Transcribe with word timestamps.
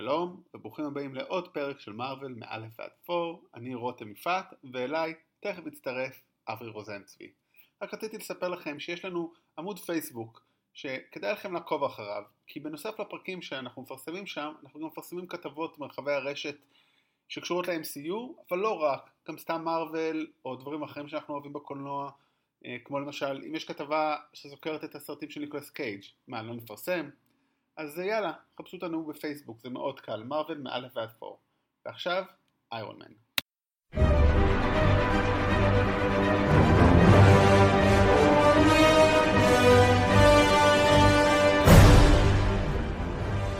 שלום, 0.00 0.42
וברוכים 0.54 0.84
הבאים 0.84 1.14
לעוד 1.14 1.48
פרק 1.48 1.80
של 1.80 1.92
מארוול 1.92 2.34
מאלף 2.38 2.72
ועד 2.78 2.90
פור, 3.04 3.44
אני 3.54 3.74
רותם 3.74 4.12
יפעת, 4.12 4.54
ואליי 4.72 5.14
תכף 5.40 5.66
יצטרף 5.66 6.22
אברי 6.48 6.70
רוזן 6.70 7.02
צבי. 7.02 7.32
רק 7.82 7.94
רציתי 7.94 8.18
לספר 8.18 8.48
לכם 8.48 8.80
שיש 8.80 9.04
לנו 9.04 9.32
עמוד 9.58 9.78
פייסבוק, 9.78 10.46
שכדאי 10.72 11.32
לכם 11.32 11.52
לעקוב 11.54 11.84
אחריו, 11.84 12.22
כי 12.46 12.60
בנוסף 12.60 13.00
לפרקים 13.00 13.42
שאנחנו 13.42 13.82
מפרסמים 13.82 14.26
שם, 14.26 14.52
אנחנו 14.62 14.80
גם 14.80 14.86
מפרסמים 14.86 15.26
כתבות 15.26 15.78
מרחבי 15.78 16.12
הרשת 16.12 16.56
שקשורות 17.28 17.68
ל-MCU, 17.68 18.42
אבל 18.50 18.58
לא 18.58 18.82
רק, 18.82 19.10
גם 19.28 19.38
סתם 19.38 19.64
מארוול, 19.64 20.26
או 20.44 20.56
דברים 20.56 20.82
אחרים 20.82 21.08
שאנחנו 21.08 21.34
אוהבים 21.34 21.52
בקולנוע, 21.52 22.10
אה, 22.64 22.76
כמו 22.84 23.00
למשל, 23.00 23.42
אם 23.46 23.54
יש 23.54 23.64
כתבה 23.64 24.16
שזוכרת 24.32 24.84
את 24.84 24.94
הסרטים 24.94 25.30
של 25.30 25.40
ניקולס 25.40 25.70
קייג', 25.70 26.02
מה, 26.28 26.42
לא 26.42 26.54
נפרסם? 26.54 27.08
אז 27.78 27.98
יאללה, 27.98 28.32
חפשו 28.58 28.76
אותנו 28.76 29.06
בפייסבוק, 29.06 29.60
זה 29.60 29.70
מאוד 29.70 30.00
קל, 30.00 30.22
מרוויל 30.22 30.58
מאלף 30.58 30.96
ועד 30.96 31.10
פור. 31.18 31.38
ועכשיו, 31.86 32.24
איירון 32.72 32.96
מן. 32.98 33.12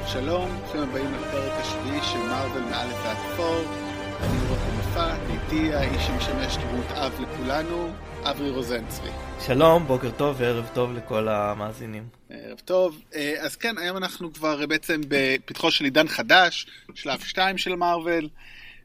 שלום, 0.06 0.48
ברוכים 0.58 0.80
הבאים 0.80 1.12
לפרק 1.12 1.52
השביעי 1.52 2.02
של 2.02 2.18
מרוויל 2.18 2.64
מאלף 2.64 3.04
ועד 3.04 3.36
פור. 3.36 3.87
אני 4.20 4.38
רותם 4.48 4.76
מופת, 4.76 5.18
איתי 5.30 5.74
האיש 5.74 6.02
שמשמש 6.02 6.56
דמות 6.56 6.86
אב 6.90 7.20
לכולנו, 7.20 7.92
אברי 8.22 8.50
רוזן 8.50 8.86
צבי. 8.88 9.08
שלום, 9.46 9.86
בוקר 9.86 10.10
טוב 10.10 10.36
וערב 10.38 10.70
טוב 10.74 10.92
לכל 10.92 11.28
המאזינים. 11.28 12.08
ערב 12.30 12.58
טוב. 12.64 13.02
אה, 13.14 13.34
אז 13.38 13.56
כן, 13.56 13.78
היום 13.78 13.96
אנחנו 13.96 14.32
כבר 14.32 14.66
בעצם 14.66 15.00
בפתחו 15.08 15.70
של 15.70 15.84
עידן 15.84 16.08
חדש, 16.08 16.66
שלב 16.94 17.20
2 17.20 17.58
של 17.58 17.74
מארוול, 17.74 18.28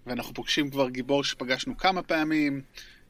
ואנחנו 0.08 0.34
פוגשים 0.34 0.70
כבר 0.70 0.90
גיבור 0.90 1.24
שפגשנו 1.24 1.78
כמה 1.78 2.02
פעמים, 2.02 2.62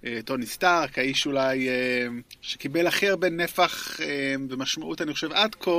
אה, 0.06 0.20
טוני 0.26 0.46
סטארק, 0.46 1.00
האיש 1.00 1.26
אולי 1.26 1.70
אה, 1.70 2.08
שקיבל 2.42 2.88
הכי 2.88 3.10
הרבה 3.10 3.30
נפח 3.30 4.00
ומשמעות, 4.50 5.02
אני 5.02 5.14
חושב, 5.14 5.32
עד 5.32 5.56
כה. 5.56 5.72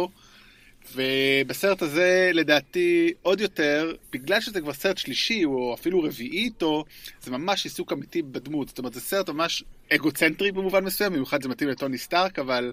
ובסרט 0.95 1.83
הזה, 1.83 2.31
לדעתי, 2.35 3.13
עוד 3.23 3.41
יותר, 3.41 3.93
בגלל 4.13 4.41
שזה 4.41 4.61
כבר 4.61 4.73
סרט 4.73 4.99
שלישי, 4.99 5.45
או 5.45 5.75
אפילו 5.75 6.03
רביעי 6.03 6.45
איתו, 6.45 6.85
זה 7.23 7.31
ממש 7.31 7.65
עיסוק 7.65 7.93
אמיתי 7.93 8.23
בדמות. 8.23 8.69
זאת 8.69 8.79
אומרת, 8.79 8.95
זה 8.95 9.01
סרט 9.01 9.31
ממש 9.31 9.65
אגוצנטרי 9.93 10.53
במובן 10.53 10.85
מסוים, 10.85 11.13
במיוחד 11.13 11.43
זה 11.43 11.49
מתאים 11.49 11.71
לטוני 11.71 11.99
סטארק, 11.99 12.39
אבל 12.39 12.73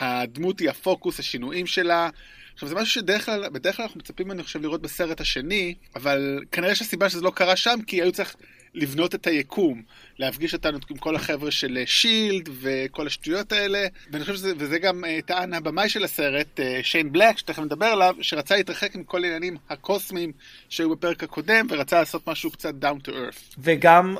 הדמות 0.00 0.60
היא 0.60 0.70
הפוקוס, 0.70 1.18
השינויים 1.18 1.66
שלה. 1.66 2.08
עכשיו 2.54 2.68
זה 2.68 2.74
משהו 2.74 2.94
שבדרך 2.94 3.24
כלל, 3.26 3.48
בדרך 3.48 3.76
כלל 3.76 3.82
אנחנו 3.82 3.98
מצפים, 3.98 4.30
אני 4.30 4.42
חושב, 4.42 4.62
לראות 4.62 4.82
בסרט 4.82 5.20
השני, 5.20 5.74
אבל 5.96 6.40
כנראה 6.52 6.74
שהסיבה 6.74 7.10
שזה 7.10 7.20
לא 7.20 7.30
קרה 7.30 7.56
שם, 7.56 7.78
כי 7.86 8.02
היו 8.02 8.12
צריך 8.12 8.36
לבנות 8.74 9.14
את 9.14 9.26
היקום, 9.26 9.82
להפגיש 10.18 10.54
אותנו 10.54 10.78
עם 10.90 10.96
כל 10.96 11.16
החבר'ה 11.16 11.50
של 11.50 11.78
שילד 11.86 12.48
וכל 12.60 13.06
השטויות 13.06 13.52
האלה, 13.52 13.86
ואני 14.10 14.24
חושב 14.24 14.36
שזה, 14.36 14.52
וזה 14.58 14.78
גם 14.78 15.04
uh, 15.04 15.26
טען 15.26 15.54
הבמאי 15.54 15.88
של 15.88 16.04
הסרט, 16.04 16.60
uh, 16.60 16.62
שיין 16.82 17.12
בלק, 17.12 17.38
שתכף 17.38 17.62
נדבר 17.62 17.86
עליו, 17.86 18.14
שרצה 18.20 18.56
להתרחק 18.56 18.94
עם 18.94 19.04
כל 19.04 19.24
העניינים 19.24 19.56
הקוסמיים 19.70 20.32
שהיו 20.68 20.90
בפרק 20.90 21.22
הקודם, 21.22 21.66
ורצה 21.70 21.98
לעשות 21.98 22.28
משהו 22.28 22.50
קצת 22.50 22.74
down 22.82 23.08
to 23.08 23.10
earth. 23.10 23.54
וגם, 23.58 24.16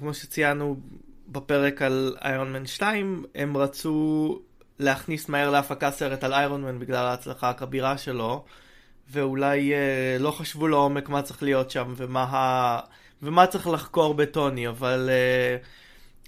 כמו 0.00 0.14
שציינו 0.14 0.76
בפרק 1.28 1.82
על 1.82 2.16
איירון 2.24 2.52
מן 2.52 2.66
2, 2.66 3.24
הם 3.34 3.56
רצו 3.56 4.38
להכניס 4.78 5.28
מהר 5.28 5.50
להפקה 5.50 5.90
סרט 5.90 6.24
על 6.24 6.32
איירון 6.32 6.62
מן 6.62 6.78
בגלל 6.78 7.06
ההצלחה 7.06 7.50
הכבירה 7.50 7.98
שלו, 7.98 8.44
ואולי 9.10 9.72
אה, 9.72 10.16
לא 10.20 10.30
חשבו 10.30 10.68
לעומק 10.68 11.08
מה 11.08 11.22
צריך 11.22 11.42
להיות 11.42 11.70
שם 11.70 11.94
ומה, 11.96 12.22
ה... 12.22 12.80
ומה 13.22 13.46
צריך 13.46 13.66
לחקור 13.66 14.14
בטוני, 14.14 14.68
אבל 14.68 15.10
אה, 15.12 15.56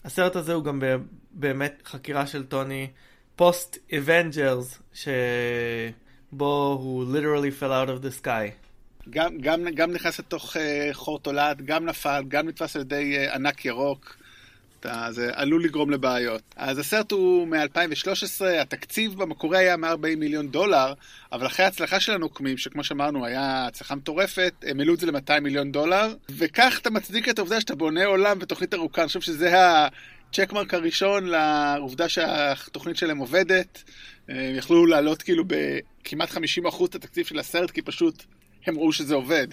הסרט 0.04 0.36
הזה 0.36 0.52
הוא 0.52 0.64
גם 0.64 0.82
באמת 1.30 1.82
חקירה 1.84 2.26
של 2.26 2.46
טוני 2.46 2.90
post 3.36 3.78
Avengers, 3.98 4.78
שבו 4.94 6.78
הוא 6.80 7.04
literally 7.14 7.60
fell 7.60 7.86
out 7.86 7.88
of 7.88 8.04
the 8.04 8.24
sky. 8.24 8.66
גם, 9.10 9.38
גם, 9.38 9.64
גם 9.74 9.92
נכנס 9.92 10.18
לתוך 10.18 10.56
uh, 10.56 10.58
חור 10.92 11.18
תולעת, 11.18 11.62
גם 11.62 11.84
נפל, 11.84 12.24
גם 12.28 12.48
נתפס 12.48 12.76
על 12.76 12.82
ידי 12.82 13.16
uh, 13.16 13.34
ענק 13.34 13.64
ירוק. 13.64 14.16
זה 15.10 15.30
עלול 15.32 15.64
לגרום 15.64 15.90
לבעיות. 15.90 16.42
אז 16.56 16.78
הסרט 16.78 17.12
הוא 17.12 17.48
מ-2013, 17.48 18.44
התקציב 18.60 19.14
במקורי 19.14 19.58
היה 19.58 19.76
140 19.76 20.20
מיליון 20.20 20.48
דולר, 20.48 20.92
אבל 21.32 21.46
אחרי 21.46 21.64
ההצלחה 21.64 22.00
של 22.00 22.12
הנוקמים, 22.12 22.58
שכמו 22.58 22.84
שאמרנו, 22.84 23.26
היה 23.26 23.66
הצלחה 23.66 23.94
מטורפת, 23.94 24.52
הם 24.66 24.80
העלו 24.80 24.94
את 24.94 25.00
זה 25.00 25.06
ל-200 25.06 25.40
מיליון 25.40 25.72
דולר, 25.72 26.14
וכך 26.30 26.78
אתה 26.82 26.90
מצדיק 26.90 27.28
את 27.28 27.38
העובדה 27.38 27.60
שאתה 27.60 27.74
בונה 27.74 28.04
עולם 28.04 28.38
בתוכנית 28.38 28.74
ארוכה. 28.74 29.02
אני 29.02 29.08
חושב 29.08 29.20
שזה 29.20 29.54
הצ'קמרק 29.56 30.74
הראשון 30.74 31.26
לעובדה 31.26 32.08
שהתוכנית 32.08 32.96
שלהם 32.96 33.18
עובדת. 33.18 33.82
הם 34.28 34.54
יכלו 34.54 34.86
לעלות 34.86 35.22
כאילו 35.22 35.44
בכמעט 35.46 36.30
50% 36.30 36.84
את 36.84 36.94
התקציב 36.94 37.26
של 37.26 37.38
הסרט, 37.38 37.70
כי 37.70 37.82
פשוט 37.82 38.24
הם 38.66 38.78
ראו 38.78 38.92
שזה 38.92 39.14
עובד. 39.14 39.46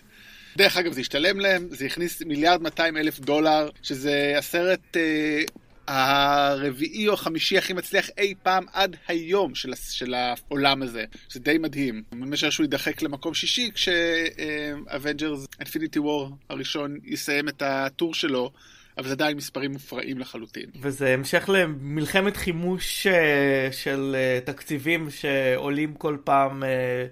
דרך 0.58 0.78
אגב, 0.78 0.94
זה 0.94 1.02
השתלם 1.02 1.40
להם, 1.40 1.68
זה 1.72 1.86
הכניס 1.86 2.22
מיליארד 2.22 2.62
200 2.62 2.98
אלף 2.98 3.20
דולר, 3.20 3.70
שזה 3.82 4.34
הסרט 4.38 4.98
אה, 4.98 5.42
הרביעי 5.88 7.08
או 7.08 7.14
החמישי 7.14 7.58
הכי 7.58 7.74
מצליח 7.74 8.10
אי 8.18 8.34
פעם 8.44 8.66
עד 8.74 8.96
היום 9.08 9.56
של, 9.56 9.74
של 9.90 10.14
העולם 10.14 10.82
הזה, 10.82 11.06
שזה 11.30 11.40
די 11.40 11.58
מדהים. 11.58 12.04
משער 12.12 12.50
שהוא 12.50 12.64
יידחק 12.64 13.02
למקום 13.02 13.34
שישי 13.34 13.72
כש 13.74 14.32
Avengers 14.32 15.48
Infinity 15.60 16.00
War 16.00 16.30
הראשון 16.50 16.98
יסיים 17.04 17.50
את 17.50 17.62
הטור 17.62 18.14
שלו. 18.14 18.52
אבל 18.98 19.08
זה 19.08 19.14
עדיין 19.14 19.38
מספרים 19.38 19.72
מופרעים 19.72 20.20
לחלוטין. 20.20 20.66
וזה 20.82 21.14
המשך 21.14 21.50
למלחמת 21.54 22.38
חימוש 22.38 23.08
אה, 23.08 23.70
של 23.72 24.16
אה, 24.16 24.40
תקציבים 24.46 25.10
שעולים 25.10 25.94
כל 25.94 26.18
פעם 26.24 26.64
אה, 26.64 27.06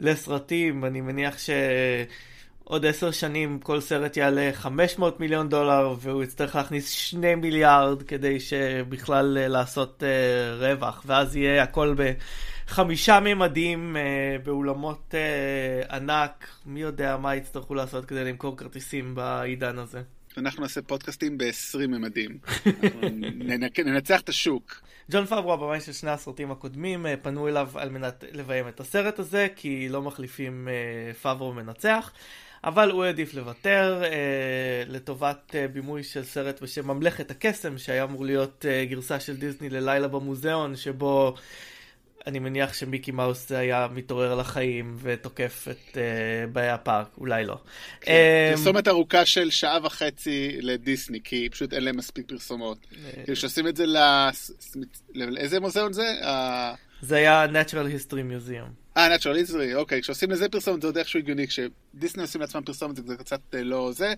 לסרטים. 0.00 0.84
אני 0.84 1.00
מניח 1.00 1.38
ש... 1.38 1.50
עוד 2.64 2.86
עשר 2.86 3.10
שנים 3.10 3.58
כל 3.58 3.80
סרט 3.80 4.16
יעלה 4.16 4.50
500 4.52 5.20
מיליון 5.20 5.48
דולר 5.48 5.94
והוא 6.00 6.22
יצטרך 6.22 6.56
להכניס 6.56 6.90
2 6.90 7.40
מיליארד 7.40 8.02
כדי 8.02 8.40
שבכלל 8.40 9.38
uh, 9.38 9.48
לעשות 9.48 10.02
uh, 10.02 10.62
רווח 10.62 11.02
ואז 11.06 11.36
יהיה 11.36 11.62
הכל 11.62 11.94
בחמישה 12.66 13.20
ממדים 13.20 13.96
uh, 13.96 14.46
באולמות 14.46 15.14
uh, 15.14 15.92
ענק 15.92 16.48
מי 16.66 16.80
יודע 16.80 17.16
מה 17.16 17.36
יצטרכו 17.36 17.74
לעשות 17.74 18.04
כדי 18.04 18.24
למכור 18.24 18.56
כרטיסים 18.56 19.14
בעידן 19.14 19.78
הזה. 19.78 20.02
אנחנו 20.36 20.62
נעשה 20.62 20.82
פודקאסטים 20.82 21.38
ב-20 21.38 21.86
ממדים. 21.88 22.38
ננצח 23.84 24.20
את 24.20 24.28
השוק. 24.28 24.80
ג'ון 25.10 25.26
פאברו, 25.26 25.52
הבמאי 25.52 25.80
של 25.80 25.92
שני 25.92 26.10
הסרטים 26.10 26.50
הקודמים, 26.50 27.06
פנו 27.22 27.48
אליו 27.48 27.70
על 27.74 27.90
מנת 27.90 28.24
לביים 28.32 28.68
את 28.68 28.80
הסרט 28.80 29.18
הזה, 29.18 29.46
כי 29.56 29.88
לא 29.88 30.02
מחליפים 30.02 30.68
פאברו 31.22 31.52
מנצח. 31.52 32.12
אבל 32.64 32.90
הוא 32.90 33.04
העדיף 33.04 33.34
לוותר 33.34 34.02
אה, 34.04 34.82
לטובת 34.86 35.54
אה, 35.54 35.68
בימוי 35.68 36.02
של 36.02 36.24
סרט 36.24 36.62
בשם 36.62 36.86
ממלכת 36.86 37.30
הקסם, 37.30 37.78
שהיה 37.78 38.04
אמור 38.04 38.24
להיות 38.24 38.66
אה, 38.68 38.84
גרסה 38.84 39.20
של 39.20 39.36
דיסני 39.36 39.70
ללילה 39.70 40.08
במוזיאון, 40.08 40.76
שבו 40.76 41.34
אני 42.26 42.38
מניח 42.38 42.74
שמיקי 42.74 43.10
מאוס 43.10 43.52
היה 43.52 43.88
מתעורר 43.94 44.34
לחיים 44.34 44.96
ותוקף 45.02 45.66
את 45.70 45.96
אה, 45.96 46.46
באי 46.52 46.68
הפארק, 46.68 47.06
אולי 47.18 47.44
לא. 47.44 47.58
כן, 48.00 48.12
אה, 48.12 48.52
פרסומת 48.56 48.88
ארוכה 48.88 49.26
של 49.26 49.50
שעה 49.50 49.78
וחצי 49.82 50.56
לדיסני, 50.60 51.20
כי 51.24 51.48
פשוט 51.52 51.72
אין 51.72 51.84
להם 51.84 51.96
מספיק 51.96 52.28
פרסומות. 52.28 52.78
אה... 52.92 53.22
כאילו 53.24 53.36
שעושים 53.36 53.68
את 53.68 53.76
זה 53.76 53.86
ל... 53.86 53.96
לאיזה 55.14 55.60
מוזיאון 55.60 55.92
זה? 55.92 56.14
זה 57.00 57.16
היה 57.16 57.46
Natural 57.46 58.10
History 58.10 58.12
Museum. 58.12 58.81
אה, 58.96 59.16
Natural 59.16 59.48
History, 59.50 59.74
אוקיי, 59.74 60.02
כשעושים 60.02 60.30
לזה 60.30 60.48
פרסומת 60.48 60.82
זה 60.82 60.88
עוד 60.88 60.98
איכשהו 60.98 61.18
הגיוני, 61.18 61.46
כשדיסני 61.46 62.22
עושים 62.22 62.40
לעצמם 62.40 62.62
פרסומת 62.62 62.96
זה 63.06 63.16
קצת 63.16 63.40
אה, 63.54 63.62
לא 63.62 63.92
זה. 63.92 64.14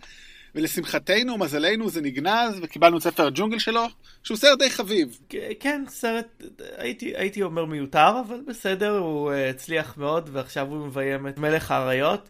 ולשמחתנו, 0.55 1.39
מזלנו, 1.39 1.91
זה 1.91 2.01
נגנז, 2.01 2.61
וקיבלנו 2.63 2.97
את 2.97 3.03
ספר 3.03 3.27
הג'ונגל 3.27 3.59
שלו, 3.59 3.87
שהוא 4.23 4.37
סרט 4.37 4.59
די 4.59 4.71
חביב. 4.71 5.19
כן, 5.61 5.85
סרט, 5.89 6.43
הייתי, 6.77 7.17
הייתי 7.17 7.43
אומר 7.43 7.65
מיותר, 7.65 8.21
אבל 8.27 8.41
בסדר, 8.47 8.99
הוא 8.99 9.33
uh, 9.33 9.35
הצליח 9.51 9.97
מאוד, 9.97 10.31
ועכשיו 10.33 10.67
הוא 10.67 10.87
מביים 10.87 11.29
את 11.29 11.39
מלך 11.39 11.71
האריות. 11.71 12.29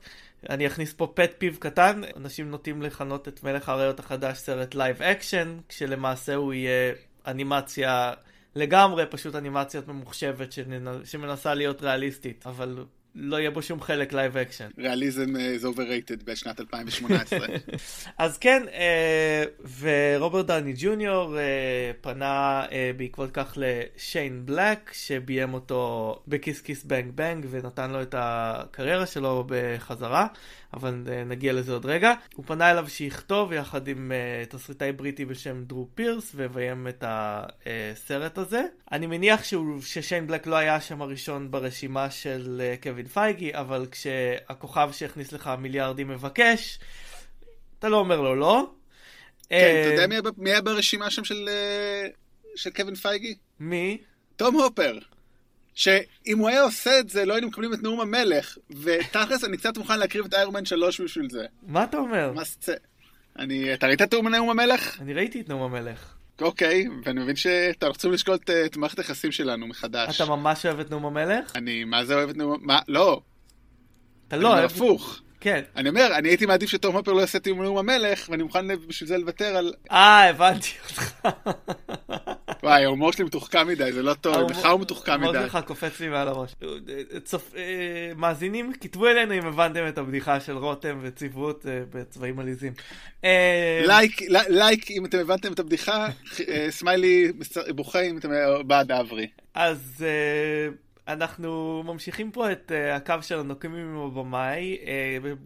אני 0.50 0.66
אכניס 0.66 0.92
פה 0.92 1.12
pet 1.14 1.31
peeve 1.38 1.56
קטן, 1.60 2.00
אנשים 2.16 2.50
נוטים 2.50 2.82
לכנות 2.82 3.28
את 3.28 3.42
מלך 3.42 3.69
האריות 3.69 4.00
החדש 4.00 4.38
סרט 4.38 4.74
live 4.75 5.02
action, 5.02 5.58
כשלמעשה 5.69 6.34
הוא 6.34 6.52
יהיה 6.52 6.92
אנימציה 7.26 8.12
לגמרי 8.56 9.06
פשוט 9.10 9.34
אנימציה 9.34 9.80
ממוחשבת 9.86 10.54
שמנסה 11.04 11.54
להיות 11.54 11.82
ריאליסטית, 11.82 12.46
אבל 12.46 12.84
לא 13.14 13.37
יהיה 13.37 13.50
בו 13.50 13.62
שום 13.62 13.81
חלק 13.81 14.12
live 14.12 14.36
action. 14.36 14.69
ריאליזם 14.78 15.56
זה 15.56 15.66
overrated 15.66 16.22
בשנת 16.22 16.61
2018. 16.61 17.38
אז 18.19 18.38
כן, 18.38 18.62
אה, 18.72 19.44
ורוברט 19.81 20.46
דאוני 20.46 20.72
ג'וניור 20.76 21.38
אה, 21.38 21.90
פנה 22.00 22.64
אה, 22.72 22.90
בעקבות 22.96 23.31
כך 23.32 23.56
לשיין 23.56 24.46
בלק, 24.46 24.90
שביים 24.93 25.55
אותו 25.55 26.22
ב 26.28 26.35
Kiss 26.35 26.60
Kiss 26.60 26.84
Bang 26.84 27.10
Bang 27.14 27.46
ונתן 27.50 27.90
לו 27.90 28.02
את 28.02 28.14
הקריירה 28.19 29.06
שלו 29.06 29.44
בחזרה, 29.49 30.26
אבל 30.75 31.05
נגיע 31.26 31.52
לזה 31.52 31.72
עוד 31.72 31.87
רגע. 31.87 32.12
הוא 32.34 32.44
פנה 32.44 32.70
אליו 32.70 32.88
שיכתוב 32.88 33.52
יחד 33.52 33.88
עם 33.88 34.12
תסריטאי 34.49 34.93
בריטי 34.93 35.25
בשם 35.25 35.64
דרו 35.64 35.88
פירס, 35.94 36.32
ויביים 36.34 36.88
את 36.88 37.05
הסרט 37.06 38.38
הזה. 38.38 38.62
אני 38.93 39.06
מניח 39.06 39.40
ששיין 39.81 40.26
בלק 40.26 40.46
לא 40.46 40.56
היה 40.56 40.75
השם 40.75 41.02
הראשון 41.02 41.50
ברשימה 41.50 42.10
של 42.10 42.72
קווין 42.82 43.03
פייגי, 43.08 43.54
אבל 43.54 43.86
כשהכוכב 43.90 44.90
שהכניס 44.92 45.32
לך 45.32 45.50
מיליארדים 45.58 46.08
מבקש, 46.08 46.78
אתה 47.78 47.88
לא 47.88 47.96
אומר 47.96 48.20
לו 48.20 48.34
לא. 48.34 48.70
כן, 49.48 49.82
אתה 49.82 50.02
יודע 50.02 50.16
אה, 50.16 50.30
מי 50.36 50.50
היה 50.50 50.60
ברשימה 50.60 51.10
שם 51.10 51.24
של 51.24 51.48
אה, 52.64 52.70
קווין 52.70 52.94
פייגי? 52.94 53.34
מי? 53.60 53.98
תום 54.36 54.54
הופר. 54.54 54.98
שאם 55.74 56.38
הוא 56.38 56.48
היה 56.48 56.62
עושה 56.62 56.98
את 56.98 57.08
זה, 57.08 57.24
לא 57.24 57.34
היינו 57.34 57.48
מקבלים 57.48 57.74
את 57.74 57.82
נאום 57.82 58.00
המלך, 58.00 58.58
ותכלס 58.82 59.44
אני 59.44 59.56
קצת 59.56 59.78
מוכן 59.78 59.98
להקריב 59.98 60.24
את 60.24 60.34
איירמן 60.34 60.64
3 60.64 61.00
בשביל 61.00 61.30
זה. 61.30 61.46
מה 61.62 61.84
אתה 61.84 61.96
אומר? 61.96 62.32
מה 62.32 62.44
סצ... 62.44 62.68
אני... 63.38 63.74
אתה 63.74 63.86
ראית 63.86 64.02
את 64.02 64.14
נאום 64.14 64.50
המלך? 64.50 65.00
אני 65.00 65.14
ראיתי 65.14 65.40
את 65.40 65.48
נאום 65.48 65.62
המלך. 65.62 66.13
אוקיי, 66.40 66.86
ואני 67.04 67.20
מבין 67.20 67.36
שאתה 67.36 67.86
רוצים 67.86 68.12
לשקול 68.12 68.34
את, 68.34 68.50
את 68.50 68.76
מערכת 68.76 68.98
היחסים 68.98 69.32
שלנו 69.32 69.66
מחדש. 69.66 70.20
אתה 70.20 70.31
ממש 70.31 70.66
אוהב 70.66 70.81
את 70.81 70.90
נאום 70.90 71.06
המלך? 71.06 71.56
אני 71.56 71.84
מה 71.84 72.04
זה 72.04 72.14
אוהב 72.14 72.28
את 72.28 72.36
נאום... 72.36 72.58
מה? 72.62 72.78
לא. 72.88 73.20
אתה 74.28 74.36
לא 74.36 74.48
אוהב... 74.48 74.64
הפוך. 74.64 75.20
כן. 75.40 75.62
אני 75.76 75.88
אומר, 75.88 76.08
אני 76.19 76.28
הייתי 76.28 76.46
מעדיף 76.46 76.70
שתום 76.70 76.96
הופר 76.96 77.12
לא 77.12 77.20
יעשה 77.20 77.38
תיאום 77.38 77.62
נאום 77.62 77.78
המלך, 77.78 78.28
ואני 78.28 78.42
מוכן 78.42 78.86
בשביל 78.88 79.08
זה 79.08 79.19
לוותר 79.19 79.56
על... 79.56 79.72
אה, 79.90 80.28
הבנתי 80.28 80.69
אותך. 80.84 81.28
וואי, 82.64 82.84
ההומור 82.84 83.12
שלי 83.12 83.25
מתוחכם 83.25 83.66
מדי, 83.66 83.93
זה 83.93 84.02
לא 84.02 84.14
טוב, 84.14 84.49
בכלל 84.49 84.70
הוא 84.70 84.81
מתוחכם 84.81 85.20
מדי. 85.20 85.25
ההומור 85.25 85.43
שלך 85.43 85.58
קופץ 85.66 86.00
לי 86.00 86.08
מעל 86.08 86.28
הראש. 86.28 86.55
אה, 87.56 88.12
מאזינים, 88.16 88.72
כתבו 88.81 89.06
אלינו 89.06 89.34
אם 89.34 89.46
הבנתם 89.46 89.88
את 89.88 89.99
הבדיחה 89.99 90.40
של 90.40 90.56
רותם 90.56 90.99
וציוות 91.02 91.66
אה, 91.66 91.81
בצבעים 91.90 92.38
עליזים. 92.38 92.72
אה, 93.25 93.82
לייק 94.49 94.90
אם 94.90 95.05
אתם 95.05 95.19
הבנתם 95.19 95.52
את 95.52 95.58
הבדיחה, 95.58 96.08
סמיילי 96.70 97.32
בוכה 97.75 98.00
אם 98.00 98.19
אתם 98.19 98.31
בעד 98.67 98.93
אברי. 98.93 99.26
אז... 99.55 100.05
אנחנו 101.08 101.82
ממשיכים 101.87 102.31
פה 102.31 102.52
את 102.52 102.72
uh, 102.72 102.96
הקו 102.96 103.14
של 103.22 103.38
הנוקמים 103.38 103.88
עם 103.88 103.99
הבמאי, 103.99 104.76
uh, 104.81 104.87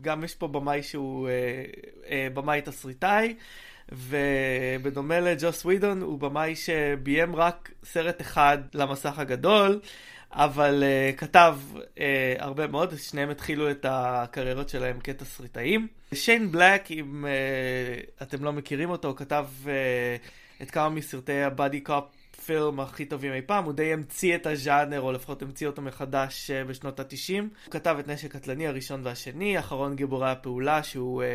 גם 0.02 0.24
יש 0.24 0.34
פה 0.34 0.48
במאי 0.48 0.82
שהוא 0.82 1.28
uh, 1.28 1.76
uh, 2.04 2.08
במאי 2.34 2.60
תסריטאי, 2.60 3.34
ובדומה 3.92 5.20
לג'וס 5.20 5.64
ווידון 5.64 6.02
הוא 6.02 6.18
במאי 6.18 6.56
שביים 6.56 7.36
רק 7.36 7.70
סרט 7.84 8.20
אחד 8.20 8.58
למסך 8.74 9.18
הגדול, 9.18 9.80
אבל 10.32 10.82
uh, 10.82 11.16
כתב 11.16 11.58
uh, 11.74 11.98
הרבה 12.38 12.66
מאוד, 12.66 12.94
שניהם 12.96 13.30
התחילו 13.30 13.70
את 13.70 13.86
הקריירות 13.88 14.68
שלהם 14.68 15.00
כתסריטאים. 15.00 15.86
שיין 16.14 16.52
בלק, 16.52 16.90
אם 16.90 17.24
uh, 17.24 18.22
אתם 18.22 18.44
לא 18.44 18.52
מכירים 18.52 18.90
אותו, 18.90 19.14
כתב 19.16 19.46
uh, 19.64 20.62
את 20.62 20.70
כמה 20.70 20.88
מסרטי 20.88 21.42
הבאדי 21.42 21.80
קופ 21.80 22.04
הפילם 22.38 22.80
הכי 22.80 23.04
טובים 23.04 23.32
אי 23.32 23.42
פעם, 23.42 23.64
הוא 23.64 23.72
די 23.72 23.92
המציא 23.92 24.34
את 24.34 24.46
הז'אנר, 24.46 25.00
או 25.00 25.12
לפחות 25.12 25.42
המציא 25.42 25.66
אותו 25.66 25.82
מחדש 25.82 26.50
uh, 26.50 26.68
בשנות 26.68 27.00
ה-90. 27.00 27.40
הוא 27.40 27.70
כתב 27.70 27.96
את 28.00 28.08
נשק 28.08 28.32
קטלני 28.32 28.66
הראשון 28.66 29.00
והשני, 29.04 29.58
אחרון 29.58 29.96
גיבורי 29.96 30.30
הפעולה, 30.30 30.82
שהוא 30.82 31.22
uh, 31.22 31.26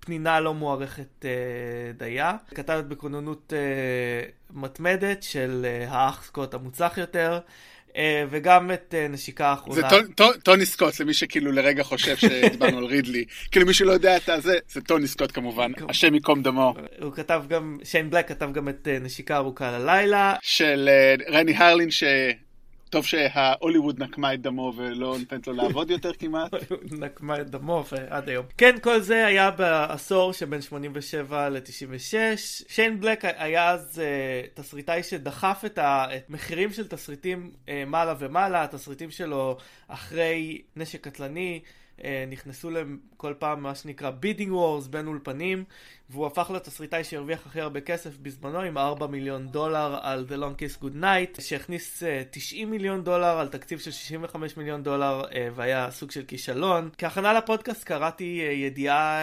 פנינה 0.00 0.40
לא 0.40 0.54
מוערכת 0.54 1.24
uh, 1.24 1.98
דייה. 1.98 2.36
כתב 2.54 2.76
את 2.78 2.88
בכוננות 2.88 3.52
uh, 3.52 4.56
מתמדת 4.56 5.22
של 5.22 5.66
uh, 5.66 5.90
האח 5.90 6.24
סקוט 6.24 6.54
המוצלח 6.54 6.98
יותר. 6.98 7.38
אה, 7.96 8.24
וגם 8.30 8.70
את 8.70 8.94
אה, 8.98 9.08
נשיקה 9.08 9.46
האחרונה. 9.46 9.88
זה 9.88 9.96
טוני 10.42 10.66
סקוט, 10.66 11.00
למי 11.00 11.14
שכאילו 11.14 11.52
לרגע 11.52 11.82
חושב 11.82 12.16
שדיברנו 12.16 12.78
על 12.78 12.84
רידלי. 12.84 13.24
כאילו 13.50 13.66
מי 13.66 13.74
שלא 13.74 13.92
יודע 13.92 14.16
את 14.16 14.42
זה, 14.42 14.58
זה 14.68 14.80
טוני 14.80 15.08
סקוט 15.08 15.32
כמובן, 15.32 15.72
השם 15.88 16.14
ייקום 16.14 16.42
דמו. 16.42 16.74
הוא 17.02 17.12
כתב 17.12 17.42
גם, 17.48 17.78
שיין 17.84 18.10
בלק 18.10 18.28
כתב 18.28 18.52
גם 18.52 18.68
את 18.68 18.88
אה, 18.90 18.98
נשיקה 18.98 19.36
ארוכה 19.36 19.78
ללילה. 19.78 20.34
של 20.42 20.88
רני 21.28 21.54
הרלין. 21.56 21.88
טוב 22.90 23.04
שההוליווד 23.04 24.02
נקמה 24.02 24.34
את 24.34 24.40
דמו 24.40 24.72
ולא 24.76 25.16
נותנת 25.18 25.46
לו 25.46 25.52
לעבוד 25.52 25.90
יותר 25.90 26.12
כמעט. 26.12 26.50
נקמה 27.00 27.40
את 27.40 27.50
דמו 27.50 27.84
ועד 27.92 28.28
היום. 28.28 28.46
כן, 28.58 28.74
כל 28.82 29.00
זה 29.00 29.26
היה 29.26 29.50
בעשור 29.50 30.32
שבין 30.32 30.62
87 30.62 31.48
ל-96. 31.48 32.14
שיין 32.68 33.00
בלק 33.00 33.24
היה 33.24 33.70
אז 33.70 34.02
uh, 34.02 34.60
תסריטאי 34.60 35.02
שדחף 35.02 35.62
את 35.66 35.78
המחירים 35.82 36.72
של 36.72 36.88
תסריטים 36.88 37.50
uh, 37.66 37.68
מעלה 37.86 38.14
ומעלה, 38.18 38.64
התסריטים 38.64 39.10
שלו 39.10 39.56
אחרי 39.88 40.62
נשק 40.76 41.00
קטלני. 41.04 41.60
אה, 42.04 42.24
נכנסו 42.28 42.70
להם 42.70 42.98
כל 43.16 43.34
פעם 43.38 43.62
מה 43.62 43.74
שנקרא 43.74 44.10
bidding 44.10 44.52
wars 44.52 44.86
בין 44.86 45.06
אולפנים 45.06 45.64
והוא 46.10 46.26
הפך 46.26 46.50
לתסריטאי 46.54 47.04
שהרוויח 47.04 47.46
הכי 47.46 47.60
הרבה 47.60 47.80
כסף 47.80 48.16
בזמנו 48.18 48.60
עם 48.60 48.78
4 48.78 49.06
מיליון 49.06 49.48
דולר 49.48 49.98
על 50.02 50.26
The 50.28 50.32
Long 50.32 50.60
Kiss 50.60 50.82
Good 50.82 51.02
Night 51.02 51.40
שהכניס 51.40 52.02
90 52.30 52.66
אה, 52.66 52.70
מיליון 52.70 53.04
דולר 53.04 53.38
על 53.38 53.48
תקציב 53.48 53.78
של 53.78 53.90
65 53.90 54.56
מיליון 54.56 54.82
דולר 54.82 55.22
אה, 55.34 55.48
והיה 55.54 55.90
סוג 55.90 56.10
של 56.10 56.24
כישלון. 56.24 56.90
כהכנה 56.98 57.32
לפודקאסט 57.32 57.84
קראתי 57.84 58.42
ידיעה 58.52 59.20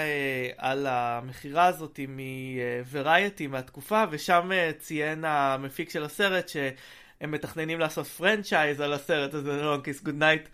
על 0.58 0.88
המכירה 0.90 1.66
הזאת 1.66 2.00
מ-Variety 2.08 3.48
מהתקופה 3.50 4.04
ושם 4.10 4.50
ציין 4.80 5.26
המפיק 5.26 5.90
של 5.90 6.04
הסרט 6.04 6.50
שהם 6.50 7.32
מתכננים 7.32 7.80
לעשות 7.80 8.08
franchise 8.08 8.80
על 8.80 8.94
הסרט 8.94 9.34
הזה 9.34 9.62
The 9.62 9.64
Long 9.64 9.88
Kiss 9.88 10.06
Good 10.08 10.20
Night 10.20 10.50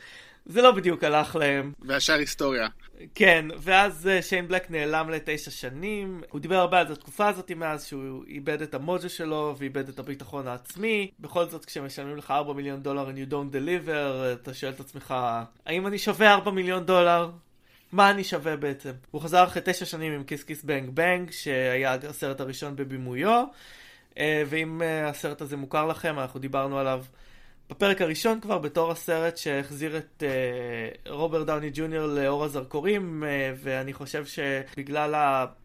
זה 0.50 0.62
לא 0.62 0.72
בדיוק 0.72 1.04
הלך 1.04 1.36
להם. 1.36 1.72
והשאר 1.82 2.16
היסטוריה. 2.16 2.68
כן, 3.16 3.46
ואז 3.58 4.08
אה, 4.08 4.22
שיין 4.22 4.48
בלק 4.48 4.72
נעלם 4.72 5.10
לתשע 5.10 5.52
שנים. 5.52 6.22
הוא 6.30 6.42
דיבר 6.42 6.56
הרבה 6.56 6.80
על 6.80 6.92
התקופה 6.92 7.28
הזאת 7.28 7.52
מאז 7.52 7.86
שהוא 7.86 8.24
איבד 8.28 8.62
את 8.62 8.74
המוג'ה 8.74 9.10
שלו 9.10 9.56
ואיבד 9.58 9.90
את 9.90 10.00
הביטחון 10.00 10.48
העצמי. 10.48 11.12
בכל 11.20 11.46
זאת, 11.46 11.66
כשמשלמים 11.66 12.18
לך 12.18 12.32
4 12.32 12.54
מיליון 12.54 12.84
דולר 12.84 13.10
and 13.10 13.30
you 13.30 13.32
don't 13.32 13.54
deliver, 13.54 13.90
אתה 14.34 14.54
שואל 14.54 14.72
את 14.72 14.80
עצמך, 14.80 15.16
האם 15.66 15.88
אני 15.88 15.98
שווה 15.98 16.34
4 16.34 16.52
מיליון 16.52 16.86
דולר? 16.86 17.30
מה 17.92 18.10
אני 18.10 18.24
שווה 18.24 18.56
בעצם? 18.56 18.92
הוא 19.12 19.22
חזר 19.22 19.44
אחרי 19.44 19.62
תשע 19.66 19.86
שנים 19.86 20.14
עם 20.14 20.24
כיס 20.24 20.44
כיס 20.44 20.64
בנג 20.64 20.90
בנג, 20.90 21.32
שהיה 21.32 21.98
הסרט 22.10 22.42
הראשון 22.42 22.76
בבימויו. 22.76 23.46
אה, 24.18 24.44
ואם 24.50 24.82
אה, 24.82 25.10
הסרט 25.10 25.42
הזה 25.42 25.58
מוכר 25.58 25.86
לכם, 25.86 26.20
אנחנו 26.20 26.40
דיברנו 26.40 26.80
עליו 26.80 27.04
בפרק 27.70 28.02
הראשון 28.02 28.40
כבר 28.40 28.58
בתור 28.58 28.92
הסרט 28.92 29.38
שהחזיר 29.38 29.98
את 29.98 30.24
uh, 30.24 31.10
רוברט 31.10 31.48
דאוני 31.48 31.70
ג'וניור 31.74 32.08
לאור 32.08 32.44
הזרקורים 32.44 33.24
uh, 33.24 33.58
ואני 33.64 33.94
חושב 33.94 34.26
שבגלל 34.26 35.14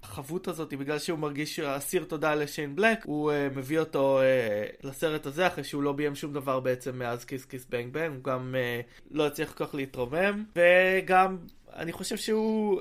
החבות 0.03 0.49
הזאת, 0.49 0.75
בגלל 0.75 0.99
שהוא 0.99 1.19
מרגיש 1.19 1.61
אסיר 1.61 2.05
תודה 2.05 2.35
לשיין 2.35 2.77
בלק 2.77 2.99
הוא 3.05 3.33
uh, 3.33 3.57
מביא 3.57 3.79
אותו 3.79 4.21
uh, 4.21 4.87
לסרט 4.87 5.27
הזה 5.27 5.47
אחרי 5.47 5.65
שהוא 5.65 5.83
לא 5.83 5.93
ביים 5.93 6.15
שום 6.15 6.33
דבר 6.33 6.61
בעצם 6.61 6.99
מאז 6.99 7.25
Kiss 7.25 7.45
Kiss 7.45 7.67
Bang 7.71 7.93
Bang 7.93 8.15
הוא 8.15 8.25
גם 8.25 8.55
uh, 8.55 9.01
לא 9.11 9.27
הצליח 9.27 9.53
כל 9.53 9.67
כך 9.67 9.75
להתרומם. 9.75 10.45
וגם 10.57 11.37
אני 11.77 11.93
חושב 11.93 12.17
שהוא 12.17 12.81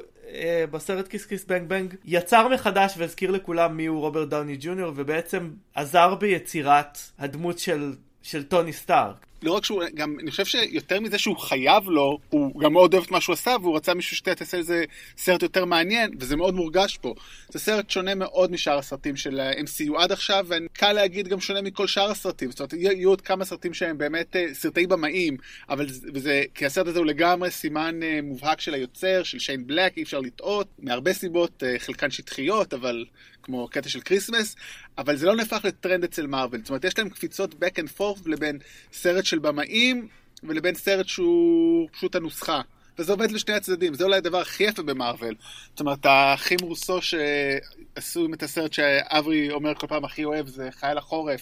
בסרט 0.71 1.07
Kiss 1.07 1.25
Kiss 1.25 1.45
Bang 1.45 1.69
Bang 1.69 1.95
יצר 2.05 2.47
מחדש 2.47 2.93
והזכיר 2.97 3.31
לכולם 3.31 3.77
מי 3.77 3.85
הוא 3.85 3.99
רוברט 3.99 4.27
דאוני 4.27 4.57
ג'וניור 4.59 4.91
ובעצם 4.95 5.51
עזר 5.75 6.15
ביצירת 6.15 6.97
הדמות 7.19 7.59
של 7.59 7.93
של 8.23 8.43
טוני 8.43 8.73
סטארק. 8.73 9.25
לא 9.43 9.51
רק 9.51 9.65
שהוא, 9.65 9.83
גם, 9.95 10.15
אני 10.19 10.31
חושב 10.31 10.45
שיותר 10.45 10.99
מזה 10.99 11.17
שהוא 11.17 11.37
חייב 11.37 11.89
לו, 11.89 12.19
הוא 12.29 12.59
גם 12.59 12.73
מאוד 12.73 12.93
אוהב 12.93 13.05
את 13.05 13.11
מה 13.11 13.21
שהוא 13.21 13.33
עשה, 13.33 13.55
והוא 13.61 13.75
רצה 13.75 13.93
מישהו 13.93 14.17
שתעשה 14.17 14.57
איזה 14.57 14.83
סרט 15.17 15.43
יותר 15.43 15.65
מעניין, 15.65 16.11
וזה 16.19 16.35
מאוד 16.35 16.53
מורגש 16.53 16.97
פה. 16.97 17.13
זה 17.49 17.59
סרט 17.59 17.89
שונה 17.89 18.15
מאוד 18.15 18.51
משאר 18.51 18.77
הסרטים 18.77 19.15
של 19.15 19.39
ה-MCU 19.39 19.97
עד 19.97 20.11
עכשיו, 20.11 20.45
וקל 20.49 20.93
להגיד 20.93 21.27
גם 21.27 21.39
שונה 21.39 21.61
מכל 21.61 21.87
שאר 21.87 22.11
הסרטים. 22.11 22.51
זאת 22.51 22.59
אומרת, 22.59 22.73
יהיו 22.73 23.09
עוד 23.09 23.21
כמה 23.21 23.45
סרטים 23.45 23.73
שהם 23.73 23.97
באמת 23.97 24.35
אה, 24.35 24.45
סרטי 24.53 24.87
במאים, 24.87 25.37
אבל 25.69 25.87
זה, 26.15 26.43
כי 26.55 26.65
הסרט 26.65 26.87
הזה 26.87 26.99
הוא 26.99 27.05
לגמרי 27.05 27.51
סימן 27.51 28.03
אה, 28.03 28.19
מובהק 28.23 28.61
של 28.61 28.73
היוצר, 28.73 29.23
של 29.23 29.39
שיין 29.39 29.67
בלק, 29.67 29.97
אי 29.97 30.03
אפשר 30.03 30.19
לטעות, 30.19 30.67
מהרבה 30.79 31.13
סיבות, 31.13 31.63
אה, 31.63 31.79
חלקן 31.79 32.11
שטחיות, 32.11 32.73
אבל 32.73 33.05
כמו 33.43 33.67
קטע 33.67 33.89
של 33.89 34.01
Christmas, 34.01 34.55
אבל 34.97 35.15
זה 35.15 35.25
לא 35.25 35.35
נהפך 35.35 35.65
לטרנד 35.65 36.03
אצל 36.03 36.27
מארוול. 36.27 36.59
זאת 36.59 36.69
אומרת, 36.69 36.85
יש 36.85 36.97
להם 36.97 37.09
קפיצות 37.09 37.53
back 37.53 37.79
and 37.79 37.99
forth 37.99 38.21
לבין 38.25 38.59
סרט 38.93 39.25
של 39.33 39.39
במאים 39.39 40.07
ולבין 40.43 40.75
סרט 40.75 41.07
שהוא 41.07 41.89
פשוט 41.91 42.15
הנוסחה. 42.15 42.61
וזה 42.99 43.11
עובד 43.11 43.31
לשני 43.31 43.53
הצדדים, 43.53 43.93
זה 43.93 44.03
אולי 44.03 44.17
הדבר 44.17 44.37
הכי 44.37 44.63
יפה 44.63 44.81
במארוול. 44.83 45.35
זאת 45.69 45.79
אומרת, 45.79 46.05
האחים 46.05 46.57
רוסו 46.61 46.99
שעשו 47.01 48.27
את 48.33 48.43
הסרט 48.43 48.73
שאברי 48.73 49.51
אומר 49.51 49.75
כל 49.75 49.87
פעם 49.87 50.05
הכי 50.05 50.25
אוהב, 50.25 50.47
זה 50.47 50.69
חייל 50.71 50.97
החורף. 50.97 51.41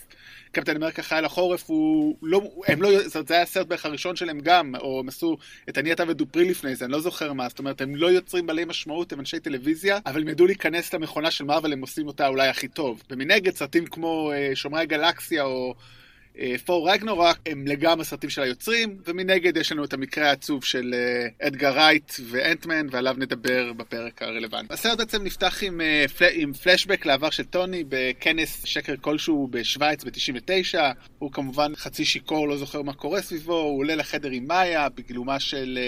קפטן 0.51 0.75
אמריקה 0.75 1.01
חייל 1.01 1.25
החורף 1.25 1.63
הוא 1.67 2.17
לא, 2.21 2.41
הם 2.67 2.81
לא, 2.81 3.03
זאת 3.03 3.15
אומרת, 3.15 3.27
זה 3.27 3.33
היה 3.33 3.43
הסרט 3.43 3.67
בערך 3.67 3.85
הראשון 3.85 4.15
שלהם 4.15 4.39
גם, 4.39 4.75
או 4.75 4.99
הם 4.99 5.07
עשו 5.07 5.37
את 5.69 5.77
אני 5.77 5.91
אתה 5.93 6.03
ודופרי 6.07 6.49
לפני 6.49 6.75
זה, 6.75 6.85
אני 6.85 6.91
לא 6.91 6.99
זוכר 6.99 7.33
מה, 7.33 7.49
זאת 7.49 7.59
אומרת, 7.59 7.81
הם 7.81 7.95
לא 7.95 8.07
יוצרים 8.07 8.47
בעלי 8.47 8.65
משמעות, 8.65 9.13
הם 9.13 9.19
אנשי 9.19 9.39
טלוויזיה, 9.39 9.99
אבל 10.05 10.21
הם 10.21 10.27
ידעו 10.27 10.45
להיכנס 10.45 10.93
למכונה 10.93 11.31
של 11.31 11.43
מארוול, 11.43 11.73
הם 11.73 11.81
עושים 11.81 12.07
אותה 12.07 12.27
אולי 12.27 12.47
הכי 12.47 12.67
טוב. 12.67 13.03
ומנגד, 13.09 13.55
סרטים 13.55 13.85
כמו 13.85 14.31
אה, 14.31 14.55
שומרי 14.55 14.81
הגלקסיה, 14.81 15.43
או 15.43 15.75
ת'ור 16.65 16.91
רגנורק 16.91 17.39
הם 17.45 17.67
לגמרי 17.67 18.05
סרטים 18.05 18.29
של 18.29 18.41
היוצרים, 18.41 18.97
ומנגד 19.07 19.57
יש 19.57 19.71
לנו 19.71 19.83
את 19.83 19.93
המקרה 19.93 20.29
העצוב 20.29 20.63
של 20.63 20.93
אדגר 21.41 21.73
רייט 21.73 22.13
ואנטמן, 22.29 22.87
ועליו 22.91 23.15
נדבר 23.17 23.73
בפרק 23.73 24.21
הרלוונטי. 24.21 24.73
הסרט 24.73 24.97
בעצם 24.97 25.23
נפתח 25.23 25.63
עם, 25.63 25.81
עם 26.33 26.53
פלשבק 26.53 27.05
לעבר 27.05 27.29
של 27.29 27.43
טוני 27.43 27.83
בכנס 27.89 28.65
שקר 28.65 28.95
כלשהו 29.01 29.47
בשוויץ 29.51 30.03
ב-99. 30.03 30.79
הוא 31.19 31.31
כמובן 31.31 31.75
חצי 31.75 32.05
שיכור, 32.05 32.47
לא 32.47 32.57
זוכר 32.57 32.81
מה 32.81 32.93
קורה 32.93 33.21
סביבו, 33.21 33.59
הוא 33.59 33.79
עולה 33.79 33.95
לחדר 33.95 34.29
עם 34.29 34.47
מאיה 34.47 34.89
בגילומה 34.89 35.39
של 35.39 35.79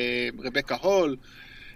רבקה 0.44 0.76
הול. 0.82 1.16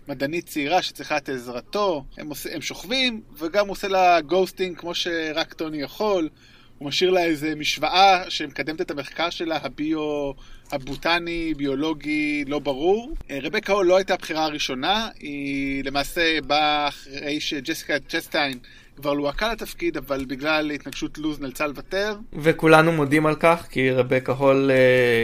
מדענית 0.07 0.45
צעירה 0.45 0.81
שצריכה 0.81 1.17
את 1.17 1.29
עזרתו, 1.29 2.03
הם, 2.17 2.29
עוש... 2.29 2.47
הם 2.47 2.61
שוכבים, 2.61 3.21
וגם 3.37 3.65
הוא 3.65 3.71
עושה 3.71 3.87
לה 3.87 4.21
ghosting 4.21 4.77
כמו 4.77 4.95
שרק 4.95 5.53
טוני 5.53 5.81
יכול. 5.81 6.29
הוא 6.77 6.87
משאיר 6.87 7.09
לה 7.09 7.23
איזה 7.23 7.55
משוואה 7.55 8.23
שמקדמת 8.29 8.81
את 8.81 8.91
המחקר 8.91 9.29
שלה, 9.29 9.57
הביו... 9.61 10.31
הבוטני, 10.71 11.53
ביולוגי, 11.57 12.45
לא 12.47 12.59
ברור. 12.59 13.13
רבקה 13.43 13.73
הול 13.73 13.85
לא 13.85 13.97
הייתה 13.97 14.13
הבחירה 14.13 14.43
הראשונה, 14.43 15.09
היא 15.19 15.83
למעשה 15.83 16.41
באה 16.47 16.87
אחרי 16.87 17.39
שג'סיקה 17.39 17.93
צ'סטיין 18.09 18.59
כבר 18.95 19.13
לוהקה 19.13 19.51
לתפקיד, 19.51 19.97
אבל 19.97 20.25
בגלל 20.25 20.71
התנגשות 20.71 21.17
לוז 21.17 21.39
נאלצה 21.39 21.67
לוותר. 21.67 22.15
וכולנו 22.33 22.91
מודים 22.91 23.25
על 23.25 23.35
כך, 23.35 23.67
כי 23.71 23.91
רבקה 23.91 24.31
הול 24.31 24.71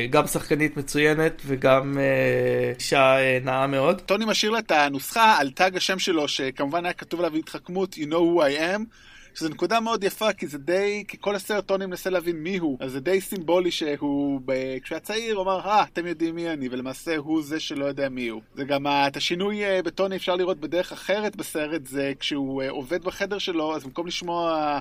גם 0.09 0.27
שחקנית 0.27 0.77
מצוינת 0.77 1.41
וגם 1.45 1.97
אישה 2.79 3.15
נאה 3.43 3.67
מאוד. 3.67 4.01
טוני 4.01 4.25
משאיר 4.25 4.51
לה 4.51 4.59
את 4.59 4.71
הנוסחה 4.71 5.37
על 5.39 5.49
תג 5.49 5.71
השם 5.75 5.99
שלו, 5.99 6.27
שכמובן 6.27 6.85
היה 6.85 6.93
כתוב 6.93 7.19
עליו 7.19 7.35
התחכמות, 7.35 7.93
You 7.93 8.05
know 8.05 8.13
who 8.13 8.41
I 8.41 8.59
am. 8.59 8.83
שזו 9.35 9.49
נקודה 9.49 9.79
מאוד 9.79 10.03
יפה, 10.03 10.33
כי 10.33 10.47
זה 10.47 10.57
די, 10.57 11.03
כי 11.07 11.17
כל 11.21 11.35
הסרט 11.35 11.67
טוני 11.67 11.85
מנסה 11.85 12.09
להבין 12.09 12.35
מי 12.35 12.57
הוא, 12.57 12.77
אז 12.79 12.91
זה 12.91 12.99
די 12.99 13.21
סימבולי 13.21 13.71
שהוא, 13.71 14.41
כשהוא 14.83 14.95
היה 14.95 14.99
צעיר, 14.99 15.35
הוא 15.35 15.43
אמר, 15.43 15.59
אה, 15.59 15.83
אתם 15.83 16.07
יודעים 16.07 16.35
מי 16.35 16.49
אני, 16.49 16.67
ולמעשה 16.71 17.17
הוא 17.17 17.43
זה 17.43 17.59
שלא 17.59 17.85
יודע 17.85 18.09
מי 18.09 18.27
הוא. 18.27 18.41
זה 18.55 18.63
גם, 18.63 18.87
את 18.87 19.17
השינוי 19.17 19.81
בטוני 19.81 20.15
אפשר 20.15 20.35
לראות 20.35 20.59
בדרך 20.59 20.91
אחרת 20.91 21.35
בסרט, 21.35 21.85
זה 21.85 22.13
כשהוא 22.19 22.63
עובד 22.69 23.03
בחדר 23.03 23.37
שלו, 23.37 23.75
אז 23.75 23.83
במקום 23.83 24.07
לשמוע... 24.07 24.79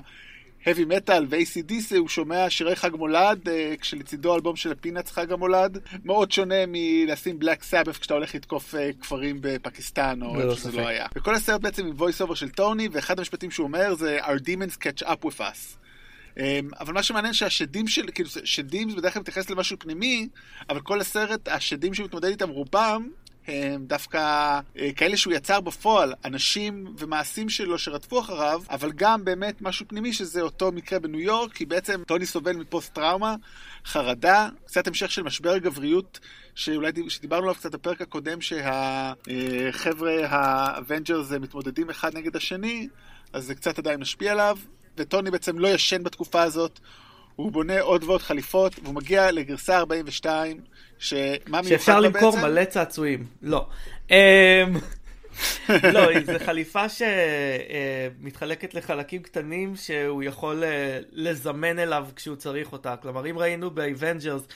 heavy 0.63 0.91
metal 0.91 1.23
ו-ACDC 1.29 1.97
הוא 1.97 2.07
שומע 2.07 2.49
שירי 2.49 2.75
חג 2.75 2.95
מולד, 2.95 3.49
כשלצידו 3.81 4.35
אלבום 4.35 4.55
של 4.55 4.71
הפינאץ 4.71 5.11
חג 5.11 5.31
המולד, 5.31 5.77
מאוד 6.05 6.31
שונה 6.31 6.55
מלשים 6.67 7.39
בלק 7.39 7.63
סאבף 7.63 7.97
כשאתה 7.97 8.13
הולך 8.13 8.35
לתקוף 8.35 8.75
כפרים 9.01 9.37
בפקיסטן 9.41 10.19
או 10.21 10.41
איפה 10.41 10.55
שזה 10.55 10.71
לא 10.71 10.87
היה. 10.87 11.07
וכל 11.15 11.35
הסרט 11.35 11.61
בעצם 11.61 11.85
עם 11.85 11.93
voice 11.97 12.27
over 12.27 12.35
של 12.35 12.49
טוני, 12.49 12.87
ואחד 12.91 13.19
המשפטים 13.19 13.51
שהוא 13.51 13.63
אומר 13.63 13.95
זה 13.95 14.19
Our 14.21 14.39
demons 14.39 14.77
catch 14.77 15.05
up 15.07 15.25
with 15.25 15.39
us. 15.39 15.77
אבל 16.79 16.93
מה 16.93 17.03
שמעניין 17.03 17.33
שהשדים 17.33 17.87
של, 17.87 18.05
כאילו, 18.13 18.29
שדים 18.43 18.89
זה 18.89 18.95
בדרך 18.95 19.13
כלל 19.13 19.19
מתייחס 19.19 19.49
למשהו 19.49 19.79
פנימי, 19.79 20.27
אבל 20.69 20.79
כל 20.81 21.01
הסרט, 21.01 21.47
השדים 21.47 21.93
שהוא 21.93 22.05
מתמודד 22.05 22.27
איתם 22.27 22.49
רובם, 22.49 23.09
הם 23.47 23.85
דווקא 23.85 24.59
כאלה 24.95 25.17
שהוא 25.17 25.33
יצר 25.33 25.61
בפועל, 25.61 26.13
אנשים 26.25 26.95
ומעשים 26.97 27.49
שלו 27.49 27.77
שרדפו 27.79 28.19
אחריו, 28.19 28.61
אבל 28.69 28.91
גם 28.91 29.25
באמת 29.25 29.61
משהו 29.61 29.87
פנימי 29.87 30.13
שזה 30.13 30.41
אותו 30.41 30.71
מקרה 30.71 30.99
בניו 30.99 31.19
יורק, 31.19 31.53
כי 31.53 31.65
בעצם 31.65 32.03
טוני 32.07 32.25
סובל 32.25 32.55
מפוסט 32.55 32.93
טראומה, 32.93 33.35
חרדה, 33.85 34.49
קצת 34.65 34.87
המשך 34.87 35.11
של 35.11 35.23
משבר 35.23 35.57
גבריות, 35.57 36.19
שאולי 36.55 36.91
שדיברנו 37.09 37.43
עליו 37.43 37.55
קצת 37.55 37.71
בפרק 37.71 38.01
הקודם, 38.01 38.41
שהחבר'ה 38.41 40.27
האבנג'רס 40.27 41.31
מתמודדים 41.31 41.89
אחד 41.89 42.17
נגד 42.17 42.35
השני, 42.35 42.87
אז 43.33 43.45
זה 43.45 43.55
קצת 43.55 43.79
עדיין 43.79 43.99
משפיע 43.99 44.31
עליו, 44.31 44.57
וטוני 44.97 45.31
בעצם 45.31 45.59
לא 45.59 45.67
ישן 45.67 46.03
בתקופה 46.03 46.41
הזאת. 46.41 46.79
הוא 47.35 47.51
בונה 47.51 47.81
עוד 47.81 48.03
ועוד 48.03 48.21
חליפות, 48.21 48.73
והוא 48.83 48.95
מגיע 48.95 49.31
לגרסה 49.31 49.77
42, 49.77 50.61
שמה 51.03 51.21
מיוחד 51.47 51.51
בעצם? 51.51 51.69
שאפשר 51.69 51.99
למכור 51.99 52.37
מלא 52.37 52.65
צעצועים. 52.65 53.25
לא. 53.41 53.67
לא, 55.93 56.01
זו 56.25 56.39
חליפה 56.45 56.85
שמתחלקת 56.89 58.73
לחלקים 58.73 59.21
קטנים 59.21 59.75
שהוא 59.75 60.23
יכול 60.23 60.63
לזמן 61.11 61.79
אליו 61.79 62.07
כשהוא 62.15 62.35
צריך 62.35 62.71
אותה. 62.71 62.95
כלומר, 63.01 63.29
אם 63.29 63.37
ראינו 63.37 63.71
באבנג'רס, 63.71 64.47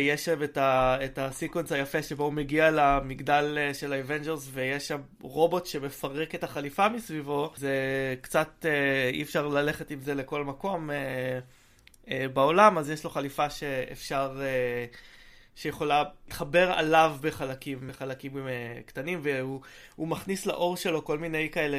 יש 0.00 0.24
שם 0.24 0.42
את, 0.42 0.58
ה, 0.58 0.96
את 1.04 1.18
ה 1.18 1.24
sequence 1.24 1.72
היפה 1.72 2.02
שבו 2.02 2.24
הוא 2.24 2.32
מגיע 2.32 2.70
למגדל 2.70 3.58
של 3.72 3.92
האבנג'רס 3.92 4.48
ויש 4.52 4.88
שם 4.88 5.00
רובוט 5.22 5.66
שמפרק 5.66 6.34
את 6.34 6.44
החליפה 6.44 6.88
מסביבו, 6.88 7.52
זה 7.56 7.74
קצת 8.20 8.66
אי 9.12 9.22
אפשר 9.22 9.48
ללכת 9.48 9.90
עם 9.90 10.00
זה 10.00 10.14
לכל 10.14 10.44
מקום. 10.44 10.90
בעולם, 12.32 12.78
אז 12.78 12.90
יש 12.90 13.04
לו 13.04 13.10
חליפה 13.10 13.50
שאפשר, 13.50 14.40
שיכולה 15.56 16.02
להתחבר 16.26 16.72
עליו 16.72 17.16
בחלקים, 17.20 17.78
בחלקים 17.88 18.32
קטנים, 18.86 19.20
והוא 19.22 20.08
מכניס 20.08 20.46
לאור 20.46 20.76
שלו 20.76 21.04
כל 21.04 21.18
מיני 21.18 21.48
כאלה 21.52 21.78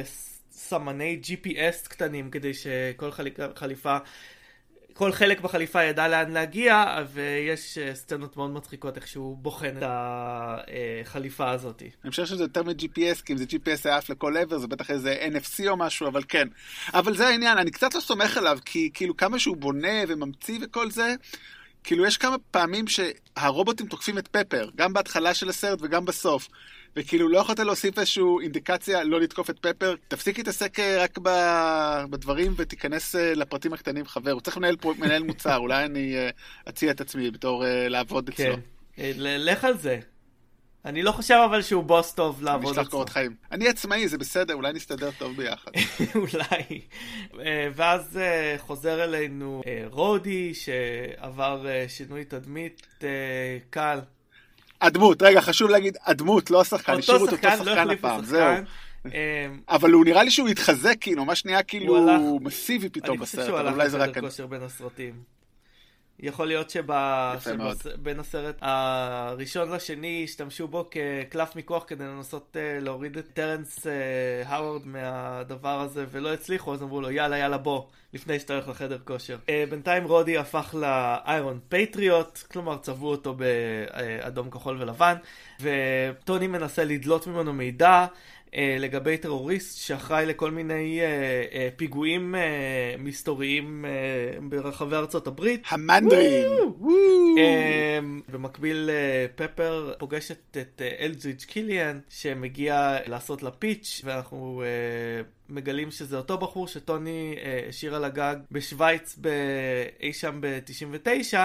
סמני 0.52 1.20
GPS 1.24 1.88
קטנים, 1.88 2.30
כדי 2.30 2.54
שכל 2.54 3.10
חליפה, 3.54 3.96
כל 4.94 5.12
חלק 5.12 5.40
בחליפה 5.40 5.82
ידע 5.82 6.08
לאן 6.08 6.30
להגיע, 6.30 6.84
ויש 7.12 7.78
סצנות 7.94 8.36
מאוד 8.36 8.50
מצחיקות 8.50 8.96
איך 8.96 9.06
שהוא 9.06 9.36
בוחן 9.36 9.74
את 9.78 9.82
החליפה 9.86 11.50
הזאת. 11.50 11.82
אני 12.04 12.10
חושב 12.10 12.26
שזה 12.26 12.44
יותר 12.44 12.62
מ-GPS, 12.62 13.22
כי 13.24 13.32
אם 13.32 13.38
זה 13.38 13.44
GPS 13.44 13.80
היה 13.84 13.96
עף 13.96 14.10
לכל 14.10 14.36
עבר, 14.36 14.58
זה 14.58 14.66
בטח 14.66 14.90
איזה 14.90 15.26
NFC 15.32 15.68
או 15.68 15.76
משהו, 15.76 16.08
אבל 16.08 16.22
כן. 16.28 16.48
אבל 16.94 17.16
זה 17.16 17.28
העניין, 17.28 17.58
אני 17.58 17.70
קצת 17.70 17.94
לא 17.94 18.00
סומך 18.00 18.36
עליו, 18.36 18.58
כי 18.64 18.90
כאילו 18.94 19.16
כמה 19.16 19.38
שהוא 19.38 19.56
בונה 19.56 20.02
וממציא 20.08 20.58
וכל 20.62 20.90
זה, 20.90 21.14
כאילו 21.84 22.06
יש 22.06 22.16
כמה 22.16 22.36
פעמים 22.50 22.84
שהרובוטים 22.88 23.86
תוקפים 23.86 24.18
את 24.18 24.28
פפר, 24.28 24.68
גם 24.76 24.92
בהתחלה 24.92 25.34
של 25.34 25.48
הסרט 25.48 25.78
וגם 25.82 26.04
בסוף. 26.04 26.48
וכאילו 26.96 27.28
לא 27.28 27.38
יכולת 27.38 27.58
להוסיף 27.58 27.98
איזושהי 27.98 28.22
אינדיקציה 28.42 29.04
לא 29.04 29.20
לתקוף 29.20 29.50
את 29.50 29.58
פפר, 29.58 29.94
תפסיק 30.08 30.38
להתעסק 30.38 30.78
רק 30.80 31.18
בדברים 32.10 32.54
ותיכנס 32.56 33.14
לפרטים 33.14 33.72
הקטנים 33.72 34.06
חבר, 34.06 34.30
הוא 34.30 34.40
צריך 34.40 34.56
לנהל, 34.56 34.76
מנהל 34.98 35.22
מוצר, 35.22 35.56
אולי 35.56 35.84
אני 35.84 36.16
אציע 36.68 36.90
את 36.90 37.00
עצמי 37.00 37.30
בתור 37.30 37.64
לעבוד 37.88 38.28
אצלו. 38.28 38.54
כן, 38.96 39.12
לך 39.18 39.64
על 39.64 39.78
זה. 39.78 40.00
אני 40.84 41.02
לא 41.02 41.12
חושב 41.12 41.40
אבל 41.50 41.62
שהוא 41.62 41.84
בוס 41.84 42.12
טוב 42.12 42.42
לעבוד 42.42 42.78
אצלו. 42.78 42.90
קורות 42.90 43.08
חיים. 43.08 43.34
אני 43.52 43.68
עצמאי, 43.68 44.08
זה 44.08 44.18
בסדר, 44.18 44.54
אולי 44.54 44.72
נסתדר 44.72 45.10
טוב 45.18 45.36
ביחד. 45.36 45.70
אולי. 46.14 46.80
ואז 47.74 48.18
חוזר 48.58 49.04
אלינו 49.04 49.62
רודי, 49.90 50.54
שעבר 50.54 51.66
שינוי 51.88 52.24
תדמית 52.24 52.86
קל. 53.70 53.98
הדמות, 54.80 55.22
רגע, 55.22 55.40
חשוב 55.40 55.70
להגיד, 55.70 55.96
הדמות, 56.04 56.50
לא 56.50 56.60
השחקן, 56.60 56.98
השאירו 56.98 57.24
אותו 57.24 57.36
שחקן 57.36 57.90
הפעם, 57.90 58.24
זהו. 58.24 58.54
אבל 59.68 59.90
הוא 59.90 60.04
נראה 60.04 60.22
לי 60.22 60.30
שהוא 60.30 60.48
התחזק, 60.48 60.96
כאילו, 61.00 61.24
ממש 61.24 61.44
נהיה 61.44 61.62
כאילו 61.62 62.38
מסיבי 62.40 62.88
פתאום 62.88 63.18
בסרט, 63.18 63.48
אבל 63.48 63.72
אולי 63.72 63.90
זה 63.90 63.96
רק... 63.96 64.02
אני 64.02 64.10
חושב 64.10 64.10
שהוא 64.10 64.14
הלך 64.14 64.18
לחדר 64.18 64.28
כושר 64.28 64.46
בין 64.46 64.62
הסרטים. 64.62 65.41
יכול 66.22 66.46
להיות 66.46 66.70
שבין 66.70 68.20
הסרט 68.20 68.56
הראשון 68.60 69.70
לשני 69.70 70.20
השתמשו 70.24 70.68
בו 70.68 70.90
כקלף 70.90 71.56
מיקוח 71.56 71.84
כדי 71.86 72.04
לנסות 72.04 72.56
להוריד 72.80 73.16
את 73.16 73.26
טרנס 73.32 73.86
האוורד 74.44 74.86
מהדבר 74.86 75.80
הזה 75.80 76.04
ולא 76.10 76.32
הצליחו, 76.32 76.74
אז 76.74 76.82
אמרו 76.82 77.00
לו 77.00 77.10
יאללה 77.10 77.38
יאללה 77.38 77.58
בוא, 77.58 77.82
לפני 78.14 78.40
שאתה 78.40 78.54
הולך 78.54 78.68
לחדר 78.68 78.98
כושר. 79.04 79.36
בינתיים 79.70 80.04
רודי 80.04 80.38
הפך 80.38 80.74
לאיירון 80.78 81.60
פטריוט, 81.68 82.38
כלומר 82.52 82.78
צבעו 82.78 83.10
אותו 83.10 83.34
באדום 83.34 84.50
כחול 84.50 84.82
ולבן, 84.82 85.14
וטוני 85.60 86.46
מנסה 86.46 86.84
לדלות 86.84 87.26
ממנו 87.26 87.52
מידע. 87.52 88.06
לגבי 88.56 89.18
טרוריסט 89.18 89.78
שאחראי 89.78 90.26
לכל 90.26 90.50
מיני 90.50 91.00
פיגועים 91.76 92.34
מסתוריים 92.98 93.84
ברחבי 94.42 94.96
ארצות 94.96 95.26
הברית. 95.26 95.62
המנדרים! 95.68 96.50
במקביל 98.28 98.90
פפר 99.34 99.94
פוגשת 99.98 100.56
את 100.56 100.82
אלג'ריץ' 101.00 101.44
קיליאן 101.44 102.00
שמגיע 102.08 102.98
לעשות 103.06 103.42
לה 103.42 103.50
פיץ' 103.50 104.00
ואנחנו 104.04 104.62
מגלים 105.48 105.90
שזה 105.90 106.16
אותו 106.16 106.38
בחור 106.38 106.68
שטוני 106.68 107.36
השאיר 107.68 107.94
על 107.94 108.04
הגג 108.04 108.36
בשוויץ 108.50 109.18
אי 110.00 110.12
שם 110.12 110.40
ב-99 110.40 111.36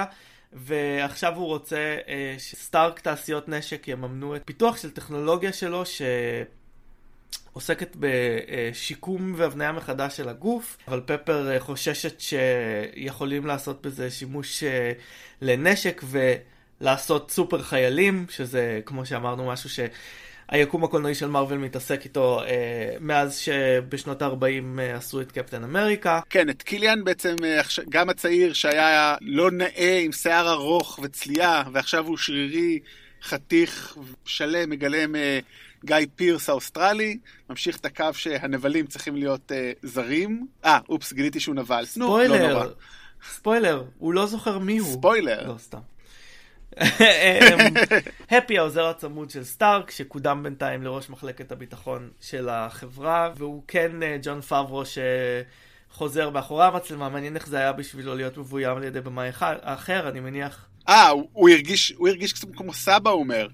ועכשיו 0.54 1.36
הוא 1.36 1.46
רוצה 1.46 1.98
אה, 2.08 2.36
שסטארק 2.38 3.00
תעשיות 3.00 3.50
נשק 3.50 3.88
יממנו 3.88 4.36
את 4.36 4.42
פיתוח 4.46 4.78
של 4.78 4.92
טכנולוגיה 4.92 5.54
שלו 5.54 5.84
שעוסקת 7.58 7.96
בשיקום 8.00 9.34
והבניה 9.38 9.72
מחדש 9.72 10.18
של 10.18 10.30
הגוף, 10.30 10.78
אבל 10.88 11.02
פפר 11.06 11.52
אה, 11.52 11.60
חוששת 11.60 12.20
שיכולים 12.20 13.46
לעשות 13.46 13.82
בזה 13.82 14.12
שימוש 14.12 14.64
אה, 14.64 14.92
לנשק 15.42 16.04
ולעשות 16.10 17.32
סופר 17.32 17.62
חיילים, 17.62 18.26
שזה 18.30 18.82
כמו 18.86 19.06
שאמרנו 19.06 19.48
משהו 19.48 19.70
ש... 19.70 19.80
היקום 20.50 20.84
הקולנועי 20.84 21.16
של 21.16 21.28
מארוול 21.28 21.58
מתעסק 21.58 22.04
איתו 22.04 22.44
אה, 22.44 22.96
מאז 23.00 23.38
שבשנות 23.38 24.22
ה-40 24.22 24.80
אה, 24.80 24.96
עשו 24.96 25.22
את 25.22 25.32
קפטן 25.32 25.64
אמריקה. 25.64 26.20
כן, 26.30 26.50
את 26.50 26.64
קיליאן 26.64 27.04
בעצם, 27.04 27.36
אה, 27.44 27.62
גם 27.90 28.10
הצעיר 28.10 28.54
שהיה 28.54 29.16
לא 29.22 29.52
נאה 29.52 30.02
עם 30.06 30.12
שיער 30.12 30.50
ארוך 30.52 31.00
וצליעה, 31.04 31.64
ועכשיו 31.74 32.08
הוא 32.08 32.18
שרירי, 32.18 32.80
חתיך, 33.24 33.98
שלם, 34.26 34.70
מגלם 34.70 35.16
אה, 35.16 35.40
גיא 35.88 35.96
פירס 36.16 36.50
האוסטרלי, 36.50 37.18
ממשיך 37.50 37.78
את 37.78 37.86
הקו 37.86 38.14
שהנבלים 38.14 38.88
צריכים 38.88 39.16
להיות 39.16 39.52
אה, 39.52 39.72
זרים. 39.84 40.48
אה, 40.66 40.80
אופס, 40.90 41.14
גיליתי 41.14 41.40
שהוא 41.40 41.56
נבל. 41.56 41.86
ספוילר, 41.86 42.38
נו, 42.38 42.44
לא 42.44 42.54
נורא. 42.54 42.66
ספוילר, 43.30 43.84
הוא 43.98 44.14
לא 44.14 44.26
זוכר 44.26 44.60
מי 44.60 44.78
הוא. 44.78 44.94
ספוילר. 44.94 45.48
לא, 45.48 45.58
סתם. 45.58 45.80
הפי 48.32 48.58
העוזר 48.58 48.86
הצמוד 48.86 49.30
של 49.30 49.44
סטארק, 49.44 49.92
שקודם 49.92 50.44
בינתיים 50.44 50.84
לראש 50.84 51.10
מחלקת 51.10 51.52
הביטחון 51.52 52.10
של 52.22 52.50
החברה, 52.50 53.32
והוא 53.36 53.64
כן 53.68 54.04
אה, 54.04 54.18
ג'ון 54.22 54.42
פאברו 54.42 54.84
שחוזר 55.92 56.30
מאחורי 56.30 56.66
המצלמה, 56.66 57.10
מעניין 57.10 57.36
איך 57.36 57.48
זה 57.48 57.58
היה 57.58 57.74
בשבילו 57.74 58.16
להיות 58.16 58.38
מבוים 58.38 58.78
על 58.78 58.84
ידי 58.84 59.02
במאי 59.02 59.30
אחר, 59.62 60.10
אני 60.10 60.20
מניח. 60.20 60.66
אה, 60.90 61.10
הוא, 61.10 61.50
הרגיש, 61.50 61.94
הוא 61.98 62.08
הרגיש 62.08 62.34
קצת 62.34 62.48
כמו 62.56 62.74
סבא, 62.74 63.10
אומר. 63.10 63.48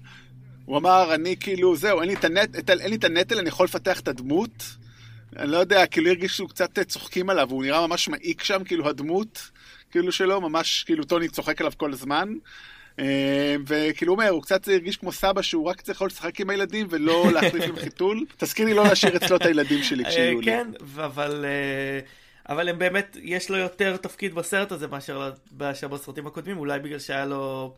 הוא 0.64 0.78
אמר, 0.78 1.14
אני 1.14 1.36
כאילו, 1.36 1.76
זהו, 1.76 2.00
אין 2.00 2.08
לי 2.08 2.14
את, 2.14 2.24
הנט, 2.24 2.70
אין 2.70 2.90
לי 2.90 2.96
את 2.96 3.04
הנטל, 3.04 3.38
אני 3.38 3.48
יכול 3.48 3.64
לפתח 3.64 4.00
את 4.00 4.08
הדמות. 4.08 4.64
אני 5.36 5.50
לא 5.50 5.56
יודע, 5.56 5.86
כאילו 5.86 6.08
הרגיש 6.08 6.36
שהוא 6.36 6.48
קצת 6.48 6.78
אה, 6.78 6.84
צוחקים 6.84 7.30
עליו, 7.30 7.50
הוא 7.50 7.64
נראה 7.64 7.86
ממש 7.86 8.08
מעיק 8.08 8.44
שם, 8.44 8.64
כאילו 8.64 8.88
הדמות, 8.88 9.50
כאילו 9.90 10.12
שלו, 10.12 10.40
ממש, 10.40 10.84
כאילו 10.86 11.04
טוני 11.04 11.28
צוחק 11.28 11.60
עליו 11.60 11.72
כל 11.76 11.92
הזמן. 11.92 12.28
אה, 12.98 13.56
וכאילו 13.66 14.12
הוא 14.12 14.20
אומר, 14.20 14.30
הוא 14.30 14.42
קצת 14.42 14.68
הרגיש 14.68 14.96
כמו 14.96 15.12
סבא 15.12 15.42
שהוא 15.42 15.64
רק 15.64 15.80
צריך 15.80 16.02
לשחק 16.02 16.40
עם 16.40 16.50
הילדים 16.50 16.86
ולא 16.90 17.26
להחליף 17.34 17.64
עם 17.64 17.76
חיתול. 17.76 18.24
תזכיר 18.36 18.66
לי 18.66 18.74
לא 18.74 18.84
להשאיר 18.84 19.16
אצלו 19.16 19.36
את 19.36 19.42
הילדים 19.42 19.82
שלי 19.82 20.04
כשיהיו 20.04 20.40
לי. 20.40 20.46
כן, 20.46 20.70
אבל... 20.80 21.44
אה, 21.44 22.00
אבל 22.48 22.68
הם 22.68 22.78
באמת, 22.78 23.16
יש 23.22 23.50
לו 23.50 23.56
יותר 23.56 23.96
תפקיד 23.96 24.34
בסרט 24.34 24.72
הזה 24.72 24.86
מאשר 25.58 25.88
בסרטים 25.88 26.26
הקודמים, 26.26 26.58
אולי 26.58 26.78
בגלל 26.78 26.98
שהיה 26.98 27.26
לו 27.26 27.74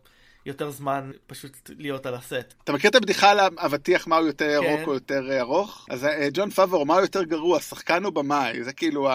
יותר 0.47 0.71
זמן 0.71 1.11
פשוט 1.27 1.71
להיות 1.79 2.07
על 2.07 2.15
הסט. 2.15 2.55
אתה 2.65 2.73
מכיר 2.73 2.91
את 2.91 2.95
הבדיחה 2.95 3.31
על 3.31 3.39
האבטיח 3.59 4.07
מה 4.07 4.17
הוא 4.17 4.27
יותר 4.27 4.45
ירוק 4.45 4.81
כן. 4.81 4.85
או 4.87 4.95
יותר 4.95 5.41
ארוך? 5.41 5.87
אז 5.91 6.05
אה, 6.05 6.29
ג'ון 6.33 6.51
פאבור, 6.51 6.87
מה 6.87 6.95
הוא 6.95 7.01
יותר 7.01 7.23
גרוע, 7.23 7.61
שחקן 7.61 8.05
או 8.05 8.13
במאי? 8.13 8.65
זה 8.65 8.73
כאילו 8.73 9.09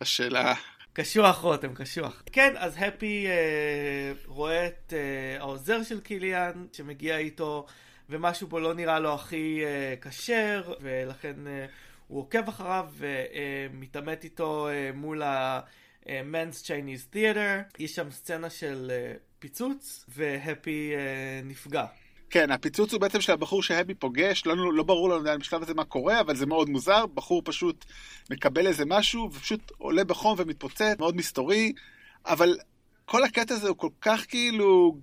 השאלה. 0.00 0.54
קשוח 0.92 1.38
רותם, 1.38 1.74
קשוח. 1.74 2.22
כן, 2.32 2.54
אז 2.56 2.74
הפי 2.78 3.26
אה, 3.26 4.12
רואה 4.26 4.66
את 4.66 4.92
אה, 4.96 5.40
העוזר 5.40 5.82
של 5.82 6.00
קיליאן 6.00 6.66
שמגיע 6.72 7.16
איתו, 7.16 7.66
ומשהו 8.10 8.46
בו 8.46 8.60
לא 8.60 8.74
נראה 8.74 8.98
לו 8.98 9.14
הכי 9.14 9.60
אה, 9.64 9.94
כשר, 10.00 10.62
אה, 10.68 10.74
ולכן 10.80 11.46
אה, 11.46 11.66
הוא 12.08 12.20
עוקב 12.20 12.48
אחריו 12.48 12.86
ומתעמת 12.96 14.18
אה, 14.18 14.24
איתו 14.24 14.68
אה, 14.68 14.90
מול 14.94 15.22
ה-Men's 15.22 16.64
Chinese 16.66 17.14
Theater. 17.14 17.78
יש 17.78 17.94
שם 17.94 18.10
סצנה 18.10 18.50
של 18.50 18.90
אה, 18.94 19.12
פיצוץ, 19.44 20.04
והפי 20.08 20.92
אה, 20.94 21.40
נפגע. 21.44 21.84
כן, 22.30 22.50
הפיצוץ 22.50 22.92
הוא 22.92 23.00
בעצם 23.00 23.20
של 23.20 23.32
הבחור 23.32 23.62
שהבי 23.62 23.94
פוגש, 23.94 24.46
לא, 24.46 24.72
לא 24.72 24.82
ברור 24.82 25.08
לנו 25.08 25.20
עדיין 25.20 25.38
בשלב 25.38 25.62
הזה 25.62 25.74
מה 25.74 25.84
קורה, 25.84 26.20
אבל 26.20 26.36
זה 26.36 26.46
מאוד 26.46 26.68
מוזר, 26.68 27.06
בחור 27.06 27.42
פשוט 27.44 27.84
מקבל 28.30 28.66
איזה 28.66 28.84
משהו, 28.86 29.30
ופשוט 29.32 29.72
עולה 29.78 30.04
בחום 30.04 30.34
ומתפוצץ, 30.38 30.94
מאוד 30.98 31.16
מסתורי, 31.16 31.72
אבל 32.26 32.58
כל 33.04 33.24
הקטע 33.24 33.54
הזה 33.54 33.68
הוא 33.68 33.76
כל 33.76 33.88
כך 34.00 34.24
כאילו 34.28 34.96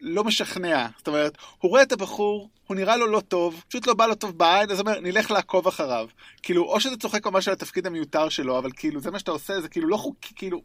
לא 0.00 0.24
משכנע. 0.24 0.86
זאת 0.98 1.08
אומרת, 1.08 1.36
הוא 1.58 1.70
רואה 1.70 1.82
את 1.82 1.92
הבחור, 1.92 2.50
הוא 2.66 2.76
נראה 2.76 2.96
לו 2.96 3.06
לא 3.06 3.20
טוב, 3.20 3.62
פשוט 3.68 3.86
לא 3.86 3.94
בא 3.94 4.06
לו 4.06 4.14
טוב 4.14 4.38
בעין, 4.38 4.70
אז 4.70 4.80
הוא 4.80 4.88
אומר, 4.88 5.00
נלך 5.00 5.30
לעקוב 5.30 5.68
אחריו. 5.68 6.08
כאילו, 6.42 6.64
או 6.64 6.80
שזה 6.80 6.96
צוחק 6.96 7.26
ממש 7.26 7.48
על 7.48 7.54
התפקיד 7.54 7.86
המיותר 7.86 8.28
שלו, 8.28 8.58
אבל 8.58 8.70
כאילו, 8.76 9.00
זה 9.00 9.10
מה 9.10 9.18
שאתה 9.18 9.30
עושה, 9.30 9.60
זה 9.60 9.68
כאילו 9.68 9.88
לא 9.88 9.96
חוקי, 9.96 10.34
כאילו... 10.36 10.62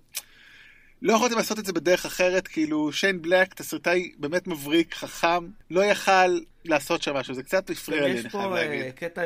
לא 1.01 1.13
יכולתם 1.13 1.37
לעשות 1.37 1.59
את 1.59 1.65
זה 1.65 1.73
בדרך 1.73 2.05
אחרת, 2.05 2.47
כאילו 2.47 2.91
שיין 2.91 3.21
בלק, 3.21 3.53
תסריטאי 3.53 4.11
באמת 4.17 4.47
מבריק, 4.47 4.93
חכם, 4.93 5.47
לא 5.69 5.85
יכל 5.85 6.39
לעשות 6.65 7.01
שם 7.01 7.13
משהו, 7.13 7.33
זה 7.33 7.43
קצת 7.43 7.69
הפריע 7.69 8.07
לי, 8.07 8.19
אני 8.19 8.29
חייב 8.29 8.51
להגיד. 8.51 8.85
יש 8.85 8.85
פה 8.85 8.91
קטע 8.91 9.21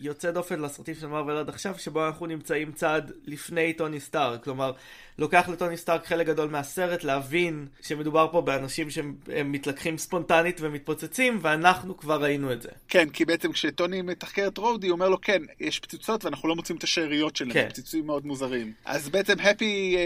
יוצא 0.00 0.30
דופן 0.30 0.60
לסרטים 0.60 0.94
של 0.94 1.06
מרוויל 1.06 1.36
עד 1.36 1.48
עכשיו, 1.48 1.74
שבו 1.78 2.06
אנחנו 2.06 2.26
נמצאים 2.26 2.72
צעד 2.72 3.12
לפני 3.24 3.72
טוני 3.72 4.00
סטארק, 4.00 4.44
כלומר, 4.44 4.72
לוקח 5.18 5.48
לטוני 5.48 5.76
סטארק 5.76 6.06
חלק 6.06 6.26
גדול 6.26 6.50
מהסרט 6.50 7.04
להבין 7.04 7.66
שמדובר 7.82 8.28
פה 8.32 8.40
באנשים 8.40 8.90
שהם 8.90 9.16
מתלקחים 9.44 9.98
ספונטנית 9.98 10.60
ומתפוצצים, 10.60 11.38
ואנחנו 11.42 11.96
כבר 11.96 12.22
ראינו 12.22 12.52
את 12.52 12.62
זה. 12.62 12.68
כן, 12.88 13.08
כי 13.08 13.24
בעצם 13.24 13.52
כשטוני 13.52 14.02
מתחקר 14.02 14.46
את 14.46 14.58
רודי, 14.58 14.86
הוא 14.86 14.94
אומר 14.94 15.08
לו, 15.08 15.20
כן, 15.20 15.42
יש 15.60 15.80
פצצות 15.80 16.24
ואנחנו 16.24 16.48
לא 16.48 16.56
מוצאים 16.56 16.78
את 16.78 16.82
השאריות 16.82 17.36
שלהם, 17.36 17.52
כן. 17.52 17.68
פצצים 17.68 18.06
מאוד 18.06 18.26
מוזרים. 18.26 18.72
אז 18.84 19.08
בעצם 19.08 19.40
הפי... 19.40 19.96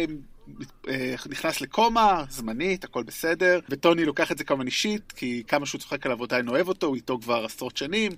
נכנס 1.30 1.60
לקומה, 1.60 2.24
זמנית, 2.30 2.84
הכל 2.84 3.02
בסדר, 3.02 3.60
וטוני 3.68 4.04
לוקח 4.04 4.32
את 4.32 4.38
זה 4.38 4.44
כמובן 4.44 4.66
אישית, 4.66 5.12
כי 5.12 5.42
כמה 5.48 5.66
שהוא 5.66 5.80
צוחק 5.80 6.06
עליו 6.06 6.22
עדיין 6.22 6.48
אוהב 6.48 6.68
אותו, 6.68 6.86
הוא 6.86 6.96
איתו 6.96 7.18
כבר 7.22 7.44
עשרות 7.44 7.76
שנים. 7.76 8.12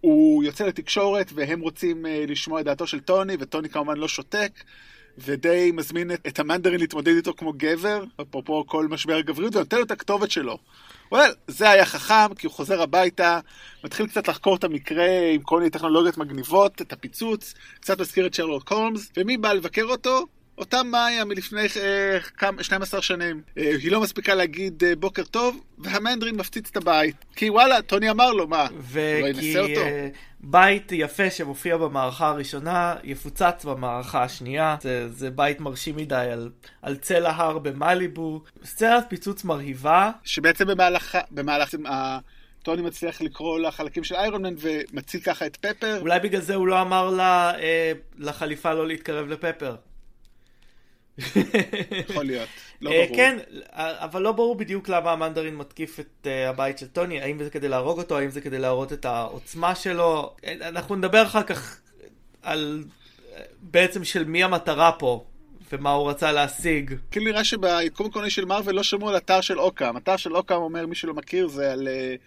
הוא 0.00 0.44
יוצא 0.44 0.66
לתקשורת 0.66 1.30
והם 1.34 1.60
רוצים 1.60 2.06
אה, 2.06 2.24
לשמוע 2.28 2.60
את 2.60 2.64
דעתו 2.64 2.86
של 2.86 3.00
טוני, 3.00 3.36
וטוני 3.40 3.68
כמובן 3.68 3.96
לא 3.96 4.08
שותק, 4.08 4.52
ודי 5.18 5.70
מזמין 5.74 6.10
את, 6.10 6.26
את 6.26 6.38
המנדרין 6.38 6.80
להתמודד 6.80 7.16
איתו 7.16 7.34
כמו 7.34 7.52
גבר, 7.56 8.04
אפרופו 8.22 8.66
כל 8.66 8.88
משבר 8.88 9.16
הגבריות, 9.16 9.56
ונותן 9.56 9.76
לו 9.76 9.82
את 9.82 9.90
הכתובת 9.90 10.30
שלו. 10.30 10.58
וואל, 11.12 11.30
זה 11.46 11.70
היה 11.70 11.86
חכם, 11.86 12.34
כי 12.34 12.46
הוא 12.46 12.54
חוזר 12.54 12.82
הביתה, 12.82 13.40
מתחיל 13.84 14.06
קצת 14.06 14.28
לחקור 14.28 14.56
את 14.56 14.64
המקרה 14.64 15.30
עם 15.34 15.42
כל 15.42 15.58
מיני 15.58 15.70
טכנולוגיות 15.70 16.18
מגניבות, 16.18 16.82
את 16.82 16.92
הפיצוץ, 16.92 17.54
קצת 17.80 18.00
מזכיר 18.00 18.26
את 18.26 18.34
שרלוט 18.34 18.62
קולמס, 18.62 19.10
ומי 19.16 19.36
בא 19.36 19.52
לבקר 19.52 19.84
אותו? 19.84 20.26
אותה 20.58 20.82
מאיה 20.82 21.24
מלפני 21.24 21.66
אה, 21.76 22.20
כמה, 22.36 22.62
12 22.62 23.02
שנים. 23.02 23.42
אה, 23.58 23.70
היא 23.82 23.92
לא 23.92 24.00
מספיקה 24.00 24.34
להגיד 24.34 24.84
אה, 24.84 24.96
בוקר 24.96 25.24
טוב, 25.24 25.60
והמנדרין 25.78 26.36
מפציץ 26.36 26.68
את 26.70 26.76
הבית. 26.76 27.24
כי 27.36 27.50
וואלה, 27.50 27.82
טוני 27.82 28.10
אמר 28.10 28.32
לו, 28.32 28.46
מה, 28.46 28.66
לא 28.94 29.00
ינסה 29.00 29.60
אותו? 29.60 29.80
אה, 29.80 30.08
בית 30.40 30.92
יפה 30.92 31.30
שמופיע 31.30 31.76
במערכה 31.76 32.28
הראשונה, 32.28 32.94
יפוצץ 33.04 33.64
במערכה 33.64 34.22
השנייה. 34.22 34.76
זה, 34.80 35.08
זה 35.08 35.30
בית 35.30 35.60
מרשים 35.60 35.96
מדי 35.96 36.28
על, 36.32 36.50
על 36.82 36.96
צל 36.96 37.26
ההר 37.26 37.58
במליבו. 37.58 38.42
סצנת 38.64 39.04
פיצוץ 39.08 39.44
מרהיבה. 39.44 40.10
שבעצם 40.24 40.66
במהלך... 40.66 41.18
במהלך 41.30 41.74
טוני 42.62 42.82
מצליח 42.82 43.20
לקרוא 43.20 43.58
לחלקים 43.58 44.04
של 44.04 44.14
איירון 44.14 44.42
מן 44.42 44.54
ומציל 44.58 45.20
ככה 45.20 45.46
את 45.46 45.56
פפר. 45.56 45.98
אולי 46.00 46.20
בגלל 46.20 46.40
זה 46.40 46.54
הוא 46.54 46.66
לא 46.66 46.80
אמר 46.82 47.10
לה, 47.10 47.58
אה, 47.58 47.92
לחליפה 48.18 48.74
לא 48.74 48.86
להתקרב 48.86 49.28
לפפר. 49.28 49.76
יכול 52.08 52.24
להיות, 52.24 52.48
לא 52.80 52.90
אה, 52.90 53.04
ברור. 53.04 53.16
כן, 53.16 53.38
אבל 53.74 54.22
לא 54.22 54.32
ברור 54.32 54.54
בדיוק 54.54 54.88
למה 54.88 55.12
המנדרין 55.12 55.56
מתקיף 55.56 56.00
את 56.00 56.26
אה, 56.26 56.48
הבית 56.48 56.78
של 56.78 56.86
טוני, 56.86 57.20
האם 57.20 57.44
זה 57.44 57.50
כדי 57.50 57.68
להרוג 57.68 57.98
אותו, 57.98 58.18
האם 58.18 58.30
זה 58.30 58.40
כדי 58.40 58.58
להראות 58.58 58.92
את 58.92 59.04
העוצמה 59.04 59.74
שלו. 59.74 60.34
אנחנו 60.62 60.96
נדבר 60.96 61.22
אחר 61.22 61.42
כך 61.42 61.80
על 62.42 62.84
בעצם 63.60 64.04
של 64.04 64.24
מי 64.24 64.44
המטרה 64.44 64.92
פה. 64.92 65.24
ומה 65.72 65.92
הוא 65.92 66.10
רצה 66.10 66.32
להשיג. 66.32 66.94
כאילו 67.10 67.26
נראה 67.26 67.44
שביקום 67.44 68.06
הקוני 68.06 68.30
של 68.30 68.44
מארוול 68.44 68.74
לא 68.74 68.82
שמעו 68.82 69.08
על 69.08 69.16
אתר 69.16 69.40
של 69.40 69.60
אוקאם. 69.60 69.96
אתר 69.96 70.16
של 70.16 70.36
אוקאם 70.36 70.56
אומר, 70.56 70.86
מי 70.86 70.94
שלא 70.94 71.14
מכיר, 71.14 71.48
זה 71.48 71.72
על 71.72 71.88
uh, 71.88 72.20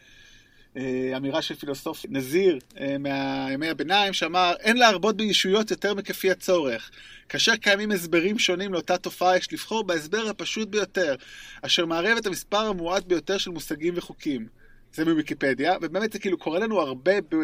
אמירה 1.17 1.41
של 1.41 1.55
פילוסוף 1.55 2.05
נזיר 2.09 2.59
uh, 2.73 2.79
מהימי 2.99 3.69
הביניים, 3.69 4.13
שאמר, 4.13 4.53
אין 4.59 4.77
להרבות 4.77 5.17
בישויות 5.17 5.71
יותר 5.71 5.93
מכפי 5.93 6.31
הצורך. 6.31 6.91
כאשר 7.29 7.55
קיימים 7.55 7.91
הסברים 7.91 8.39
שונים 8.39 8.73
לאותה 8.73 8.97
תופעה, 8.97 9.37
יש 9.37 9.53
לבחור 9.53 9.83
בהסבר 9.83 10.27
הפשוט 10.29 10.67
ביותר, 10.67 11.15
אשר 11.61 11.85
מערב 11.85 12.17
את 12.17 12.25
המספר 12.25 12.65
המועט 12.65 13.03
ביותר 13.03 13.37
של 13.37 13.51
מושגים 13.51 13.93
וחוקים. 13.97 14.47
זה 14.93 15.05
מוויקיפדיה, 15.05 15.77
ובאמת 15.81 16.11
זה 16.13 16.19
כאילו 16.19 16.37
קורה 16.37 16.59
לנו 16.59 16.79
הרבה 16.79 17.21
ב... 17.21 17.35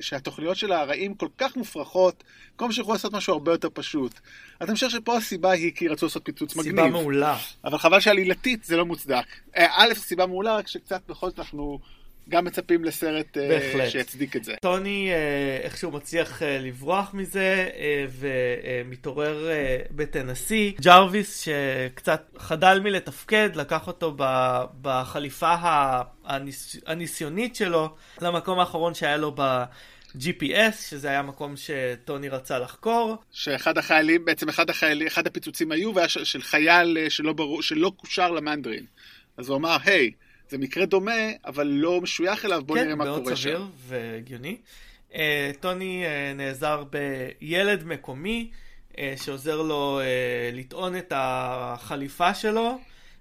שהתוכניות 0.00 0.56
של 0.56 0.72
הרעים 0.72 1.14
כל 1.14 1.28
כך 1.38 1.56
מופרכות, 1.56 2.24
במקום 2.50 2.72
שיכולו 2.72 2.94
לעשות 2.94 3.12
משהו 3.12 3.32
הרבה 3.32 3.52
יותר 3.52 3.68
פשוט. 3.74 4.12
אז 4.60 4.68
אני 4.68 4.74
חושב 4.74 4.90
שפה 4.90 5.16
הסיבה 5.16 5.50
היא 5.50 5.72
כי 5.74 5.88
רצו 5.88 6.06
לעשות 6.06 6.22
פיצוץ 6.24 6.56
מגניב. 6.56 6.76
סיבה 6.76 6.88
מעולה. 6.88 7.38
אבל 7.64 7.78
חבל 7.78 8.00
שעלילתית 8.00 8.64
זה 8.64 8.76
לא 8.76 8.86
מוצדק. 8.86 9.24
אה, 9.56 9.66
א', 9.76 9.94
סיבה 9.94 10.26
מעולה, 10.26 10.56
רק 10.56 10.68
שקצת 10.68 11.02
בכל 11.08 11.28
זאת 11.28 11.38
אנחנו 11.38 11.78
גם 12.28 12.44
מצפים 12.44 12.84
לסרט 12.84 13.36
אה, 13.38 13.48
בהחלט. 13.48 13.90
שיצדיק 13.90 14.36
את 14.36 14.44
זה. 14.44 14.54
טוני 14.62 15.10
אה, 15.12 15.58
איכשהו 15.62 15.90
מצליח 15.90 16.42
אה, 16.42 16.58
לברוח 16.58 17.14
מזה 17.14 17.68
ומתעורר 18.18 19.48
בטנסי. 19.90 20.74
ג'רוויס 20.80 21.44
שקצת 21.44 22.22
חדל 22.38 22.80
מלתפקד, 22.84 23.50
לקח 23.54 23.86
אותו 23.86 24.14
ב- 24.18 24.64
בחליפה 24.82 25.54
הניס- 26.24 26.76
הניסיונית 26.86 27.56
שלו 27.56 27.88
למקום 28.20 28.58
האחרון 28.58 28.94
שהיה 28.94 29.16
לו 29.16 29.32
ב-GPS, 29.34 30.72
שזה 30.90 31.08
היה 31.08 31.22
מקום 31.22 31.54
שטוני 31.56 32.28
רצה 32.28 32.58
לחקור. 32.58 33.16
שאחד 33.32 33.78
החיילים, 33.78 34.24
בעצם 34.24 34.48
אחד 34.48 34.70
החיילים, 34.70 35.06
אחד 35.06 35.26
הפיצוצים 35.26 35.72
היו, 35.72 35.94
והיה 35.94 36.08
של, 36.08 36.42
חייל 36.42 36.98
שלא, 37.08 37.32
ברור, 37.32 37.62
שלא 37.62 37.92
קושר 37.96 38.30
למנדרין. 38.30 38.84
אז 39.36 39.48
הוא 39.48 39.56
אמר, 39.56 39.76
היי, 39.84 40.10
זה 40.48 40.58
מקרה 40.58 40.86
דומה, 40.86 41.12
אבל 41.44 41.66
לא 41.66 42.00
משוייך 42.00 42.44
אליו, 42.44 42.62
בוא 42.66 42.76
נראה 42.76 42.88
כן, 42.88 42.98
מה 42.98 43.04
מאוד 43.04 43.22
קורה 43.22 43.36
סביר 43.36 43.58
שם. 43.58 43.66
והגיוני. 43.76 44.56
אה, 45.14 45.50
טוני 45.60 46.04
אה, 46.06 46.32
נעזר 46.34 46.84
בילד 46.90 47.84
מקומי 47.84 48.50
אה, 48.98 49.14
שעוזר 49.24 49.62
לו 49.62 50.00
אה, 50.00 50.50
לטעון 50.52 50.96
את 50.96 51.12
החליפה 51.16 52.34
שלו, 52.34 52.78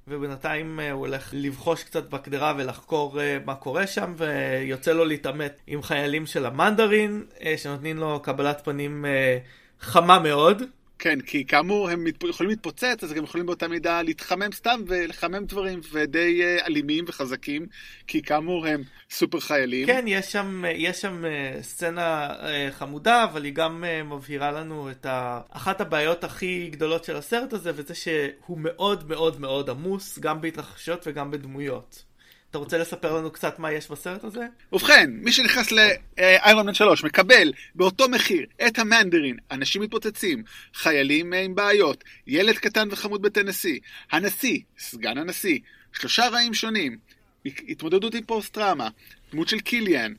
ובינתיים 0.07 0.79
אה, 0.79 0.91
הוא 0.91 0.99
הולך 0.99 1.29
לבחוש 1.33 1.83
קצת 1.83 2.09
בקדרה 2.09 2.53
ולחקור 2.57 3.21
אה, 3.21 3.38
מה 3.45 3.55
קורה 3.55 3.88
שם, 3.88 4.13
ויוצא 4.17 4.91
לו 4.91 5.05
להתעמת 5.05 5.59
עם 5.67 5.81
חיילים 5.81 6.25
של 6.25 6.45
המנדרין, 6.45 7.25
אה, 7.41 7.53
שנותנים 7.57 7.97
לו 7.97 8.19
קבלת 8.19 8.61
פנים 8.65 9.05
אה, 9.05 9.38
חמה 9.79 10.19
מאוד. 10.19 10.63
כן, 11.05 11.21
כי 11.21 11.45
כאמור 11.45 11.89
הם 11.89 12.05
יכולים 12.29 12.49
להתפוצץ, 12.49 13.03
אז 13.03 13.11
הם 13.11 13.23
יכולים 13.23 13.45
באותה 13.45 13.67
מידה 13.67 14.01
להתחמם 14.01 14.51
סתם 14.51 14.81
ולחמם 14.87 15.45
דברים, 15.45 15.79
ודי 15.91 16.43
אה, 16.43 16.65
אלימים 16.65 17.05
וחזקים, 17.07 17.65
כי 18.07 18.21
כאמור 18.21 18.67
הם 18.67 18.83
סופר 19.09 19.39
חיילים. 19.39 19.87
כן, 19.87 20.05
יש 20.07 20.31
שם, 20.31 20.63
יש 20.75 21.01
שם 21.01 21.25
אה, 21.25 21.57
סצנה 21.61 22.27
אה, 22.27 22.67
חמודה, 22.71 23.23
אבל 23.23 23.43
היא 23.43 23.53
גם 23.53 23.83
מבהירה 24.05 24.51
לנו 24.51 24.91
את 24.91 25.05
ה... 25.05 25.41
אחת 25.49 25.81
הבעיות 25.81 26.23
הכי 26.23 26.69
גדולות 26.71 27.03
של 27.03 27.15
הסרט 27.15 27.53
הזה, 27.53 27.71
וזה 27.75 27.95
שהוא 27.95 28.57
מאוד 28.57 29.09
מאוד 29.09 29.39
מאוד 29.39 29.69
עמוס, 29.69 30.19
גם 30.19 30.41
בהתרחשויות 30.41 31.07
וגם 31.07 31.31
בדמויות. 31.31 32.03
אתה 32.55 32.63
רוצה 32.63 32.77
לספר 32.77 33.17
לנו 33.17 33.31
קצת 33.31 33.59
מה 33.59 33.71
יש 33.71 33.91
בסרט 33.91 34.23
הזה? 34.23 34.47
ובכן, 34.73 35.09
מי 35.13 35.31
שנכנס 35.31 35.71
לאיירון 35.71 36.65
מן 36.65 36.73
3 36.73 37.03
מקבל 37.03 37.53
באותו 37.75 38.09
מחיר 38.09 38.45
את 38.67 38.79
המנדרין, 38.79 39.37
אנשים 39.51 39.81
מתפוצצים, 39.81 40.43
חיילים 40.73 41.33
אה, 41.33 41.41
עם 41.41 41.55
בעיות, 41.55 42.03
ילד 42.27 42.55
קטן 42.55 42.87
וחמוד 42.91 43.21
בטנסי, 43.21 43.79
הנשיא, 44.11 44.59
סגן 44.79 45.17
הנשיא, 45.17 45.59
שלושה 45.93 46.27
רעים 46.27 46.53
שונים, 46.53 46.97
התמודדות 47.45 48.15
עם 48.15 48.23
פוסט-טראומה, 48.23 48.89
דמות 49.31 49.47
של 49.47 49.59
קיליאן, 49.59 50.13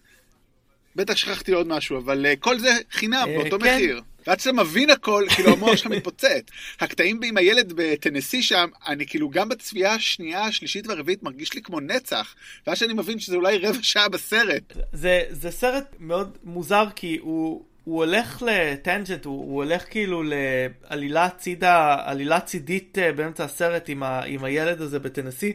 בטח 0.96 1.16
שכחתי 1.16 1.53
עוד 1.53 1.68
משהו, 1.68 1.99
אבל 1.99 2.27
uh, 2.27 2.37
כל 2.40 2.59
זה 2.59 2.79
חינם, 2.90 3.27
אה, 3.29 3.38
באותו 3.38 3.59
כן. 3.59 3.75
מחיר. 3.75 4.03
ועד 4.27 4.41
שאתה 4.41 4.53
מבין 4.53 4.91
הכל, 4.91 5.25
כאילו 5.35 5.53
המוח 5.53 5.77
שלך 5.77 5.87
מתפוצץ. 5.87 6.43
הקטעים 6.81 7.21
עם 7.25 7.37
הילד 7.37 7.73
בטנסי 7.77 8.43
שם, 8.43 8.69
אני 8.87 9.07
כאילו 9.07 9.31
גם 9.31 9.49
בצפייה 9.49 9.95
השנייה, 9.95 10.43
השלישית 10.43 10.87
והרביעית 10.87 11.23
מרגיש 11.23 11.55
לי 11.55 11.62
כמו 11.62 11.81
נצח. 11.81 12.35
ואז 12.67 12.79
שאני 12.79 12.93
מבין 12.93 13.19
שזה 13.19 13.37
אולי 13.37 13.59
רבע 13.59 13.79
שעה 13.83 14.09
בסרט. 14.09 14.73
זה, 14.93 15.23
זה 15.31 15.51
סרט 15.51 15.97
מאוד 15.99 16.39
מוזר, 16.45 16.85
כי 16.97 17.19
הוא, 17.21 17.65
הוא 17.85 18.05
הולך 18.05 18.43
ל 18.47 18.55
tangent, 18.55 19.25
הוא, 19.25 19.39
הוא 19.39 19.65
הולך 19.65 19.85
כאילו 19.91 20.23
לעלילה 20.23 21.29
צידה, 21.31 21.97
עלילה 22.05 22.41
צידית 22.41 22.99
אה, 22.99 23.12
באמצע 23.12 23.45
הסרט 23.45 23.89
עם, 23.89 24.03
ה, 24.03 24.23
עם 24.25 24.45
הילד 24.45 24.81
הזה 24.81 24.99
בטנסי, 24.99 25.53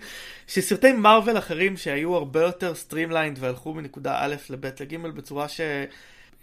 שסרטי 0.48 0.92
מארוול 0.92 1.38
אחרים 1.38 1.78
שהיו 1.78 2.16
הרבה 2.16 2.42
יותר 2.42 2.76
streamlined 2.76 3.38
והלכו 3.40 3.74
מנקודה 3.74 4.18
א' 4.20 4.36
לב' 4.50 4.66
לג' 4.66 4.98
בצורה 4.98 5.48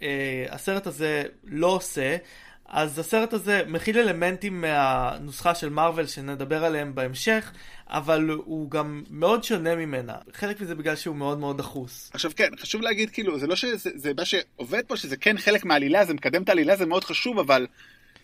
שהסרט 0.01 0.87
הזה 0.87 1.23
לא 1.43 1.67
עושה. 1.67 2.17
אז 2.65 2.99
הסרט 2.99 3.33
הזה 3.33 3.61
מכיל 3.67 3.97
אלמנטים 3.97 4.61
מהנוסחה 4.61 5.55
של 5.55 5.69
מארוול 5.69 6.05
שנדבר 6.07 6.65
עליהם 6.65 6.95
בהמשך, 6.95 7.51
אבל 7.87 8.29
הוא 8.29 8.71
גם 8.71 9.03
מאוד 9.09 9.43
שונה 9.43 9.75
ממנה. 9.75 10.15
חלק 10.33 10.61
מזה 10.61 10.75
בגלל 10.75 10.95
שהוא 10.95 11.15
מאוד 11.15 11.39
מאוד 11.39 11.57
דחוס. 11.57 12.09
עכשיו 12.13 12.31
כן, 12.35 12.49
חשוב 12.59 12.81
להגיד 12.81 13.09
כאילו, 13.09 13.39
זה 13.39 13.47
לא 13.47 13.55
שזה, 13.55 13.89
זה 13.95 14.11
מה 14.17 14.25
שעובד 14.25 14.81
פה, 14.87 14.97
שזה 14.97 15.17
כן 15.17 15.37
חלק 15.37 15.65
מהעלילה, 15.65 16.05
זה 16.05 16.13
מקדם 16.13 16.43
את 16.43 16.49
העלילה, 16.49 16.75
זה 16.75 16.85
מאוד 16.85 17.03
חשוב, 17.03 17.39
אבל 17.39 17.67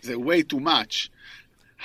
זה 0.02 0.14
way 0.14 0.52
too 0.54 0.58
much. 0.58 1.08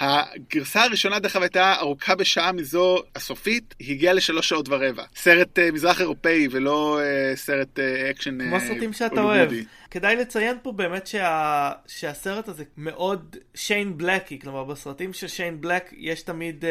הגרסה 0.02 0.84
הראשונה 0.84 1.20
דרך 1.20 1.36
אגב 1.36 1.44
הייתה 1.44 1.76
ארוכה 1.80 2.16
בשעה 2.16 2.52
מזו 2.52 2.98
הסופית, 3.16 3.76
היא 3.80 3.96
הגיעה 3.96 4.14
לשלוש 4.14 4.50
שעות 4.50 4.70
ורבע. 4.70 5.04
סרט 5.16 5.60
אה, 5.60 5.62
מזרח 5.74 6.02
אירופאי 6.02 6.48
ולא 6.52 7.00
אה, 7.00 7.38
סרט 7.38 7.80
אה, 7.80 8.12
אקשן 8.12 8.50
כמו 8.50 8.60
סרטים 8.60 8.94
שאתה 8.94 9.22
אוהב. 9.22 9.52
כדאי 9.92 10.16
לציין 10.16 10.58
פה 10.64 10.72
באמת 10.72 11.08
שה... 11.08 11.72
שהסרט 11.88 12.48
הזה 12.48 12.64
מאוד 12.78 13.36
שיין 13.56 13.98
בלקי, 13.98 14.40
כלומר 14.40 14.64
בסרטים 14.64 15.14
של 15.14 15.28
שיין 15.28 15.62
בלק 15.62 15.94
יש 15.98 16.22
תמיד 16.22 16.64
אה, 16.64 16.68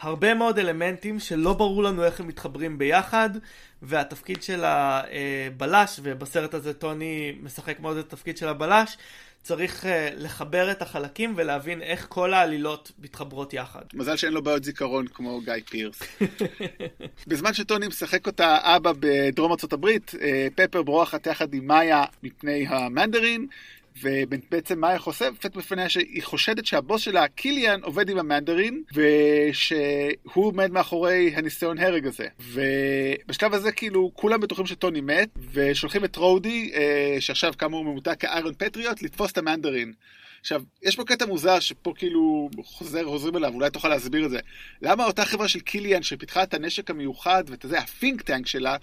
הרבה 0.00 0.34
מאוד 0.34 0.58
אלמנטים 0.58 1.20
שלא 1.20 1.52
ברור 1.52 1.82
לנו 1.82 2.04
איך 2.04 2.20
הם 2.20 2.28
מתחברים 2.28 2.78
ביחד, 2.78 3.30
והתפקיד 3.82 4.42
של 4.42 4.64
הבלש, 4.64 6.00
ובסרט 6.02 6.54
הזה 6.54 6.74
טוני 6.74 7.32
משחק 7.42 7.80
מאוד 7.80 7.96
את 7.96 8.12
התפקיד 8.12 8.36
של 8.36 8.48
הבלש, 8.48 8.96
צריך 9.42 9.84
uh, 9.84 9.86
לחבר 10.16 10.70
את 10.70 10.82
החלקים 10.82 11.34
ולהבין 11.36 11.82
איך 11.82 12.06
כל 12.08 12.34
העלילות 12.34 12.92
מתחברות 12.98 13.54
יחד. 13.54 13.82
מזל 13.94 14.16
שאין 14.16 14.32
לו 14.32 14.42
בעיות 14.42 14.64
זיכרון 14.64 15.06
כמו 15.06 15.40
גיא 15.40 15.54
פירס. 15.70 16.02
בזמן 17.28 17.54
שטוני 17.54 17.88
משחק 17.88 18.26
אותה 18.26 18.58
אבא 18.62 18.92
בדרום 19.00 19.50
ארצות 19.50 19.72
הברית, 19.72 20.14
פפר 20.54 20.82
בורחת 20.82 21.26
יחד 21.26 21.54
עם 21.54 21.66
מאיה 21.66 22.04
מפני 22.22 22.66
המנדרין, 22.68 23.46
ובעצם 24.02 24.80
מאיה 24.80 24.98
חושפת 24.98 25.56
בפניה 25.56 25.88
שהיא 25.88 26.22
חושדת 26.22 26.66
שהבוס 26.66 27.02
שלה, 27.02 27.28
קיליאן, 27.28 27.80
עובד 27.82 28.10
עם 28.10 28.18
המנדרין, 28.18 28.82
ושהוא 28.94 30.46
עומד 30.46 30.70
מאחורי 30.70 31.32
הניסיון 31.34 31.78
הרג 31.78 32.06
הזה. 32.06 32.26
ובשלב 32.40 33.54
הזה 33.54 33.72
כאילו 33.72 34.10
כולם 34.14 34.40
בטוחים 34.40 34.66
שטוני 34.66 35.00
מת, 35.00 35.28
ושולחים 35.52 36.04
את 36.04 36.16
רודי, 36.16 36.72
שעכשיו 37.20 37.52
כאמור 37.58 37.84
ממותג 37.84 38.14
כאיירון 38.18 38.54
פטריוט, 38.58 39.02
לתפוס 39.02 39.32
את 39.32 39.38
המנדרין. 39.38 39.92
עכשיו, 40.40 40.62
יש 40.82 40.96
פה 40.96 41.04
קטע 41.04 41.26
מוזר 41.26 41.60
שפה 41.60 41.92
כאילו 41.96 42.50
חוזר, 42.62 43.04
חוזרים 43.04 43.36
אליו, 43.36 43.54
אולי 43.54 43.70
תוכל 43.70 43.88
להסביר 43.88 44.24
את 44.26 44.30
זה. 44.30 44.38
למה 44.82 45.04
אותה 45.04 45.24
חברה 45.24 45.48
של 45.48 45.60
קיליאן 45.60 46.02
שפיתחה 46.02 46.42
את 46.42 46.54
הנשק 46.54 46.90
המיוחד 46.90 47.44
ואת 47.46 47.64
זה, 47.68 47.78
ה 47.78 47.85
think 47.85 48.22
tank 48.22 48.46
שלה, 48.46 48.76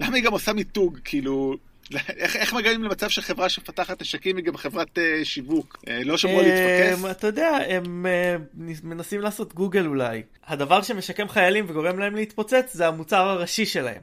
למה 0.00 0.16
היא 0.16 0.24
גם 0.24 0.32
עושה 0.32 0.52
מיתוג, 0.52 0.98
כאילו... 1.04 1.56
איך, 1.92 2.36
איך 2.36 2.52
מגיעים 2.52 2.82
למצב 2.82 3.08
שחברה 3.08 3.48
שמפתחת 3.48 4.02
נשקים 4.02 4.36
היא 4.36 4.44
גם 4.44 4.56
חברת 4.56 4.98
אה, 4.98 5.24
שיווק? 5.24 5.78
אה, 5.80 5.90
לא 6.04 6.18
שמרו 6.18 6.42
להתפקס? 6.42 7.10
אתה 7.10 7.26
יודע, 7.26 7.58
הם 7.68 8.06
אה, 8.06 8.62
מנסים 8.82 9.20
לעשות 9.20 9.54
גוגל 9.54 9.86
אולי. 9.86 10.22
הדבר 10.46 10.82
שמשקם 10.82 11.28
חיילים 11.28 11.64
וגורם 11.68 11.98
להם 11.98 12.16
להתפוצץ 12.16 12.70
זה 12.72 12.86
המוצר 12.86 13.28
הראשי 13.28 13.66
שלהם. 13.66 14.02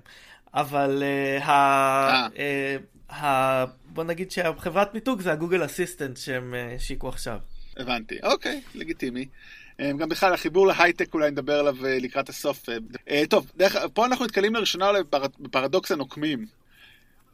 אבל 0.53 1.03
uh, 1.39 1.43
ה... 1.43 2.27
Uh, 2.27 3.13
ה... 3.13 3.65
בוא 3.85 4.03
נגיד 4.03 4.31
שהחברת 4.31 4.93
מיתוג 4.93 5.21
זה 5.21 5.31
הגוגל 5.31 5.65
אסיסטנט 5.65 6.17
שהם 6.17 6.53
השיקו 6.75 7.07
uh, 7.07 7.11
עכשיו. 7.11 7.37
הבנתי, 7.77 8.15
אוקיי, 8.23 8.61
לגיטימי. 8.75 9.25
גם 9.97 10.09
בכלל 10.09 10.33
החיבור 10.33 10.67
להייטק 10.67 11.13
אולי 11.13 11.31
נדבר 11.31 11.59
עליו 11.59 11.75
לקראת 11.81 12.29
הסוף. 12.29 12.65
טוב, 13.29 13.51
דרך, 13.57 13.75
פה 13.93 14.05
אנחנו 14.05 14.25
נתקלים 14.25 14.55
לראשונה 14.55 14.91
בפרדוקס 15.39 15.91
הנוקמים. 15.91 16.60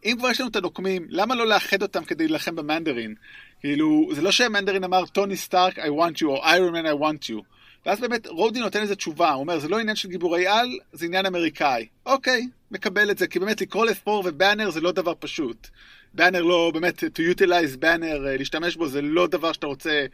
אם 0.06 0.16
כבר 0.20 0.30
יש 0.30 0.40
לנו 0.40 0.50
את 0.50 0.56
הנוקמים, 0.56 1.06
למה 1.10 1.36
לא 1.36 1.48
לאחד 1.48 1.82
אותם 1.82 2.04
כדי 2.04 2.28
להילחם 2.28 2.56
במנדרין? 2.56 3.16
כאילו, 3.60 4.10
זה 4.16 4.22
לא 4.22 4.32
שהמנדרין 4.32 4.84
אמר, 4.84 5.06
טוני 5.06 5.38
סטארק, 5.38 5.80
I 5.80 5.82
want 5.82 6.22
you, 6.22 6.26
או 6.26 6.44
איירון 6.44 6.74
מן, 6.74 6.86
I 6.86 6.90
want 6.90 7.30
you. 7.30 7.42
ואז 7.86 8.00
באמת 8.00 8.28
רודי 8.28 8.60
נותן 8.60 8.82
איזה 8.82 8.96
תשובה, 8.96 9.32
הוא 9.32 9.40
אומר, 9.40 9.60
זה 9.60 9.68
לא 9.68 9.80
עניין 9.80 9.96
של 9.96 10.10
גיבורי 10.10 10.48
על, 10.48 10.78
זה 10.94 11.06
עניין 11.06 11.26
אמריקאי. 11.26 11.88
אוקיי, 12.06 12.48
מקבל 12.72 13.12
את 13.12 13.18
זה, 13.18 13.28
כי 13.28 13.40
באמת 13.40 13.62
לקרוא 13.62 13.86
לפור 13.86 14.24
ובאנר 14.26 14.70
זה 14.70 14.82
לא 14.82 14.92
דבר 14.92 15.14
פשוט. 15.20 15.68
באנר 16.14 16.44
לא, 16.44 16.72
באמת, 16.74 17.04
to 17.04 17.36
utilize 17.36 17.78
באנר, 17.80 18.18
להשתמש 18.20 18.76
בו, 18.76 18.88
זה 18.88 19.02
לא 19.02 19.28
דבר 19.28 19.52
שאתה 19.52 19.68
רוצה 19.68 20.06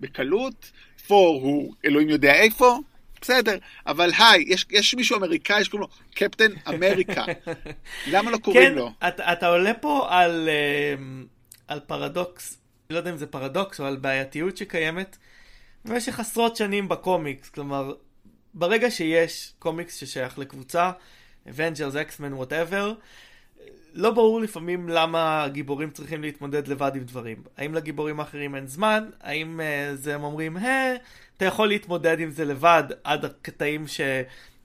בקלות. 0.00 0.70
פור 1.06 1.40
הוא 1.42 1.74
אלוהים 1.84 2.08
יודע 2.08 2.34
איפה, 2.34 2.78
בסדר, 3.26 3.58
אבל 3.86 4.10
היי, 4.18 4.44
יש, 4.46 4.66
יש 4.70 4.94
מישהו 4.94 5.16
אמריקאי 5.16 5.64
שקוראים 5.64 5.88
לו 5.88 5.96
קפטן 6.14 6.52
אמריקה. 6.68 7.24
למה 8.12 8.30
לא 8.30 8.38
קוראים 8.38 8.70
כן, 8.70 8.74
לו? 8.74 8.90
אתה, 9.08 9.32
אתה 9.32 9.48
עולה 9.48 9.74
פה 9.74 10.06
על, 10.10 10.48
על 11.68 11.80
פרדוקס, 11.80 12.58
לא 12.90 12.96
יודע 12.96 13.10
אם 13.10 13.16
זה 13.16 13.26
פרדוקס 13.26 13.80
או 13.80 13.84
על 13.84 13.96
בעייתיות 13.96 14.56
שקיימת 14.56 15.16
במשך 15.84 16.20
עשרות 16.20 16.56
שנים 16.56 16.88
בקומיקס. 16.88 17.48
כלומר, 17.48 17.94
ברגע 18.54 18.90
שיש 18.90 19.52
קומיקס 19.58 19.96
ששייך 19.96 20.38
לקבוצה, 20.38 20.90
Avengers, 21.46 21.94
X-Men, 22.10 22.42
whatever, 22.42 22.94
לא 23.96 24.10
ברור 24.10 24.40
לפעמים 24.40 24.88
למה 24.88 25.44
הגיבורים 25.44 25.90
צריכים 25.90 26.22
להתמודד 26.22 26.68
לבד 26.68 26.92
עם 26.94 27.04
דברים. 27.04 27.42
האם 27.56 27.74
לגיבורים 27.74 28.20
האחרים 28.20 28.54
אין 28.54 28.66
זמן? 28.66 29.08
האם 29.20 29.60
אה, 29.60 29.94
זה 29.96 30.14
הם 30.14 30.24
אומרים, 30.24 30.56
היי, 30.56 30.96
אתה 31.36 31.44
יכול 31.44 31.68
להתמודד 31.68 32.20
עם 32.20 32.30
זה 32.30 32.44
לבד 32.44 32.84
עד 33.04 33.24
הקטעים 33.24 33.86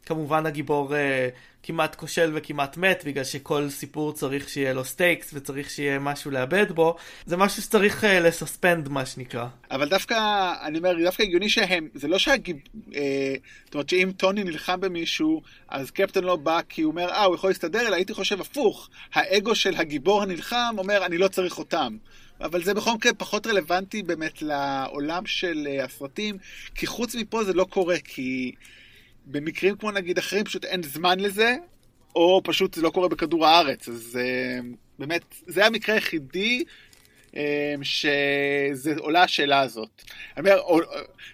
כמובן 0.06 0.46
הגיבור 0.46 0.94
uh, 0.94 0.94
כמעט 1.64 1.96
כושל 1.96 2.32
וכמעט 2.36 2.78
מת, 2.78 3.04
בגלל 3.06 3.24
שכל 3.24 3.70
סיפור 3.70 4.14
צריך 4.14 4.50
שיהיה 4.50 4.74
לו 4.74 4.86
stakes 4.86 5.32
וצריך 5.34 5.70
שיהיה 5.70 6.00
משהו 6.00 6.32
לאבד 6.32 6.72
בו. 6.72 6.96
זה 7.26 7.38
משהו 7.38 7.62
שצריך 7.62 8.04
uh, 8.04 8.08
לסספנד, 8.08 8.90
מה 8.90 9.06
שנקרא. 9.06 9.46
אבל 9.72 9.90
דווקא, 9.90 10.16
אני 10.64 10.78
אומר, 10.78 11.04
דווקא 11.04 11.24
הגיוני 11.24 11.50
שהם, 11.50 11.88
זה 11.94 12.08
לא 12.08 12.20
שהגיב... 12.20 12.58
אה, 12.96 13.36
זאת 13.66 13.74
אומרת 13.74 13.90
שאם 13.90 14.12
טוני 14.18 14.44
נלחם 14.44 14.80
במישהו, 14.80 15.42
אז 15.68 15.92
קפטן 15.92 16.24
לא 16.24 16.36
בא 16.36 16.60
כי 16.70 16.82
הוא 16.82 16.92
אומר, 16.92 17.10
אה, 17.10 17.24
הוא 17.24 17.36
יכול 17.36 17.50
להסתדר, 17.50 17.88
אלא 17.88 17.96
הייתי 17.96 18.14
חושב 18.14 18.42
הפוך. 18.42 18.90
האגו 19.14 19.56
של 19.56 19.76
הגיבור 19.76 20.22
הנלחם 20.22 20.76
אומר, 20.78 21.06
אני 21.06 21.18
לא 21.18 21.28
צריך 21.28 21.58
אותם. 21.60 21.98
אבל 22.42 22.64
זה 22.64 22.74
בכל 22.74 22.94
מקרה 22.94 23.14
פחות 23.14 23.48
רלוונטי 23.48 24.04
באמת 24.04 24.42
לעולם 24.42 25.26
של 25.26 25.68
uh, 25.68 25.84
הסרטים, 25.84 26.38
כי 26.76 26.88
חוץ 26.88 27.16
מפה 27.16 27.44
זה 27.44 27.54
לא 27.54 27.64
קורה, 27.64 27.96
כי 28.04 28.52
במקרים 29.26 29.76
כמו 29.78 29.92
נגיד 29.92 30.18
אחרים 30.18 30.44
פשוט 30.44 30.66
אין 30.66 30.84
זמן 30.84 31.20
לזה, 31.20 31.56
או 32.16 32.42
פשוט 32.44 32.74
זה 32.74 32.82
לא 32.82 32.90
קורה 32.90 33.08
בכדור 33.08 33.48
הארץ. 33.48 33.90
אז 33.90 34.20
uh, 34.22 34.66
באמת, 35.00 35.22
זה 35.48 35.66
המקרה 35.66 35.96
היחידי 35.96 36.64
שזה 37.82 38.94
עולה 38.98 39.24
השאלה 39.24 39.60
הזאת. 39.60 40.02
אני 40.38 40.52
אומר, 40.52 40.62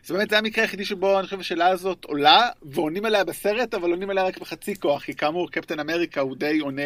זה 0.03 0.13
באמת 0.13 0.29
זה 0.29 0.37
המקרה 0.37 0.63
היחידי 0.63 0.85
שבו 0.85 1.19
אני 1.19 1.25
חושב 1.25 1.39
השאלה 1.39 1.67
הזאת 1.67 2.05
עולה, 2.05 2.49
ועונים 2.61 3.05
עליה 3.05 3.23
בסרט, 3.23 3.73
אבל 3.73 3.89
עונים 3.89 4.09
עליה 4.09 4.23
רק 4.23 4.37
בחצי 4.37 4.75
כוח, 4.75 5.03
כי 5.03 5.13
כאמור 5.13 5.51
קפטן 5.51 5.79
אמריקה 5.79 6.21
הוא 6.21 6.35
די 6.35 6.59
עונה 6.59 6.81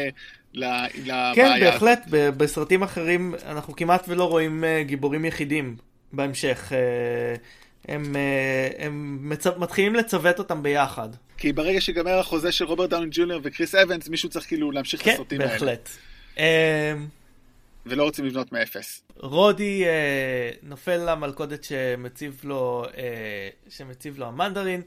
לבעיה 0.53 1.31
כן, 1.35 1.59
בהחלט. 1.59 2.05
בסרטים 2.09 2.83
אחרים 2.83 3.35
אנחנו 3.45 3.75
כמעט 3.75 4.05
ולא 4.07 4.23
רואים 4.23 4.63
גיבורים 4.81 5.25
יחידים 5.25 5.75
בהמשך. 6.13 6.71
הם, 7.87 8.15
הם 8.77 9.19
מצ... 9.21 9.47
מתחילים 9.47 9.95
לצוות 9.95 10.39
אותם 10.39 10.63
ביחד. 10.63 11.09
כי 11.37 11.53
ברגע 11.53 11.81
שיגמר 11.81 12.19
החוזה 12.19 12.51
של 12.51 12.65
רוברט 12.65 12.89
דאון 12.89 13.09
ג'וניור 13.11 13.39
וקריס 13.43 13.75
אבנס, 13.75 14.09
מישהו 14.09 14.29
צריך 14.29 14.47
כאילו 14.47 14.71
להמשיך 14.71 15.03
כן, 15.03 15.09
את 15.09 15.15
הסרטים 15.15 15.41
האלה. 15.41 15.51
כן, 15.51 15.65
בהחלט. 15.65 15.89
ולא 17.85 18.03
רוצים 18.03 18.25
לבנות 18.25 18.51
מאפס. 18.51 19.03
רודי 19.15 19.85
אה, 19.85 20.51
נופל 20.63 21.11
למלכודת 21.11 21.63
שמציב 21.63 22.41
לו, 22.43 22.85
אה, 22.97 23.49
שמציב 23.69 24.19
לו 24.19 24.25
המנדרין. 24.25 24.81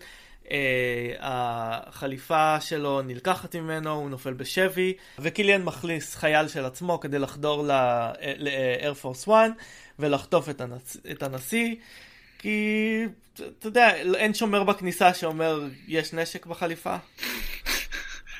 אה, 0.50 1.12
החליפה 1.20 2.60
שלו 2.60 3.02
נלקחת 3.02 3.56
ממנו, 3.56 3.90
הוא 3.90 4.10
נופל 4.10 4.32
בשבי, 4.32 4.94
וקיליאן 5.18 5.62
מכניס 5.62 6.14
חייל 6.14 6.48
של 6.48 6.64
עצמו 6.64 7.00
כדי 7.00 7.18
לחדור 7.18 7.66
ל-Air 7.66 9.04
Force 9.04 9.24
1 9.24 9.50
ולחטוף 9.98 10.48
את, 10.48 10.60
הנצ... 10.60 10.96
את 11.10 11.22
הנשיא. 11.22 11.76
כי, 12.38 13.04
אתה 13.58 13.66
יודע, 13.66 13.94
אין 13.94 14.34
שומר 14.34 14.64
בכניסה 14.64 15.14
שאומר, 15.14 15.62
יש 15.88 16.12
נשק 16.12 16.46
בחליפה. 16.46 16.96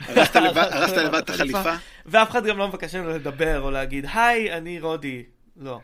הרסת 0.01 0.97
לבד 0.97 1.15
את 1.15 1.31
החליפה? 1.31 1.75
ואף 2.07 2.31
אחד 2.31 2.47
גם 2.47 2.59
לא 2.59 2.69
מבקש 2.69 2.95
ממנו 2.95 3.11
לדבר 3.11 3.61
או 3.61 3.71
להגיד, 3.71 4.07
היי, 4.15 4.53
אני 4.53 4.81
רודי. 4.81 5.23
לא. 5.57 5.81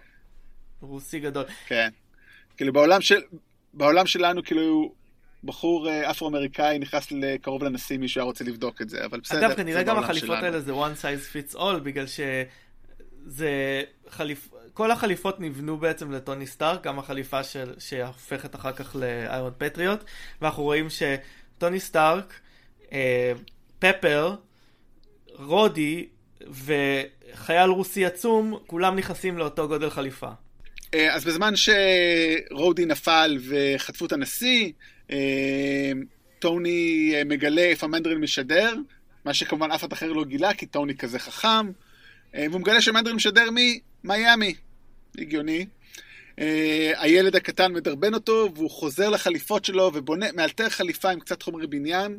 רוסי 0.81 1.21
גדול. 1.21 1.45
כן. 1.67 1.89
כאילו 2.57 2.73
בעולם 2.73 3.01
של... 3.01 3.21
בעולם 3.75 4.07
שלנו, 4.07 4.43
כאילו, 4.45 4.93
בחור 5.45 5.89
אפרו-אמריקאי 6.11 6.79
נכנס 6.79 7.09
קרוב 7.43 7.65
לנשיא, 7.65 7.99
מישהו 7.99 8.21
היה 8.21 8.25
רוצה 8.27 8.45
לבדוק 8.45 8.83
את 8.83 8.89
זה, 8.89 9.05
אבל 9.05 9.21
בסדר, 9.21 9.47
אגב, 9.47 9.57
כנראה 9.57 9.83
גם 9.83 9.99
החליפות 9.99 10.39
האלה 10.43 10.61
זה 10.61 10.73
one 10.73 11.03
size 11.03 11.53
fits 11.53 11.57
all, 11.57 11.79
בגלל 11.83 12.07
שזה 12.07 13.83
חליפ... 14.09 14.49
כל 14.75 14.91
החליפות 14.91 15.41
נבנו 15.41 15.77
בעצם 15.77 16.13
לטוני 16.13 16.47
סטארק, 16.47 16.83
גם 16.83 16.99
החליפה 16.99 17.45
של... 17.45 17.75
שהופכת 17.79 18.55
אחר 18.55 18.73
כך 18.73 18.97
לאיירון 18.97 19.53
פטריוט, 19.59 20.05
ואנחנו 20.41 20.63
רואים 20.63 20.87
שטוני 20.91 21.81
סטארק, 21.81 22.41
אה, 22.93 23.33
פפר, 23.81 24.35
רודי 25.35 26.07
וחייל 26.51 27.71
רוסי 27.71 28.07
עצום, 28.07 28.59
כולם 28.67 28.97
נכנסים 28.97 29.39
לאותו 29.39 29.69
גודל 29.69 29.91
חליפה. 29.91 30.31
אז 31.11 31.25
בזמן 31.25 31.55
שרודי 31.57 32.85
נפל 32.87 33.39
וחטפו 33.49 34.07
את 34.07 34.13
הנשיא, 34.13 34.73
טוני 36.39 37.13
מגלה 37.27 37.63
איפה 37.63 37.87
מנדרין 37.87 38.19
משדר, 38.19 38.75
מה 39.25 39.35
שכמובן 39.35 39.71
אף 39.71 39.81
אחד 39.81 39.93
אחר 39.93 40.13
לא 40.13 40.25
גילה, 40.25 40.55
כי 40.55 40.67
טוני 40.67 40.97
כזה 40.97 41.19
חכם, 41.19 41.71
והוא 42.35 42.61
מגלה 42.61 42.81
שמנדרין 42.81 43.17
משדר 43.17 43.49
ממיאמי. 44.05 44.55
הגיוני. 45.19 45.67
הילד 46.97 47.37
הקטן 47.37 47.73
מדרבן 47.73 48.15
אותו, 48.15 48.49
והוא 48.55 48.71
חוזר 48.71 49.09
לחליפות 49.11 49.65
שלו 49.65 49.93
ומאלתר 49.95 50.69
חליפה 50.69 51.11
עם 51.11 51.21
קצת 51.21 51.43
חומרי 51.43 51.67
בניין. 51.67 52.19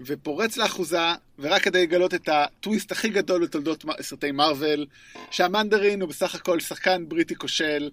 ופורץ 0.00 0.56
לאחוזה, 0.56 1.12
ורק 1.38 1.62
כדי 1.62 1.82
לגלות 1.82 2.14
את 2.14 2.28
הטוויסט 2.28 2.92
הכי 2.92 3.08
גדול 3.08 3.42
בתולדות 3.46 3.84
סרטי 4.00 4.32
מארוול, 4.32 4.86
שהמנדרין 5.30 6.00
הוא 6.00 6.08
בסך 6.08 6.34
הכל 6.34 6.60
שחקן 6.60 7.04
בריטי 7.08 7.34
כושל, 7.34 7.90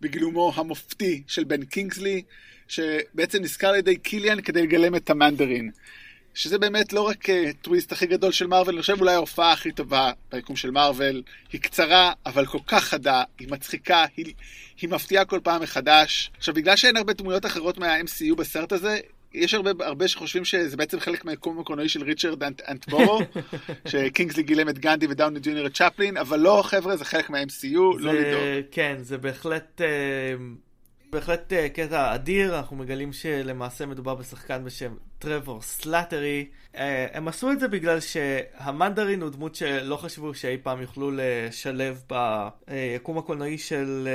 בגילומו 0.00 0.52
המופתי 0.56 1.22
של 1.26 1.44
בן 1.44 1.64
קינגסלי, 1.64 2.22
שבעצם 2.68 3.42
נזכר 3.42 3.68
על 3.68 3.74
ידי 3.74 3.96
קיליאן 3.96 4.40
כדי 4.40 4.62
לגלם 4.62 4.94
את 4.94 5.10
המנדרין. 5.10 5.70
שזה 6.34 6.58
באמת 6.58 6.92
לא 6.92 7.02
רק 7.02 7.24
טוויסט 7.62 7.92
הכי 7.92 8.06
גדול 8.06 8.32
של 8.32 8.46
מארוול, 8.46 8.74
אני 8.74 8.80
חושב 8.80 9.00
אולי 9.00 9.14
ההופעה 9.14 9.52
הכי 9.52 9.72
טובה 9.72 10.12
ביקום 10.32 10.56
של 10.56 10.70
מארוול. 10.70 11.22
היא 11.52 11.60
קצרה, 11.60 12.12
אבל 12.26 12.46
כל 12.46 12.58
כך 12.66 12.84
חדה, 12.84 13.22
היא 13.38 13.48
מצחיקה, 13.50 14.04
היא, 14.16 14.34
היא 14.80 14.90
מפתיעה 14.90 15.24
כל 15.24 15.40
פעם 15.42 15.62
מחדש. 15.62 16.30
עכשיו, 16.36 16.54
בגלל 16.54 16.76
שאין 16.76 16.96
הרבה 16.96 17.12
דמויות 17.12 17.46
אחרות 17.46 17.78
מה-MCU 17.78 18.34
בסרט 18.34 18.72
הזה, 18.72 18.98
יש 19.34 19.54
הרבה, 19.54 19.70
הרבה 19.80 20.08
שחושבים 20.08 20.44
שזה 20.44 20.76
בעצם 20.76 21.00
חלק 21.00 21.24
מהיקום 21.24 21.60
הקולנועי 21.60 21.88
של 21.88 22.02
ריצ'רד 22.02 22.42
אטנבורו, 22.68 23.20
שקינגסלי 23.90 24.42
גילם 24.42 24.68
את 24.68 24.78
גנדי 24.78 25.06
ודאוני 25.06 25.40
ג'וניור 25.42 25.66
את 25.66 25.74
צ'פלין, 25.74 26.16
אבל 26.16 26.40
לא, 26.40 26.62
חבר'ה, 26.64 26.96
זה 26.96 27.04
חלק 27.04 27.30
מה-MCU, 27.30 27.98
לא 27.98 28.14
לדאוג. 28.14 28.42
כן, 28.70 28.96
זה 29.00 29.18
בהחלט, 29.18 29.80
בהחלט 31.10 31.52
קטע 31.72 32.14
אדיר, 32.14 32.58
אנחנו 32.58 32.76
מגלים 32.76 33.12
שלמעשה 33.12 33.86
מדובר 33.86 34.14
בשחקן 34.14 34.64
בשם 34.64 34.94
טרוור 35.18 35.62
סלאטרי. 35.62 36.48
הם 37.12 37.28
עשו 37.28 37.52
את 37.52 37.60
זה 37.60 37.68
בגלל 37.68 38.00
שהמנדרין 38.00 39.22
הוא 39.22 39.30
דמות 39.30 39.54
שלא 39.54 39.96
חשבו 39.96 40.34
שאי 40.34 40.56
פעם 40.62 40.82
יוכלו 40.82 41.10
לשלב 41.14 42.02
ביקום 42.08 43.18
הקולנועי 43.18 43.58
של, 43.58 44.08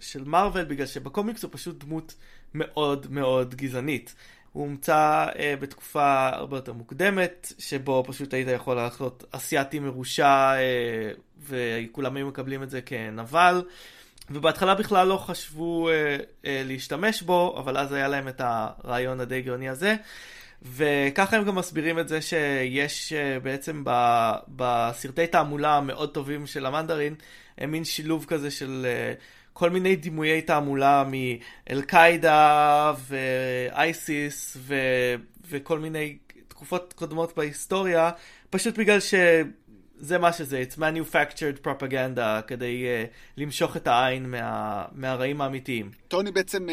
של 0.00 0.24
מארוול, 0.24 0.64
בגלל 0.64 0.86
שבקומיקס 0.86 1.42
הוא 1.42 1.50
פשוט 1.52 1.84
דמות 1.84 2.14
מאוד 2.54 3.06
מאוד 3.10 3.54
גזענית. 3.54 4.14
הוא 4.52 4.64
הומצא 4.64 5.26
אה, 5.38 5.54
בתקופה 5.60 6.28
הרבה 6.28 6.56
יותר 6.56 6.72
מוקדמת, 6.72 7.52
שבו 7.58 8.04
פשוט 8.06 8.34
היית 8.34 8.48
יכול 8.48 8.76
לעשות 8.76 9.24
אסיאתי 9.30 9.78
מרושע, 9.78 10.52
אה, 10.56 11.10
וכולם 11.48 12.16
היו 12.16 12.26
מקבלים 12.26 12.62
את 12.62 12.70
זה 12.70 12.80
כנבל. 12.80 13.62
ובהתחלה 14.30 14.74
בכלל 14.74 15.06
לא 15.06 15.16
חשבו 15.16 15.88
אה, 15.88 16.16
אה, 16.46 16.62
להשתמש 16.64 17.22
בו, 17.22 17.56
אבל 17.58 17.76
אז 17.76 17.92
היה 17.92 18.08
להם 18.08 18.28
את 18.28 18.40
הרעיון 18.44 19.20
הדי 19.20 19.42
גאוני 19.42 19.68
הזה. 19.68 19.96
וככה 20.62 21.36
הם 21.36 21.44
גם 21.44 21.54
מסבירים 21.54 21.98
את 21.98 22.08
זה 22.08 22.22
שיש 22.22 23.12
אה, 23.12 23.40
בעצם 23.40 23.82
ב, 23.84 23.90
בסרטי 24.48 25.26
תעמולה 25.26 25.76
המאוד 25.76 26.10
טובים 26.14 26.46
של 26.46 26.66
המנדרין, 26.66 27.14
מין 27.68 27.84
שילוב 27.84 28.24
כזה 28.28 28.50
של... 28.50 28.86
אה, 29.50 29.60
כל 29.60 29.70
מיני 29.70 29.96
דימויי 29.96 30.42
תעמולה 30.42 31.04
מאל-קאידה 31.10 32.92
ואייסיס 33.08 34.56
ו... 34.60 34.74
וכל 35.50 35.78
מיני 35.78 36.18
תקופות 36.48 36.92
קודמות 36.92 37.36
בהיסטוריה, 37.36 38.10
פשוט 38.50 38.78
בגלל 38.78 39.00
שזה 39.00 40.18
מה 40.18 40.32
שזה, 40.32 40.62
it's 40.62 40.78
manufactured 40.78 41.66
propaganda, 41.66 42.42
כדי 42.46 42.84
uh, 42.84 43.08
למשוך 43.36 43.76
את 43.76 43.86
העין 43.86 44.30
מה... 44.30 44.84
מהרעים 44.92 45.40
האמיתיים. 45.40 45.90
טוני 46.08 46.32
בעצם, 46.32 46.68
uh, 46.68 46.72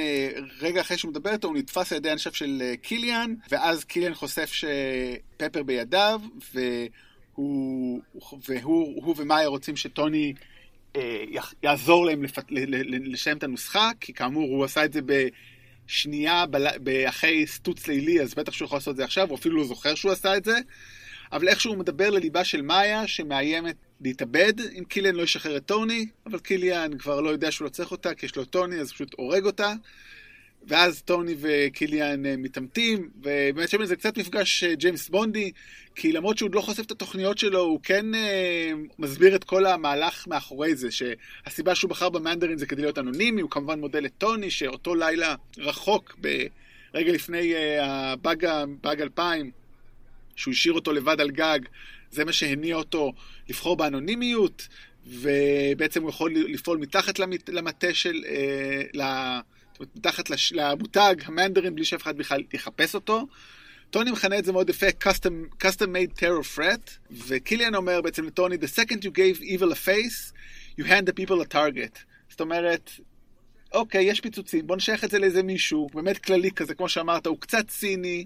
רגע 0.61 0.81
אחרי 0.81 0.97
שהוא 0.97 1.11
מדבר 1.11 1.31
איתו, 1.31 1.47
הוא 1.47 1.57
נתפס 1.57 1.91
על 1.91 1.97
ידי 1.97 2.11
אנשיו 2.11 2.33
של 2.33 2.61
uh, 2.61 2.77
קיליאן, 2.81 3.33
ואז 3.49 3.83
קיליאן 3.83 4.13
חושף 4.13 4.51
שפפר 4.53 5.63
בידיו, 5.63 6.21
והוא, 6.53 8.01
והוא, 8.47 9.01
והוא 9.01 9.15
ומאיה 9.17 9.47
רוצים 9.47 9.75
שטוני... 9.75 10.33
יעזור 11.63 12.05
להם 12.05 12.23
לפת... 12.23 12.43
לשלם 12.89 13.37
את 13.37 13.43
הנוסחה, 13.43 13.91
כי 13.99 14.13
כאמור 14.13 14.49
הוא 14.49 14.65
עשה 14.65 14.85
את 14.85 14.93
זה 14.93 14.99
בשנייה 15.85 16.45
אחרי 17.05 17.47
סטוץ 17.47 17.87
לילי, 17.87 18.21
אז 18.21 18.33
בטח 18.33 18.51
שהוא 18.51 18.65
יכול 18.65 18.75
לעשות 18.75 18.91
את 18.91 18.97
זה 18.97 19.03
עכשיו, 19.03 19.29
הוא 19.29 19.37
אפילו 19.37 19.57
לא 19.57 19.63
זוכר 19.63 19.95
שהוא 19.95 20.11
עשה 20.11 20.37
את 20.37 20.45
זה. 20.45 20.57
אבל 21.31 21.49
איכשהו 21.49 21.71
הוא 21.71 21.79
מדבר 21.79 22.09
לליבה 22.09 22.43
של 22.43 22.61
מאיה, 22.61 23.07
שמאיימת 23.07 23.75
להתאבד 24.01 24.53
אם 24.77 24.83
קיליאן 24.83 25.15
לא 25.15 25.23
ישחרר 25.23 25.57
את 25.57 25.65
טוני, 25.65 26.05
אבל 26.25 26.39
קיליאן 26.39 26.97
כבר 26.97 27.21
לא 27.21 27.29
יודע 27.29 27.51
שהוא 27.51 27.65
לא 27.65 27.69
צריך 27.69 27.91
אותה, 27.91 28.13
כי 28.13 28.25
יש 28.25 28.35
לו 28.35 28.45
טוני, 28.45 28.75
אז 28.75 28.91
פשוט 28.91 29.13
הורג 29.17 29.45
אותה. 29.45 29.73
ואז 30.67 31.01
טוני 31.01 31.35
וקיליאן 31.39 32.25
אה, 32.25 32.37
מתעמתים, 32.37 33.09
ובאמת 33.15 33.69
שם 33.69 33.85
זה 33.85 33.95
קצת 33.95 34.17
מפגש 34.17 34.63
אה, 34.63 34.75
ג'יימס 34.75 35.09
בונדי, 35.09 35.51
כי 35.95 36.11
למרות 36.11 36.37
שהוא 36.37 36.49
לא 36.53 36.61
חושף 36.61 36.85
את 36.85 36.91
התוכניות 36.91 37.37
שלו, 37.37 37.59
הוא 37.59 37.79
כן 37.83 38.15
אה, 38.15 38.71
מסביר 38.99 39.35
את 39.35 39.43
כל 39.43 39.65
המהלך 39.65 40.27
מאחורי 40.27 40.75
זה, 40.75 40.87
שהסיבה 40.91 41.75
שהוא 41.75 41.89
בחר 41.89 42.09
במנדרין 42.09 42.57
זה 42.57 42.65
כדי 42.65 42.81
להיות 42.81 42.97
אנונימי, 42.97 43.41
הוא 43.41 43.49
כמובן 43.49 43.79
מודה 43.79 43.99
לטוני, 43.99 44.51
שאותו 44.51 44.95
לילה 44.95 45.35
רחוק, 45.57 46.19
ברגע 46.93 47.11
לפני 47.11 47.53
הבאג 47.81 49.01
2000, 49.01 49.51
שהוא 50.35 50.51
השאיר 50.51 50.73
אותו 50.73 50.93
לבד 50.93 51.21
על 51.21 51.31
גג, 51.31 51.59
זה 52.11 52.25
מה 52.25 52.33
שהניע 52.33 52.75
אותו 52.75 53.13
לבחור 53.49 53.77
באנונימיות, 53.77 54.67
ובעצם 55.05 56.01
הוא 56.01 56.09
יכול 56.09 56.33
לפעול 56.35 56.77
מתחת 56.77 57.19
למטה 57.49 57.93
של, 57.93 58.23
אה, 58.25 58.81
מתחת 59.95 60.29
לש, 60.29 60.53
למותג 60.53 61.15
המנדרין 61.25 61.75
בלי 61.75 61.85
שאף 61.85 62.01
אחד 62.01 62.17
בכלל 62.17 62.43
יחפש 62.53 62.95
אותו. 62.95 63.27
טוני 63.89 64.11
מכנה 64.11 64.39
את 64.39 64.45
זה 64.45 64.51
מאוד 64.51 64.69
יפה, 64.69 64.87
custom, 65.03 65.63
custom 65.63 65.87
made 65.87 66.19
terror 66.19 66.57
threat, 66.57 67.13
וקיליאן 67.27 67.75
אומר 67.75 68.01
בעצם 68.01 68.25
לטוני, 68.25 68.55
the 68.55 68.79
second 68.79 69.03
you 69.03 69.11
gave 69.11 69.41
evil 69.41 69.71
a 69.71 69.87
face, 69.87 70.33
you 70.79 70.83
hand 70.83 71.07
the 71.07 71.13
people 71.13 71.41
a 71.41 71.53
target. 71.53 71.99
זאת 72.29 72.41
אומרת, 72.41 72.91
אוקיי, 73.73 74.03
יש 74.03 74.21
פיצוצים, 74.21 74.67
בוא 74.67 74.75
נשייך 74.75 75.03
את 75.03 75.11
זה 75.11 75.19
לאיזה 75.19 75.43
מישהו, 75.43 75.87
באמת 75.93 76.17
כללי 76.17 76.51
כזה, 76.51 76.75
כמו 76.75 76.89
שאמרת, 76.89 77.27
הוא 77.27 77.37
קצת 77.39 77.67
ציני, 77.67 78.25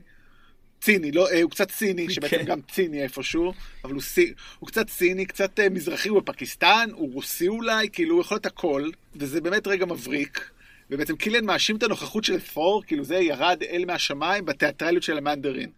ציני, 0.82 1.12
לא, 1.12 1.32
אה, 1.32 1.42
הוא 1.42 1.52
קצת 1.52 1.72
ציני, 1.72 2.08
okay. 2.08 2.12
שבעצם 2.12 2.38
כן. 2.38 2.46
גם 2.46 2.62
ציני 2.62 3.04
איפשהו, 3.04 3.54
אבל 3.84 3.94
הוא, 3.94 4.02
סי, 4.02 4.34
הוא 4.60 4.68
קצת 4.68 4.88
ציני, 4.88 5.26
קצת 5.26 5.60
אה, 5.60 5.70
מזרחי, 5.70 6.10
הוא 6.10 6.22
בפקיסטן, 6.22 6.90
הוא 6.94 7.14
רוסי 7.14 7.48
אולי, 7.48 7.90
כאילו 7.90 8.16
הוא 8.16 8.22
יכול 8.22 8.36
להיות 8.36 8.46
הכל, 8.46 8.90
וזה 9.16 9.42
באמת 9.42 9.68
רגע 9.68 9.86
מבריק. 9.86 10.52
ובעצם 10.92 11.16
קיליאן 11.16 11.46
מאשים 11.46 11.76
את 11.76 11.84
הנוכחות 11.84 12.24
של 12.24 12.40
פור, 12.40 12.84
כאילו 12.88 13.04
זה 13.04 13.16
ירד 13.16 13.64
אל 13.70 13.86
מהשמיים 13.88 14.46
בתיאטרליות 14.46 15.04
של 15.04 15.18
המנדרין. 15.18 15.70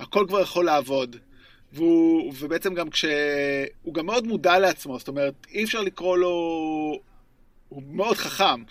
הכל 0.00 0.24
כבר 0.28 0.40
יכול 0.40 0.64
לעבוד. 0.64 1.16
והוא, 1.72 2.32
ובעצם 2.38 2.74
גם 2.74 2.90
כש... 2.90 3.04
הוא 3.82 3.94
גם 3.94 4.06
מאוד 4.06 4.26
מודע 4.26 4.58
לעצמו, 4.58 4.98
זאת 4.98 5.08
אומרת, 5.08 5.34
אי 5.50 5.64
אפשר 5.64 5.80
לקרוא 5.80 6.18
לו... 6.18 6.30
הוא 7.68 7.82
מאוד 7.90 8.16
חכם. 8.16 8.62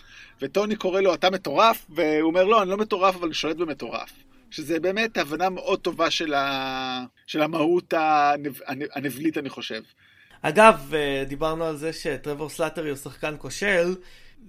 וטוני 0.42 0.76
קורא 0.76 1.00
לו, 1.00 1.14
אתה 1.14 1.30
מטורף? 1.30 1.86
והוא 1.88 2.28
אומר, 2.28 2.44
לא, 2.44 2.62
אני 2.62 2.70
לא 2.70 2.76
מטורף, 2.76 3.14
אבל 3.14 3.24
אני 3.24 3.34
שולט 3.34 3.56
במטורף. 3.56 4.12
שזה 4.50 4.80
באמת 4.80 5.18
הבנה 5.18 5.50
מאוד 5.50 5.80
טובה 5.80 6.10
של, 6.10 6.34
ה... 6.34 7.04
של 7.26 7.42
המהות 7.42 7.94
הנב... 7.96 8.58
הנבלית, 8.66 9.38
אני 9.38 9.48
חושב. 9.48 9.82
אגב, 10.42 10.94
אה, 10.94 11.24
דיברנו 11.28 11.64
על 11.64 11.76
זה 11.76 11.92
שטרבור 11.92 12.48
סלאטרי 12.48 12.90
הוא 12.90 12.96
שחקן 12.96 13.34
כושל. 13.38 13.94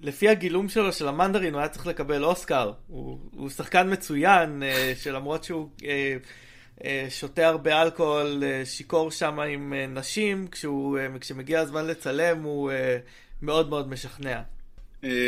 לפי 0.02 0.28
הגילום 0.28 0.68
שלו 0.68 0.92
של 0.92 1.08
המנדרין 1.08 1.54
הוא 1.54 1.60
היה 1.60 1.68
צריך 1.68 1.86
לקבל 1.86 2.24
אוסקר. 2.24 2.72
הוא, 2.86 3.18
הוא 3.30 3.50
שחקן 3.50 3.92
מצוין, 3.92 4.62
אה, 4.62 4.92
שלמרות 5.02 5.44
שהוא 5.44 5.68
אה, 6.84 7.06
שותה 7.10 7.46
הרבה 7.48 7.82
אלכוהול, 7.82 8.42
שיכור 8.64 9.10
שם 9.10 9.40
עם 9.40 9.72
נשים, 9.88 10.48
כשהוא, 10.50 10.98
כשמגיע 11.20 11.60
הזמן 11.60 11.86
לצלם 11.86 12.42
הוא 12.42 12.70
מאוד 13.42 13.68
מאוד 13.68 13.88
משכנע. 13.88 14.40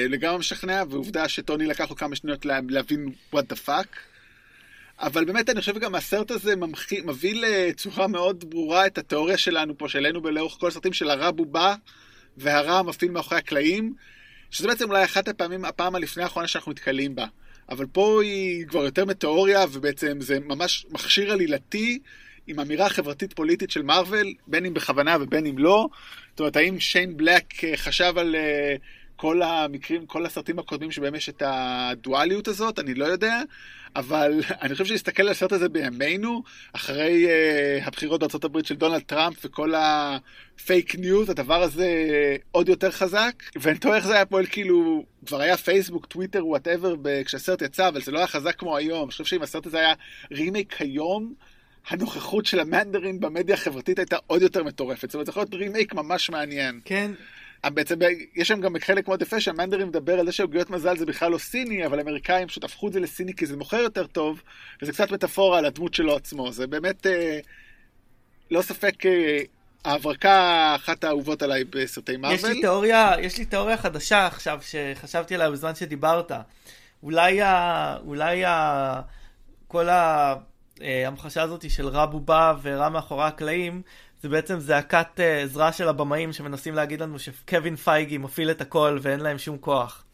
לגמרי 0.09 0.39
משכנע, 0.39 0.83
ועובדה 0.91 1.29
שטוני 1.29 1.67
לקח 1.67 1.91
לו 1.91 1.97
כמה 1.97 2.17
שניות 2.17 2.47
להבין 2.47 3.13
what 3.35 3.39
the 3.39 3.67
fuck. 3.67 3.97
אבל 5.01 5.25
באמת 5.25 5.51
אני 5.51 5.61
חושב 5.61 5.79
גם 5.79 5.95
הסרט 5.95 6.31
הזה 6.31 6.55
מביא 7.05 7.35
לצורה 7.35 8.07
מאוד 8.07 8.51
ברורה 8.51 8.87
את 8.87 8.99
התיאוריה 8.99 9.37
שלנו 9.37 9.79
פה, 9.79 9.89
שלנו 9.89 10.23
בלאורך 10.23 10.53
כל 10.61 10.69
הסרטים 10.69 10.93
של 10.93 11.11
הרע 11.11 11.31
בובה 11.31 11.75
והרע 12.37 12.79
המפעיל 12.79 13.11
מאחורי 13.11 13.39
הקלעים, 13.39 13.95
שזה 14.51 14.69
בעצם 14.69 14.91
אולי 14.91 15.05
אחת 15.05 15.29
הפעמים, 15.29 15.65
הפעם 15.65 15.95
הלפני 15.95 16.23
האחרונה 16.23 16.49
שאנחנו 16.49 16.73
נתקלים 16.73 17.15
בה. 17.15 17.27
אבל 17.69 17.87
פה 17.87 18.23
היא 18.23 18.67
כבר 18.67 18.85
יותר 18.85 19.05
מתיאוריה, 19.05 19.65
ובעצם 19.73 20.21
זה 20.21 20.41
ממש 20.41 20.87
מכשיר 20.91 21.33
עלילתי 21.33 21.99
עם 22.47 22.61
אמירה 22.61 22.89
חברתית 22.89 23.33
פוליטית 23.33 23.71
של 23.71 23.83
מארוול, 23.83 24.35
בין 24.47 24.67
אם 24.67 24.75
בכוונה 24.75 25.17
ובין 25.21 25.47
אם 25.47 25.59
לא. 25.59 25.89
זאת 26.31 26.41
אומרת, 26.41 26.57
האם 26.57 26.81
שיין 26.81 27.17
בלק 27.17 27.65
אה, 27.65 27.77
חשב 27.77 28.13
על 28.17 28.35
uh, 28.35 28.79
כל 29.21 29.43
המקרים, 29.43 30.07
כל 30.07 30.27
הסרטים 30.27 30.59
הקודמים 30.59 30.91
שבהם 30.91 31.15
יש 31.15 31.29
את 31.29 31.43
הדואליות 31.47 32.49
הזאת? 32.49 32.79
אני 32.79 32.95
לא 32.95 33.05
יודע. 33.05 33.43
אבל 33.97 34.41
אני 34.63 34.73
חושב 34.73 34.85
שלהסתכל 34.85 35.23
על 35.23 35.29
הסרט 35.29 35.53
הזה 35.53 35.69
בימינו, 35.69 36.43
אחרי 36.73 37.27
uh, 37.27 37.87
הבחירות 37.87 38.21
בארה"ב 38.21 38.63
של 38.63 38.75
דונלד 38.75 39.03
טראמפ 39.03 39.45
וכל 39.45 39.73
הפייק 39.77 40.95
ניוז, 40.95 41.31
הדבר 41.31 41.63
הזה 41.63 41.89
עוד 42.51 42.69
יותר 42.69 42.91
חזק. 42.91 43.33
ואני 43.57 43.79
תוהה 43.79 43.97
איך 43.97 44.07
זה 44.07 44.15
היה 44.15 44.27
פועל 44.27 44.47
כאילו, 44.47 45.05
כבר 45.27 45.41
היה 45.41 45.57
פייסבוק, 45.57 46.07
טוויטר, 46.07 46.47
whatever, 46.47 46.95
כשהסרט 47.25 47.63
יצא, 47.63 47.89
אבל 47.89 48.01
זה 48.01 48.13
לא 48.13 48.19
היה 48.19 48.27
חזק 48.27 48.59
כמו 48.59 48.77
היום. 48.77 49.03
אני 49.03 49.11
חושב 49.11 49.25
שאם 49.25 49.43
הסרט 49.43 49.67
הזה 49.67 49.79
היה 49.79 49.95
רימייק 50.33 50.81
היום, 50.81 51.35
הנוכחות 51.89 52.47
של 52.47 52.61
המנדרין 52.61 53.21
במדיה 53.21 53.55
החברתית 53.55 53.99
הייתה 53.99 54.17
עוד 54.27 54.43
יותר 54.43 54.65
מטורפת. 54.65 55.11
זאת 55.11 55.15
אומרת, 55.15 55.27
זה 55.27 55.31
יכול 55.31 55.41
להיות 55.41 55.55
רימייק 55.55 55.95
ממש 55.95 56.31
מעניין. 56.31 56.81
כן, 56.85 57.11
בעצם 57.65 57.99
יש 58.35 58.49
שם 58.49 58.61
גם 58.61 58.75
חלק 58.79 59.09
מאוד 59.09 59.23
יפה 59.23 59.41
שהמנדרין 59.41 59.89
מדבר 59.89 60.21
על 60.21 60.27
זה 60.27 60.33
שעוגיות 60.33 60.71
מזל 60.71 60.97
זה 60.97 61.07
בכלל 61.07 61.31
לא 61.31 61.39
סיני, 61.39 61.87
אבל 61.87 61.99
האמריקאים 61.99 62.49
פשוט 62.49 62.65
הפכו 62.65 62.89
את 62.89 62.93
זה 62.93 63.01
לסיני 63.01 63.35
כי 63.35 63.47
זה 63.47 63.57
מוכר 63.57 63.77
יותר 63.77 64.07
טוב, 64.07 64.43
וזה 64.83 64.93
קצת 64.93 65.11
מטאפורה 65.11 65.59
על 65.59 65.65
הדמות 65.65 65.95
שלו 65.95 66.17
עצמו. 66.17 66.53
זה 66.53 66.67
באמת, 66.67 67.07
אה, 67.07 67.39
לא 68.51 68.63
ספק, 68.63 69.07
אה, 69.07 69.41
ההברקה 69.85 70.73
אחת 70.77 71.05
האהובות 71.05 71.43
עליי 71.43 71.65
בסרטי 71.65 72.17
מארוול. 72.17 72.37
יש 72.39 72.45
לי 72.45 72.61
תיאוריה, 72.61 73.13
יש 73.21 73.39
לי 73.39 73.45
תיאוריה 73.45 73.77
חדשה 73.77 74.27
עכשיו, 74.27 74.61
שחשבתי 74.63 75.35
עליה 75.35 75.51
בזמן 75.51 75.75
שדיברת. 75.75 76.33
אולי, 77.03 77.43
ה, 77.43 77.97
אולי 78.07 78.45
ה, 78.45 79.01
כל 79.69 79.89
ההמחשה 79.89 81.43
הזאת 81.43 81.71
של 81.71 81.89
רע 81.89 82.07
בובה 82.07 82.55
ורע 82.63 82.89
מאחורי 82.89 83.25
הקלעים, 83.25 83.83
זה 84.23 84.29
בעצם 84.29 84.59
זעקת 84.61 85.07
uh, 85.17 85.23
עזרה 85.45 85.73
של 85.73 85.89
הבמאים 85.89 86.33
שמנסים 86.33 86.75
להגיד 86.75 87.01
לנו 87.01 87.19
שקווין 87.19 87.77
פייגי 87.77 88.19
מפעיל 88.19 88.51
את 88.51 88.61
הכל 88.61 88.99
ואין 89.03 89.21
להם 89.21 89.39
שום 89.39 89.59
כוח. 89.59 90.05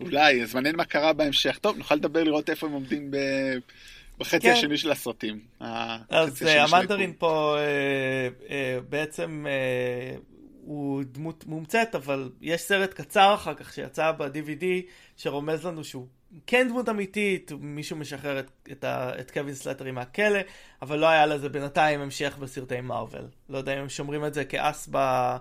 אולי, 0.00 0.42
אז 0.42 0.54
מעניין 0.54 0.76
מה 0.76 0.84
קרה 0.84 1.12
בהמשך. 1.12 1.58
טוב, 1.58 1.76
נוכל 1.76 1.94
לדבר 1.94 2.24
לראות 2.24 2.50
איפה 2.50 2.66
הם 2.66 2.72
עומדים 2.72 3.10
ב... 3.10 3.16
בחצי 4.18 4.40
כן. 4.40 4.52
השני 4.52 4.78
של 4.78 4.90
הסרטים. 4.90 5.40
אז 5.60 6.42
uh, 6.42 6.48
המנדרין 6.48 7.12
פה 7.18 7.56
uh, 7.56 8.48
uh, 8.48 8.50
בעצם 8.88 9.46
uh, 9.46 10.20
הוא 10.60 11.02
דמות 11.12 11.46
מומצאת, 11.46 11.94
אבל 11.94 12.30
יש 12.40 12.60
סרט 12.60 12.94
קצר 12.94 13.34
אחר 13.34 13.54
כך 13.54 13.74
שיצא 13.74 14.12
ב-DVD 14.12 14.64
שרומז 15.16 15.66
לנו 15.66 15.84
שהוא 15.84 16.06
כן 16.46 16.68
דמות 16.68 16.88
אמיתית, 16.88 17.52
מישהו 17.60 17.96
משחרר 17.96 18.38
את, 18.38 18.50
את, 18.72 18.84
ה, 18.84 19.20
את 19.20 19.30
קווין 19.30 19.54
סלטרי 19.54 19.90
מהכלא, 19.90 20.38
אבל 20.82 20.98
לא 20.98 21.06
היה 21.06 21.26
לזה 21.26 21.48
בינתיים 21.48 22.00
המשך 22.00 22.36
בסרטי 22.40 22.80
מארוול. 22.80 23.28
לא 23.48 23.58
יודע 23.58 23.74
אם 23.74 23.78
הם 23.78 23.88
שומרים 23.88 24.24
את 24.24 24.34
זה 24.34 24.44
כאס 24.44 24.88
ב, 24.92 25.36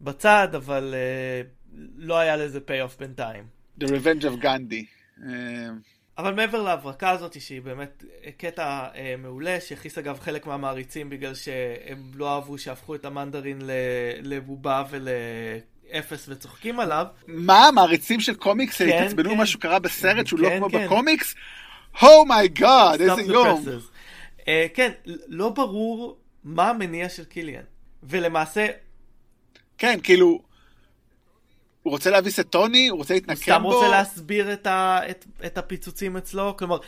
בצד, 0.00 0.48
אבל 0.54 0.94
uh, 0.94 1.76
לא 1.96 2.18
היה 2.18 2.36
לזה 2.36 2.60
payoff 2.60 2.98
בינתיים. 2.98 3.44
The 3.80 3.84
Revenge 3.84 4.22
of 4.22 4.44
Gandhi. 4.44 4.84
Uh... 5.18 5.22
אבל 6.18 6.34
מעבר 6.34 6.62
להברקה 6.62 7.10
הזאת, 7.10 7.40
שהיא 7.40 7.62
באמת 7.62 8.04
קטע 8.36 8.88
uh, 8.92 8.96
מעולה, 9.18 9.60
שהכניס 9.60 9.98
אגב 9.98 10.20
חלק 10.20 10.46
מהמעריצים 10.46 11.10
בגלל 11.10 11.34
שהם 11.34 12.10
לא 12.14 12.34
אהבו 12.34 12.58
שהפכו 12.58 12.94
את 12.94 13.04
המנדרין 13.04 13.60
לבובה 14.22 14.84
ול... 14.90 15.08
אפס 15.98 16.28
וצוחקים 16.28 16.80
עליו. 16.80 17.06
מה, 17.26 17.70
מעריצים 17.74 18.20
של 18.20 18.34
קומיקס 18.34 18.78
כן, 18.78 18.88
התעצבנו 18.88 19.30
כן. 19.30 19.40
משהו 19.40 19.60
קרה 19.60 19.78
בסרט 19.78 20.26
שהוא 20.26 20.40
לא 20.40 20.48
כן, 20.48 20.54
לא 20.54 20.58
כמו 20.58 20.70
כן. 20.70 20.86
בקומיקס? 20.86 21.34
Oh 22.00 22.25
my 22.25 22.50
god, 22.50 23.00
oh 23.00 23.02
איזה 23.02 23.22
יום. 23.22 23.64
Uh, 24.40 24.44
כן, 24.74 24.90
לא 25.28 25.48
ברור 25.48 26.18
מה 26.44 26.70
המניע 26.70 27.08
של 27.08 27.24
קיליאן. 27.24 27.62
ולמעשה... 28.02 28.66
כן, 29.78 29.98
כאילו... 30.02 30.42
הוא 31.82 31.90
רוצה 31.90 32.10
להביס 32.10 32.40
את 32.40 32.50
טוני? 32.50 32.88
הוא 32.88 32.98
רוצה 32.98 33.14
להתנקם 33.14 33.62
בו? 33.62 33.68
הוא 33.68 33.74
סתם 33.74 33.84
רוצה 33.84 33.88
להסביר 33.88 34.52
את, 34.52 34.66
ה, 34.66 35.00
את, 35.10 35.24
את 35.46 35.58
הפיצוצים 35.58 36.16
אצלו? 36.16 36.56
כלומר, 36.56 36.78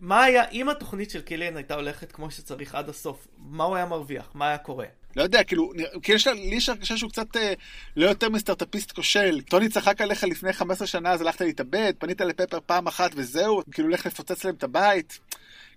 מה 0.00 0.22
היה, 0.22 0.48
אם 0.48 0.68
התוכנית 0.68 1.10
של 1.10 1.20
קיליאן 1.20 1.56
הייתה 1.56 1.74
הולכת 1.74 2.12
כמו 2.12 2.30
שצריך 2.30 2.74
עד 2.74 2.88
הסוף, 2.88 3.28
מה 3.36 3.64
הוא 3.64 3.76
היה 3.76 3.86
מרוויח? 3.86 4.30
מה 4.34 4.48
היה 4.48 4.58
קורה? 4.58 4.86
לא 5.16 5.22
יודע, 5.22 5.44
כאילו, 5.44 5.72
כי 6.02 6.12
יש 6.12 6.26
לי 6.26 6.56
יש 6.56 6.68
הרגשה 6.68 6.96
שהוא 6.96 7.10
קצת 7.10 7.36
אה, 7.36 7.52
לא 7.96 8.06
יותר 8.08 8.28
מסטארטאפיסט 8.28 8.92
כושל. 8.92 9.40
טוני 9.40 9.68
צחק 9.68 10.00
עליך 10.00 10.24
לפני 10.24 10.52
15 10.52 10.86
שנה, 10.86 11.10
אז 11.10 11.20
הלכת 11.20 11.40
להתאבד, 11.40 11.92
פנית 11.98 12.20
לפפר 12.20 12.58
פעם 12.66 12.86
אחת 12.86 13.10
וזהו, 13.14 13.62
כאילו, 13.72 13.88
הולך 13.88 14.06
לפוצץ 14.06 14.44
להם 14.44 14.54
את 14.54 14.64
הבית. 14.64 15.18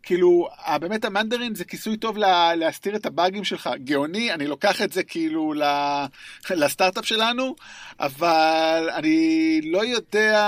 כאילו, 0.03 0.47
באמת 0.81 1.05
המנדרין 1.05 1.55
זה 1.55 1.65
כיסוי 1.65 1.97
טוב 1.97 2.17
לה, 2.17 2.55
להסתיר 2.55 2.95
את 2.95 3.05
הבאגים 3.05 3.43
שלך. 3.43 3.69
גאוני, 3.83 4.33
אני 4.33 4.47
לוקח 4.47 4.81
את 4.81 4.91
זה 4.91 5.03
כאילו 5.03 5.53
לסטארט-אפ 6.49 7.05
שלנו, 7.05 7.55
אבל 7.99 8.89
אני 8.93 9.61
לא 9.63 9.85
יודע, 9.85 10.39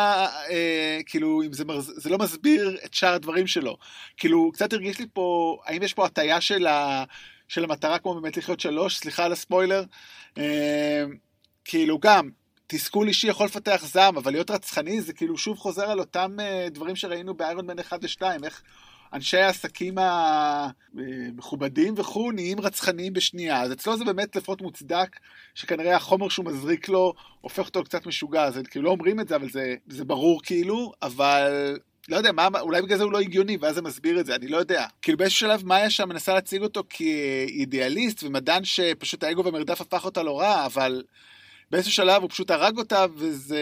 אה, 0.49 0.99
כאילו, 1.05 1.43
אם 1.45 1.53
זה, 1.53 1.65
מרז, 1.65 1.93
זה 1.95 2.09
לא 2.09 2.17
מסביר 2.17 2.77
את 2.85 2.93
שאר 2.93 3.13
הדברים 3.13 3.47
שלו. 3.47 3.77
כאילו, 4.17 4.51
קצת 4.53 4.73
הרגיש 4.73 4.99
לי 4.99 5.05
פה, 5.13 5.57
האם 5.65 5.83
יש 5.83 5.93
פה 5.93 6.05
הטיה 6.05 6.41
של 6.41 6.67
ה... 6.67 7.03
של 7.53 7.63
המטרה 7.63 7.99
כמו 7.99 8.13
באמת 8.13 8.37
לחיות 8.37 8.59
שלוש, 8.59 8.97
סליחה 8.97 9.25
על 9.25 9.31
הספוילר. 9.31 9.83
אה, 10.37 11.03
כאילו 11.65 11.99
גם, 11.99 12.29
תסכול 12.67 13.07
אישי 13.07 13.27
יכול 13.27 13.45
לפתח 13.45 13.83
זעם, 13.85 14.17
אבל 14.17 14.31
להיות 14.31 14.51
רצחני 14.51 15.01
זה 15.01 15.13
כאילו 15.13 15.37
שוב 15.37 15.57
חוזר 15.57 15.91
על 15.91 15.99
אותם 15.99 16.37
אה, 16.39 16.67
דברים 16.71 16.95
שראינו 16.95 17.33
באיירון 17.33 17.67
מן 17.67 17.79
1 17.79 17.99
ו-2, 18.03 18.21
איך 18.43 18.61
אנשי 19.13 19.37
העסקים 19.37 19.95
המכובדים 19.97 21.93
וכו' 21.97 22.31
נהיים 22.31 22.61
רצחניים 22.61 23.13
בשנייה. 23.13 23.61
אז 23.61 23.71
אצלו 23.71 23.97
זה 23.97 24.05
באמת 24.05 24.35
לפחות 24.35 24.61
מוצדק, 24.61 25.19
שכנראה 25.55 25.95
החומר 25.95 26.29
שהוא 26.29 26.45
מזריק 26.45 26.89
לו 26.89 27.13
הופך 27.41 27.65
אותו 27.65 27.83
קצת 27.83 28.05
משוגע. 28.05 28.43
אז 28.43 28.59
כאילו 28.69 28.85
לא 28.85 28.89
אומרים 28.89 29.19
את 29.19 29.27
זה, 29.27 29.35
אבל 29.35 29.49
זה, 29.49 29.75
זה 29.87 30.05
ברור 30.05 30.41
כאילו, 30.43 30.91
אבל 31.01 31.77
לא 32.09 32.17
יודע, 32.17 32.31
מה, 32.31 32.47
אולי 32.59 32.81
בגלל 32.81 32.97
זה 32.97 33.03
הוא 33.03 33.11
לא 33.11 33.19
הגיוני, 33.19 33.57
ואז 33.61 33.75
זה 33.75 33.81
מסביר 33.81 34.19
את 34.19 34.25
זה, 34.25 34.35
אני 34.35 34.47
לא 34.47 34.57
יודע. 34.57 34.85
כאילו 35.01 35.17
באיזשהו 35.17 35.39
שלב 35.39 35.65
מאיה 35.65 35.89
שם 35.89 36.09
מנסה 36.09 36.33
להציג 36.33 36.61
אותו 36.61 36.83
כאידיאליסט 36.89 38.23
ומדען 38.23 38.63
שפשוט 38.63 39.23
האגו 39.23 39.45
ומרדף 39.45 39.81
הפך 39.81 40.05
אותה 40.05 40.23
לא 40.23 40.39
רע, 40.39 40.65
אבל 40.65 41.03
באיזשהו 41.71 41.93
שלב 41.93 42.21
הוא 42.21 42.29
פשוט 42.29 42.51
הרג 42.51 42.77
אותה, 42.77 43.05
וזה 43.15 43.59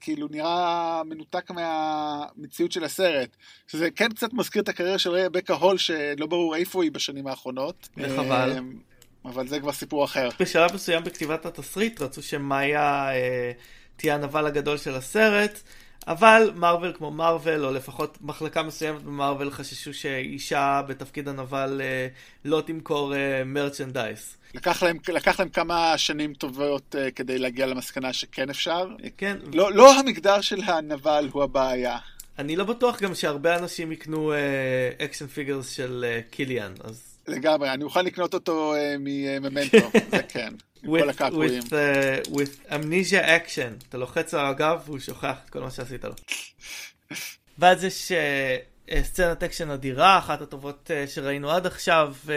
כאילו 0.00 0.28
נראה 0.30 1.02
מנותק 1.04 1.50
מהמציאות 1.50 2.72
של 2.72 2.84
הסרט. 2.84 3.36
שזה 3.68 3.90
כן 3.90 4.08
קצת 4.08 4.32
מזכיר 4.32 4.62
את 4.62 4.68
הקריירה 4.68 4.98
של 4.98 5.10
רבקה 5.10 5.54
הול, 5.54 5.78
שלא 5.78 6.26
ברור 6.26 6.56
איפה 6.56 6.82
היא 6.82 6.92
בשנים 6.92 7.26
האחרונות. 7.26 7.88
וחבל. 7.96 8.54
אמ, 8.58 8.78
אבל 9.24 9.48
זה 9.48 9.60
כבר 9.60 9.72
סיפור 9.72 10.04
אחר. 10.04 10.28
בשלב 10.40 10.74
מסוים 10.74 11.04
בכתיבת 11.04 11.46
התסריט 11.46 12.02
רצו 12.02 12.22
שמאיה 12.22 13.08
אה, 13.14 13.52
תהיה 13.96 14.14
הנבל 14.14 14.46
הגדול 14.46 14.78
של 14.78 14.94
הסרט, 14.94 15.62
אבל 16.06 16.50
מארוול 16.54 16.92
כמו 16.96 17.10
מארוול, 17.10 17.64
או 17.64 17.70
לפחות 17.70 18.18
מחלקה 18.20 18.62
מסוימת 18.62 19.02
במארוול, 19.02 19.50
חששו 19.50 19.94
שאישה 19.94 20.82
בתפקיד 20.88 21.28
הנבל 21.28 21.80
אה, 21.84 22.08
לא 22.44 22.62
תמכור 22.66 23.14
אה, 23.14 23.44
מרצ'נדייס. 23.44 24.36
לקח 24.54 24.82
להם, 24.82 24.98
לקח 25.08 25.40
להם 25.40 25.48
כמה 25.48 25.98
שנים 25.98 26.34
טובות 26.34 26.94
uh, 26.94 27.10
כדי 27.10 27.38
להגיע 27.38 27.66
למסקנה 27.66 28.12
שכן 28.12 28.50
אפשר. 28.50 28.88
כן. 29.16 29.36
לא, 29.52 29.72
לא 29.72 29.98
המגדר 29.98 30.40
של 30.40 30.60
הנבל 30.62 31.28
הוא 31.32 31.42
הבעיה. 31.42 31.98
אני 32.38 32.56
לא 32.56 32.64
בטוח 32.64 33.02
גם 33.02 33.14
שהרבה 33.14 33.58
אנשים 33.58 33.92
יקנו 33.92 34.32
action 35.04 35.26
figures 35.26 35.70
של 35.70 36.04
אה, 36.08 36.20
קיליאן, 36.30 36.72
אז... 36.84 37.18
לגמרי, 37.28 37.70
אני 37.70 37.84
אוכל 37.84 38.02
לקנות 38.02 38.34
אותו 38.34 38.74
uh, 38.74 38.78
מממנטו, 38.98 39.90
זה 40.10 40.22
כן. 40.28 40.52
כל 40.86 41.10
הקעקועים. 41.10 41.62
with, 41.62 41.66
uh, 41.66 42.30
with 42.30 42.70
amnesia 42.70 43.26
action, 43.26 43.84
אתה 43.88 43.98
לוחץ 43.98 44.34
על 44.34 44.46
הגב 44.46 44.82
והוא 44.86 44.98
שוכח 44.98 45.36
את 45.44 45.50
כל 45.50 45.60
מה 45.60 45.70
שעשית 45.70 46.04
לו. 46.04 46.14
ואז 47.58 47.84
יש 47.84 48.12
uh, 48.12 48.90
uh, 48.90 48.94
סצנת 49.02 49.42
אקשן 49.42 49.70
אדירה, 49.70 50.18
אחת 50.18 50.42
הטובות 50.42 50.90
uh, 50.90 51.10
שראינו 51.10 51.50
עד 51.50 51.66
עכשיו, 51.66 52.14
uh, 52.24 52.28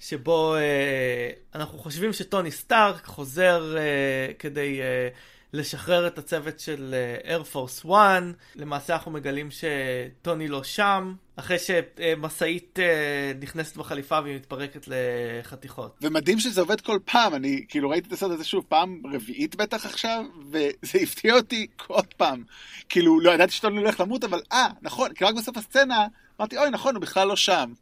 שבו 0.00 0.56
uh, 0.56 1.58
אנחנו 1.58 1.78
חושבים 1.78 2.12
שטוני 2.12 2.50
סטארק 2.50 3.04
חוזר 3.04 3.76
uh, 3.76 4.34
כדי 4.38 4.80
uh, 4.80 5.16
לשחרר 5.52 6.06
את 6.06 6.18
הצוות 6.18 6.60
של 6.60 6.94
אייר 7.24 7.42
פורס 7.42 7.84
1. 7.86 8.22
למעשה 8.56 8.94
אנחנו 8.94 9.10
מגלים 9.10 9.48
שטוני 9.50 10.48
לא 10.48 10.64
שם, 10.64 11.14
אחרי 11.36 11.56
שמשאית 11.58 12.78
uh, 12.78 13.44
נכנסת 13.44 13.76
בחליפה 13.76 14.20
והיא 14.24 14.36
מתפרקת 14.36 14.88
לחתיכות. 14.88 15.98
ומדהים 16.02 16.38
שזה 16.38 16.60
עובד 16.60 16.80
כל 16.80 16.98
פעם, 17.04 17.34
אני 17.34 17.64
כאילו 17.68 17.90
ראיתי 17.90 18.08
את 18.08 18.12
הסרט 18.12 18.30
הזה 18.30 18.44
שוב 18.44 18.64
פעם 18.68 19.02
רביעית 19.12 19.56
בטח 19.56 19.86
עכשיו, 19.86 20.24
וזה 20.50 20.98
הפתיע 21.02 21.34
אותי 21.34 21.66
עוד 21.86 22.14
פעם. 22.16 22.44
כאילו, 22.88 23.20
לא 23.20 23.30
ידעתי 23.30 23.52
שטוני 23.52 23.78
הולך 23.78 24.00
למות, 24.00 24.24
אבל 24.24 24.42
אה, 24.52 24.66
נכון, 24.82 25.14
כי 25.14 25.24
רק 25.24 25.34
בסוף 25.34 25.56
הסצנה 25.56 26.06
אמרתי, 26.40 26.58
אוי, 26.58 26.70
נכון, 26.70 26.94
הוא 26.94 27.02
בכלל 27.02 27.28
לא 27.28 27.36
שם. 27.36 27.72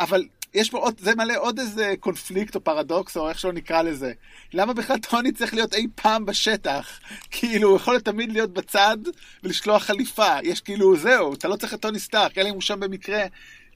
אבל 0.00 0.24
יש 0.54 0.70
פה 0.70 0.78
עוד, 0.78 0.94
זה 0.98 1.14
מלא 1.14 1.34
עוד 1.38 1.58
איזה 1.58 1.94
קונפליקט 2.00 2.54
או 2.54 2.60
פרדוקס 2.60 3.16
או 3.16 3.28
איך 3.28 3.38
שלא 3.38 3.52
נקרא 3.52 3.82
לזה. 3.82 4.12
למה 4.52 4.72
בכלל 4.72 4.98
טוני 4.98 5.32
צריך 5.32 5.54
להיות 5.54 5.74
אי 5.74 5.86
פעם 5.94 6.26
בשטח? 6.26 7.00
כאילו, 7.30 7.68
הוא 7.68 7.76
יכול 7.76 8.00
תמיד 8.00 8.32
להיות 8.32 8.52
בצד 8.52 8.96
ולשלוח 9.42 9.82
חליפה. 9.82 10.36
יש 10.42 10.60
כאילו, 10.60 10.96
זהו, 10.96 11.34
אתה 11.34 11.48
לא 11.48 11.56
צריך 11.56 11.74
את 11.74 11.80
טוני 11.82 11.98
סטארק, 11.98 12.38
אלא 12.38 12.48
אם 12.48 12.54
הוא 12.54 12.62
שם 12.62 12.80
במקרה 12.80 13.24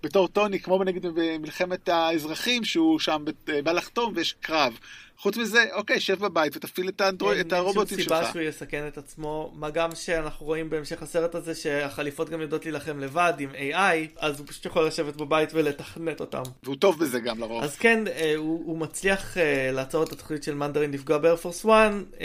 בתור 0.03 0.29
טוני, 0.29 0.61
כמו 0.61 0.85
נגיד 0.85 1.07
במלחמת 1.14 1.89
האזרחים, 1.89 2.64
שהוא 2.64 2.99
שם 2.99 3.24
בא 3.64 3.72
לחתום 3.72 4.12
ויש 4.16 4.35
קרב. 4.41 4.79
חוץ 5.19 5.37
מזה, 5.37 5.64
אוקיי, 5.73 6.01
שב 6.01 6.19
בבית 6.19 6.57
ותפעיל 6.57 6.89
את, 6.89 7.01
האנדרו... 7.01 7.33
את 7.33 7.53
הרובוטים 7.53 7.99
שלך. 7.99 8.12
אין 8.12 8.21
שום 8.21 8.27
סיבה 8.27 8.33
שהוא 8.33 8.43
יסכן 8.43 8.89
את 8.89 8.99
עצמו, 8.99 9.53
מה 9.55 9.71
גם 9.71 9.95
שאנחנו 9.95 10.47
רואים 10.47 10.71
בהמשך 10.71 11.03
הסרט 11.03 11.35
הזה 11.35 11.55
שהחליפות 11.55 12.31
גם 12.31 12.41
יודעות 12.41 12.64
להילחם 12.64 12.99
לבד 12.99 13.33
עם 13.39 13.51
AI, 13.51 14.19
אז 14.19 14.39
הוא 14.39 14.47
פשוט 14.47 14.67
יכול 14.67 14.87
לשבת 14.87 15.17
בבית 15.17 15.51
ולתכנת 15.53 16.21
אותם. 16.21 16.43
והוא 16.62 16.77
טוב 16.77 16.99
בזה 16.99 17.21
גם 17.21 17.39
לרוב. 17.39 17.62
אז 17.62 17.77
כן, 17.77 18.05
הוא, 18.37 18.62
הוא 18.67 18.79
מצליח 18.79 19.35
uh, 19.35 19.39
לעצור 19.73 20.03
את 20.03 20.12
התוכנית 20.12 20.43
של 20.43 20.55
מנדרין 20.55 20.91
לפגוע 20.91 21.19
באיירפורס 21.19 21.67
1, 21.67 21.71
uh, 22.12 22.21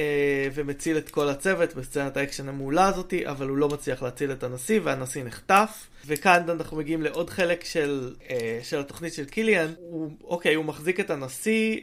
ומציל 0.54 0.98
את 0.98 1.10
כל 1.10 1.30
הצוות 1.30 1.76
בסצנת 1.76 2.18
האקשן 2.18 2.50
המעולה 2.50 2.88
הזאתי, 2.88 3.28
אבל 3.28 3.48
הוא 3.48 3.58
לא 3.58 3.70
מצליח 3.70 4.04
להציל 4.04 4.32
את 4.32 4.44
הנשיא, 4.44 4.80
והנשיא 4.84 5.24
נחטף. 5.24 5.88
וכאן 6.06 6.50
אנחנו 6.50 6.78
מגיעים 6.78 7.02
לעוד 7.02 7.30
חלק 7.30 7.64
של, 7.64 8.16
של 8.64 8.80
התוכנית 8.80 9.14
של 9.14 9.26
קיליאן. 9.26 9.74
הוא, 9.78 10.12
אוקיי, 10.24 10.56
הוא 10.56 10.66
מחזיק 10.66 11.00
את 11.00 11.10
הנשיא, 11.10 11.78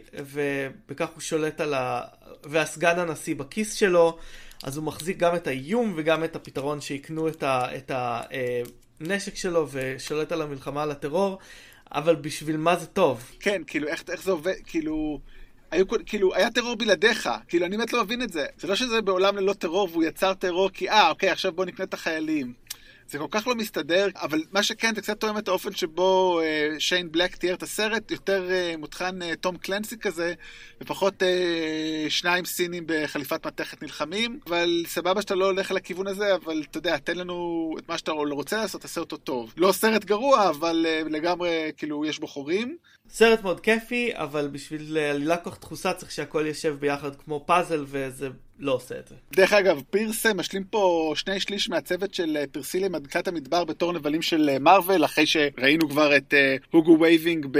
ובכך 1.01 1.15
הוא 1.15 1.21
שולט 1.21 1.61
על 1.61 1.75
ה... 1.75 2.03
והסגן 2.45 2.99
הנשיא 2.99 3.35
בכיס 3.35 3.75
שלו, 3.75 4.19
אז 4.63 4.77
הוא 4.77 4.85
מחזיק 4.85 5.17
גם 5.17 5.35
את 5.35 5.47
האיום 5.47 5.95
וגם 5.97 6.25
את 6.25 6.37
הפתרון 6.37 6.81
שיקנו 6.81 7.29
את, 7.29 7.43
ה, 7.43 7.77
את 7.77 7.91
הנשק 9.01 9.35
שלו 9.35 9.67
ושולט 9.71 10.33
על 10.33 10.43
המלחמה 10.43 10.83
על 10.83 10.91
הטרור, 10.91 11.39
אבל 11.93 12.17
בשביל 12.17 12.57
מה 12.57 12.77
זה 12.77 12.87
טוב? 12.87 13.25
כן, 13.41 13.63
כאילו, 13.67 13.89
איך, 13.89 14.03
איך 14.09 14.23
זה 14.23 14.31
עובד, 14.31 14.55
כאילו... 14.65 15.21
היו, 15.71 15.85
כאילו, 16.07 16.35
היה 16.35 16.51
טרור 16.51 16.77
בלעדיך, 16.77 17.31
כאילו, 17.49 17.67
אני 17.67 17.77
באמת 17.77 17.93
לא 17.93 18.05
מבין 18.05 18.23
את 18.23 18.33
זה. 18.33 18.47
זה 18.59 18.69
לא 18.69 18.75
שזה 18.75 19.03
בעולם 19.03 19.37
ללא 19.37 19.53
טרור 19.53 19.89
והוא 19.93 20.05
יצר 20.05 20.35
טרור 20.35 20.71
כי, 20.71 20.91
אה, 20.91 21.11
אוקיי, 21.11 21.31
עכשיו 21.31 21.53
בוא 21.53 21.65
נקנה 21.65 21.85
את 21.85 21.95
החיילים. 21.95 22.53
זה 23.11 23.19
כל 23.19 23.27
כך 23.31 23.47
לא 23.47 23.55
מסתדר, 23.55 24.07
אבל 24.17 24.43
מה 24.53 24.63
שכן, 24.63 24.95
זה 24.95 25.01
קצת 25.01 25.21
תואם 25.21 25.39
את 25.39 25.49
האופן 25.49 25.73
שבו 25.75 26.41
אה, 26.41 26.69
שיין 26.79 27.13
בלק 27.13 27.37
תיאר 27.37 27.55
את 27.55 27.63
הסרט, 27.63 28.11
יותר 28.11 28.51
אה, 28.51 28.75
מותחן 28.79 29.23
אה, 29.23 29.37
תום 29.37 29.57
קלנסי 29.57 29.99
כזה, 29.99 30.35
ופחות 30.81 31.23
אה, 31.23 32.07
שניים 32.09 32.45
סינים 32.45 32.85
בחליפת 32.87 33.47
מתכת 33.47 33.83
נלחמים, 33.83 34.41
אבל 34.47 34.85
סבבה 34.87 35.23
שאתה 35.23 35.35
לא 35.35 35.45
הולך 35.45 35.71
לכיוון 35.71 36.07
הזה, 36.07 36.35
אבל 36.35 36.63
אתה 36.71 36.79
יודע, 36.79 36.97
תן 36.97 37.17
לנו 37.17 37.75
את 37.79 37.89
מה 37.89 37.99
שאתה 37.99 38.13
רוצה 38.13 38.57
לעשות, 38.57 38.81
תעשה 38.81 39.01
אותו 39.01 39.17
טוב. 39.17 39.55
לא 39.57 39.73
סרט 39.73 40.05
גרוע, 40.05 40.49
אבל 40.49 40.87
אה, 40.89 41.03
לגמרי, 41.11 41.73
כאילו, 41.77 42.05
יש 42.05 42.19
בו 42.19 42.27
חורים. 42.27 42.77
סרט 43.11 43.43
מאוד 43.43 43.61
כיפי, 43.61 44.11
אבל 44.15 44.49
בשביל 44.49 44.99
עלילה 44.99 45.37
כל 45.37 45.51
כך 45.51 45.61
דחוסה 45.61 45.93
צריך 45.93 46.13
שהכל 46.13 46.45
יושב 46.47 46.77
ביחד 46.81 47.17
כמו 47.17 47.45
פאזל, 47.47 47.85
וזה 47.89 48.29
לא 48.59 48.73
עושה 48.73 48.99
את 48.99 49.09
זה. 49.09 49.15
דרך 49.33 49.53
אגב, 49.53 49.83
פירס 49.91 50.27
משלים 50.27 50.65
פה 50.65 51.13
שני 51.17 51.41
שליש 51.41 51.69
מהצוות 51.69 52.15
של 52.15 52.39
פריסילה 52.53 52.89
מלכת 52.89 53.29
המדבר 53.29 53.65
בתור 53.65 53.93
נבלים 53.93 54.23
של 54.23 54.59
מארוול, 54.61 55.05
אחרי 55.05 55.27
שראינו 55.27 55.89
כבר 55.89 56.17
את 56.17 56.35
הוגו 56.71 56.97
uh, 56.97 57.01
וייבינג 57.01 57.47
ב... 57.51 57.59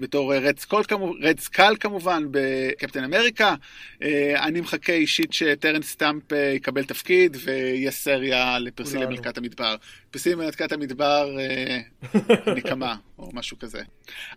בתור 0.00 0.34
רד 0.34 0.58
סקול, 0.58 0.84
כמו... 0.84 1.14
רד 1.20 1.40
סקל 1.40 1.74
כמובן 1.80 2.24
בקפטן 2.30 3.04
אמריקה. 3.04 3.54
Uh, 3.94 4.04
אני 4.34 4.60
מחכה 4.60 4.92
אישית 4.92 5.32
שטרנס 5.32 5.90
סטאמפ 5.90 6.32
uh, 6.32 6.36
יקבל 6.36 6.84
תפקיד 6.84 7.36
ויהיה 7.44 7.90
סריה 7.90 8.58
לפריסילה 8.58 9.06
מלכת 9.06 9.38
המדבר. 9.38 9.76
פרסילי 10.12 10.34
מדקת 10.34 10.72
המדבר 10.72 11.36
uh, 11.36 12.16
נקמה, 12.56 12.96
או 13.18 13.30
משהו 13.32 13.58
כזה. 13.58 13.82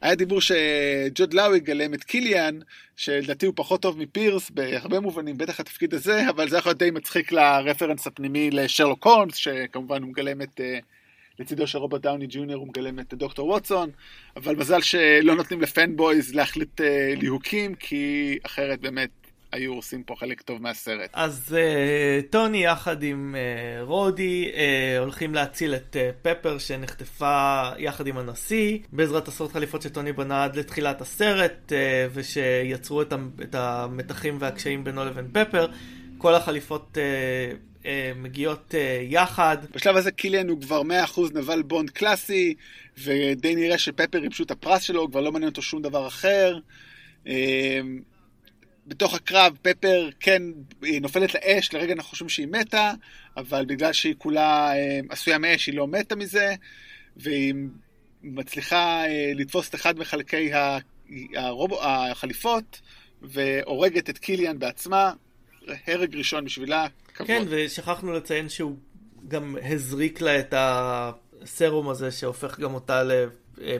היה 0.01 0.15
דיבור 0.15 0.41
שג'וד 0.41 1.34
לאו 1.34 1.55
יגלם 1.55 1.93
את 1.93 2.03
קיליאן, 2.03 2.59
שלדעתי 2.95 3.45
הוא 3.45 3.53
פחות 3.57 3.82
טוב 3.82 3.99
מפירס 3.99 4.49
בהרבה 4.49 4.99
מובנים, 4.99 5.38
בטח 5.38 5.59
התפקיד 5.59 5.93
הזה, 5.93 6.30
אבל 6.30 6.49
זה 6.49 6.57
יכול 6.57 6.69
להיות 6.69 6.80
די 6.80 6.91
מצחיק 6.91 7.32
לרפרנס 7.32 8.07
הפנימי 8.07 8.51
לשרלוק 8.51 9.07
הולמס, 9.07 9.36
שכמובן 9.36 10.01
הוא 10.01 10.09
מגלם 10.09 10.41
את... 10.41 10.61
לצידו 11.39 11.67
של 11.67 11.78
רוברט 11.78 12.01
דאוני 12.01 12.26
ג'וניור 12.30 12.59
הוא 12.59 12.67
מגלם 12.67 12.99
את 12.99 13.13
דוקטור 13.13 13.49
ווטסון, 13.49 13.89
אבל 14.36 14.55
מזל 14.55 14.82
שלא 14.82 15.36
נותנים 15.36 15.61
לפנבויז 15.61 16.36
להחליט 16.36 16.82
ליהוקים, 17.17 17.76
כי 17.76 18.38
אחרת 18.43 18.82
באמת 18.82 19.09
היו 19.52 19.74
עושים 19.74 20.04
פה 20.04 20.16
חלק 20.16 20.41
טוב 20.41 20.62
מהסרט. 20.62 21.10
אז 21.14 21.56
uh, 21.58 22.26
טוני 22.30 22.64
יחד 22.64 23.04
עם 23.04 23.36
uh, 23.36 23.84
רודי 23.84 24.52
uh, 24.54 24.58
הולכים 25.00 25.36
להציל 25.36 25.76
את 25.76 25.96
uh, 25.96 26.26
פפר 26.30 26.58
שנחטפה 26.58 27.70
יחד 27.78 28.08
עם 28.08 28.18
הנשיא 28.18 28.78
בעזרת 28.91 29.28
עשרות 29.28 29.52
חליפות 29.52 29.82
שטוני 29.82 30.14
בנה 30.14 30.43
עד 30.43 30.56
לתחילת 30.56 31.02
הסרט 31.02 31.72
uh, 31.72 31.74
ושיצרו 32.14 33.02
את, 33.02 33.14
את 33.41 33.56
המתחים 33.56 34.38
והקשיים 34.39 34.84
בינו 34.84 35.06
לבין 35.06 35.28
פפר. 35.34 35.68
כל 36.18 36.36
החליפות 36.36 36.98
uh, 36.98 37.84
uh, 37.84 37.88
מגיעות 38.16 38.72
uh, 38.72 39.04
יחד. 39.14 39.58
בשלב 39.72 39.96
הזה 39.96 40.12
קיליאן 40.12 40.50
הוא 40.50 40.62
כבר 40.62 40.82
100% 40.82 41.22
נבל 41.34 41.62
בונד 41.62 41.89
קלאסי 41.89 42.54
ודי 43.04 43.56
נראה 43.56 43.78
שפפר 43.78 44.24
ייבשו 44.24 44.43
את 44.43 44.52
הפרס 44.52 44.82
שלו, 44.82 45.12
כבר 45.12 45.22
לא 45.22 45.32
מעניין 45.32 45.50
אותו 45.50 45.62
שום 45.62 45.82
דבר 45.82 46.08
אחר. 46.08 46.58
בתוך 48.88 49.14
הקרב 49.14 49.58
פפר 49.62 50.10
כן 50.20 50.42
היא 50.82 51.02
נופלת 51.02 51.34
לאש, 51.34 51.74
לרגע 51.74 51.94
אנחנו 51.94 52.10
חושבים 52.10 52.30
שהיא 52.30 52.48
מתה, 52.48 52.92
אבל 53.38 53.66
בגלל 53.66 53.94
שהיא 53.94 54.16
כולה 54.18 54.76
אה, 54.76 55.00
עשויה 55.10 55.38
מאש 55.38 55.66
היא 55.68 55.76
לא 55.76 55.88
מתה 55.88 56.16
מזה, 56.16 56.56
והיא 57.18 57.54
מצליחה 58.24 59.06
אה, 59.06 59.32
לתפוס 59.36 59.70
את 59.70 59.76
אחד 59.76 60.00
מחלקי 60.00 60.52
הרוב... 61.36 61.74
החליפות, 61.82 62.82
והורגת 63.22 64.10
את 64.10 64.18
קיליאן 64.18 64.60
בעצמה, 64.60 65.12
הרג 65.88 66.16
ראשון 66.16 66.46
בשבילה, 66.46 66.88
כבוד. 67.14 67.28
כן, 67.28 67.44
ושכחנו 67.50 68.14
לציין 68.14 68.50
שהוא 68.50 68.78
גם 69.28 69.58
הזריק 69.64 70.22
לה 70.22 70.40
את 70.40 70.54
הסרום 70.58 71.90
הזה 71.90 72.12
שהופך 72.12 72.60
גם 72.60 72.74
אותה 72.74 73.04
ל... 73.04 73.12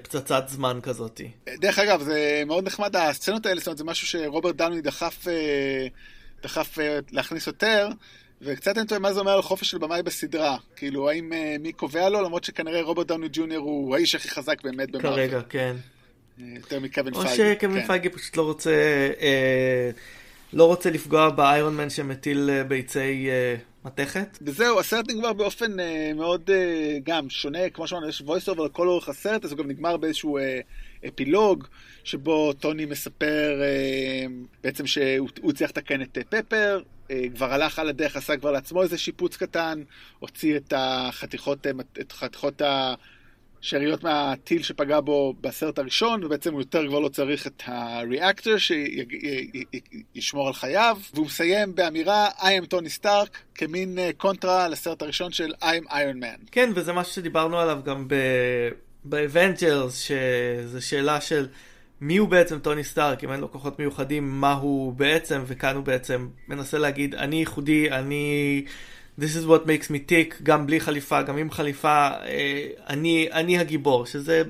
פצצת 0.04 0.46
זמן 0.48 0.80
כזאת. 0.84 1.22
דרך 1.50 1.80
אגב, 1.80 2.02
זה 2.02 2.44
מאוד 2.46 2.66
נחמד, 2.66 2.96
הסצנות 2.96 3.46
האלה, 3.46 3.60
זאת 3.60 3.68
אומרת, 3.68 3.78
זה 3.78 3.84
משהו 3.84 4.08
שרוברט 4.08 4.56
דאוני 4.56 4.82
דחף, 4.82 5.26
דחף 6.44 6.78
להכניס 7.12 7.48
יותר, 7.48 7.90
וקצת 8.42 8.78
אני 8.78 8.88
תוהה 8.88 9.00
מה 9.00 9.14
זה 9.14 9.20
אומר 9.20 9.32
על 9.32 9.42
חופש 9.42 9.70
של 9.70 9.78
במאי 9.78 10.04
בסדרה. 10.04 10.58
כאילו, 10.76 11.10
האם 11.10 11.32
מי 11.60 11.72
קובע 11.72 12.10
לו, 12.10 12.22
למרות 12.22 12.44
שכנראה 12.44 12.82
רוברט 12.82 13.08
דאוני 13.08 13.28
ג'וניור 13.32 13.66
הוא 13.66 13.96
האיש 13.96 14.16
הכי 14.16 14.30
חזק 14.30 14.64
באמת 14.64 14.92
במארוול. 14.92 15.16
כרגע, 15.16 15.42
כן. 15.50 15.76
יותר 16.38 16.80
מקווין 16.80 17.14
או 17.14 17.22
פייגי. 17.22 17.36
שקווין 17.36 17.82
כן. 17.82 17.88
פייגי 17.88 18.10
פשוט 18.10 18.38
לא 18.38 18.42
רוצה, 18.42 18.72
אה, 19.22 19.90
לא 20.54 20.64
רוצה 20.68 20.90
לפגוע 20.90 21.30
באיירון 21.30 21.78
מן 21.78 21.90
שמטיל 21.90 22.50
אה, 22.50 22.64
ביצי 22.64 23.30
אה, 23.30 23.56
מתכת. 23.86 24.38
וזהו, 24.42 24.80
הסרט 24.80 25.10
נגמר 25.10 25.34
באופן 25.34 25.80
אה, 25.80 26.12
מאוד 26.16 26.50
אה, 26.50 26.98
גם 27.04 27.30
שונה, 27.30 27.70
כמו 27.70 27.88
שאמרנו, 27.88 28.10
יש 28.10 28.22
voice 28.22 28.50
over 28.56 28.62
לכל 28.66 28.88
אורך 28.88 29.10
הסרט, 29.10 29.46
אז 29.46 29.52
הוא 29.52 29.58
גם 29.60 29.68
נגמר 29.68 29.98
באיזשהו 29.98 30.38
אה, 30.38 30.60
אפילוג, 31.08 31.68
שבו 32.04 32.54
טוני 32.54 32.86
מספר 32.86 33.62
אה, 33.62 34.26
בעצם 34.64 34.88
שהוא 34.88 35.30
הוא 35.42 35.52
הצליח 35.52 35.70
לתקן 35.70 36.02
את 36.02 36.18
אה, 36.18 36.24
פפר, 36.42 36.82
אה, 37.12 37.24
כבר 37.36 37.54
הלך 37.54 37.80
על 37.80 37.90
הדרך, 37.90 38.16
עשה 38.16 38.38
כבר 38.38 38.52
לעצמו 38.52 38.82
איזה 38.82 38.98
שיפוץ 38.98 39.38
קטן, 39.38 39.84
הוציא 40.20 40.58
את 40.58 40.74
החתיכות, 40.78 41.68
אה, 41.68 41.72
את 42.02 42.12
חתיכות 42.12 42.62
השאריות 43.66 44.04
מהטיל 44.04 44.64
שפגע 44.64 45.00
בו 45.00 45.34
בסרט 45.42 45.80
הראשון, 45.80 46.24
ובעצם 46.24 46.54
הוא 46.54 46.62
יותר 46.62 46.88
כבר 46.88 47.00
לא 47.00 47.10
צריך 47.10 47.48
את 47.48 47.64
הריאקטור 47.66 48.54
שישמור 50.16 50.48
על 50.48 50.54
חייו, 50.54 50.98
והוא 51.14 51.26
מסיים 51.26 51.76
באמירה 51.76 52.30
I 52.38 52.64
am 52.64 52.66
טוני 52.66 52.90
סטארק, 52.90 53.38
כמין 53.56 54.00
אה, 54.00 54.10
קונטרה 54.18 54.68
לסרט 54.68 55.02
הראשון 55.02 55.32
של 55.32 55.54
I 55.62 55.66
am 55.66 55.92
Iron 55.92 56.22
Man. 56.22 56.50
כן, 56.52 56.72
וזה 56.76 56.94
משהו 56.94 57.14
שדיברנו 57.14 57.60
עליו 57.60 57.80
גם 57.86 58.08
באבנג'רס, 59.04 60.00
שזה 60.00 60.82
שאלה 60.82 61.22
של 61.22 61.48
מי 62.02 62.18
הוא 62.18 62.30
בעצם 62.30 62.60
טוני 62.60 62.84
סטארק, 62.84 63.24
אם 63.24 63.32
אין 63.32 63.40
לו 63.40 63.52
כוחות 63.52 63.80
מיוחדים, 63.80 64.42
מה 64.42 64.54
הוא 64.54 64.94
בעצם, 64.94 65.44
וכאן 65.48 65.76
הוא 65.76 65.84
בעצם 65.84 66.28
מנסה 66.48 66.78
להגיד, 66.78 67.16
אני 67.16 67.36
ייחודי, 67.36 67.92
אני... 67.92 68.66
This 69.18 69.36
is 69.36 69.46
what 69.46 69.66
makes 69.66 69.90
me 69.90 70.00
tick, 70.10 70.44
גם 70.44 70.68
בלי 70.68 70.80
חליפה, 70.80 71.22
גם 71.22 71.38
עם 71.38 71.52
חליפה, 71.52 72.10
אה, 72.26 72.68
אני, 72.88 73.28
אני 73.32 73.58
הגיבור, 73.58 74.06
שזה, 74.06 74.42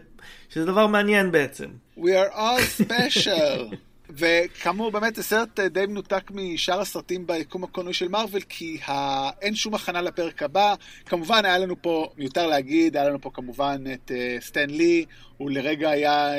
שזה 0.50 0.66
דבר 0.66 0.88
מעניין 0.88 1.32
בעצם. 1.32 1.66
We 1.98 2.02
are 2.02 2.36
all 2.36 2.82
special. 2.82 3.76
וכאמור, 4.18 4.92
באמת 4.92 5.16
זה 5.16 5.24
סרט 5.24 5.60
אה, 5.60 5.70
די 5.70 5.86
מנותק 5.86 6.32
משאר 6.32 6.82
הסרטים 6.82 7.28
ביקום 7.28 7.64
הקולנועי 7.64 7.94
של 7.94 8.08
מארוול, 8.08 8.42
כי 8.42 8.78
ה... 8.88 9.30
אין 9.42 9.56
שום 9.56 9.74
הכנה 9.76 10.02
לפרק 10.02 10.44
הבא. 10.44 10.74
כמובן, 11.06 11.46
היה 11.46 11.58
לנו 11.58 11.82
פה, 11.82 12.10
מיותר 12.18 12.48
להגיד, 12.48 12.98
היה 12.98 13.10
לנו 13.10 13.22
פה 13.22 13.30
כמובן 13.34 13.84
את 13.94 14.12
uh, 14.12 14.44
סטן 14.44 14.70
לי, 14.70 15.06
הוא 15.38 15.52
לרגע 15.52 15.90
היה 15.90 16.30
uh, 16.34 16.38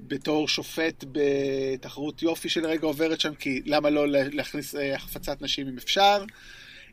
בתור 0.00 0.48
שופט 0.48 1.04
בתחרות 1.12 2.22
יופי 2.22 2.48
שלרגע 2.48 2.86
עוברת 2.86 3.20
שם, 3.20 3.34
כי 3.34 3.62
למה 3.64 3.90
לא 3.90 4.08
להכניס 4.08 4.74
uh, 4.74 4.78
החפצת 4.94 5.42
נשים 5.42 5.68
אם 5.68 5.76
אפשר. 5.78 6.24
Uh, 6.24 6.32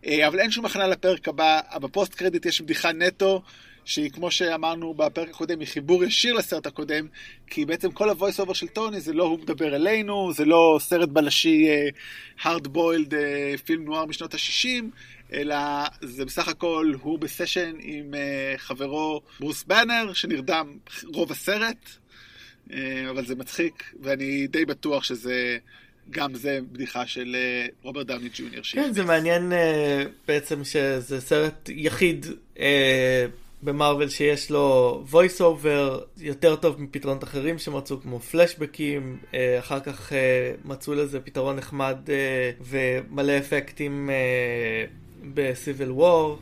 אבל 0.07 0.39
אין 0.39 0.51
שום 0.51 0.65
הכנה 0.65 0.87
לפרק 0.87 1.27
הבא. 1.27 1.61
בפוסט 1.81 2.13
קרדיט 2.13 2.45
יש 2.45 2.61
בדיחה 2.61 2.91
נטו. 2.91 3.41
שהיא, 3.85 4.11
כמו 4.11 4.31
שאמרנו 4.31 4.93
בפרק 4.93 5.29
הקודם, 5.29 5.59
היא 5.59 5.67
חיבור 5.67 6.03
ישיר 6.03 6.33
לסרט 6.33 6.65
הקודם, 6.65 7.07
כי 7.47 7.65
בעצם 7.65 7.91
כל 7.91 8.09
ה-voice 8.09 8.39
over 8.39 8.53
של 8.53 8.67
טוני 8.67 9.01
זה 9.01 9.13
לא 9.13 9.23
הוא 9.23 9.39
מדבר 9.39 9.75
אלינו, 9.75 10.33
זה 10.33 10.45
לא 10.45 10.77
סרט 10.81 11.09
בלשי 11.09 11.67
uh, 11.67 12.43
hard 12.43 12.67
boiled 12.67 13.11
uh, 13.11 13.61
פילם 13.65 13.85
נוער 13.85 14.05
משנות 14.05 14.33
ה-60, 14.33 14.83
אלא 15.33 15.55
זה 16.01 16.25
בסך 16.25 16.47
הכל 16.47 16.93
הוא 17.01 17.19
בסשן 17.19 17.73
עם 17.79 18.13
חברו 18.57 19.21
ברוס 19.39 19.63
באנר, 19.63 20.13
שנרדם 20.13 20.77
רוב 21.13 21.31
הסרט, 21.31 21.89
אבל 23.09 23.25
זה 23.25 23.35
מצחיק, 23.35 23.93
ואני 24.01 24.47
די 24.47 24.65
בטוח 24.65 25.03
שזה... 25.03 25.57
גם 26.09 26.33
זה 26.33 26.59
בדיחה 26.71 27.07
של 27.07 27.35
רוברט 27.81 28.07
דאוני 28.07 28.29
ג'וניור. 28.33 28.63
כן, 28.71 28.93
זה 28.93 29.03
מעניין 29.03 29.51
uh, 29.51 29.55
בעצם 30.27 30.63
שזה 30.63 31.21
סרט 31.21 31.69
יחיד 31.69 32.25
uh, 32.55 32.59
במרוויל 33.63 34.09
שיש 34.09 34.51
לו 34.51 35.03
voice 35.11 35.39
over 35.39 36.01
יותר 36.17 36.55
טוב 36.55 36.81
מפתרונות 36.81 37.23
אחרים 37.23 37.57
שמצאו 37.57 38.01
כמו 38.01 38.19
פלשבקים, 38.19 39.17
אחר 39.59 39.79
כך 39.79 40.13
מצאו 40.65 40.93
לזה 40.93 41.19
פתרון 41.19 41.55
נחמד 41.55 41.97
ומלא 42.61 43.37
אפקטים 43.37 44.09
בסיביל 45.33 45.91
וור 45.91 46.39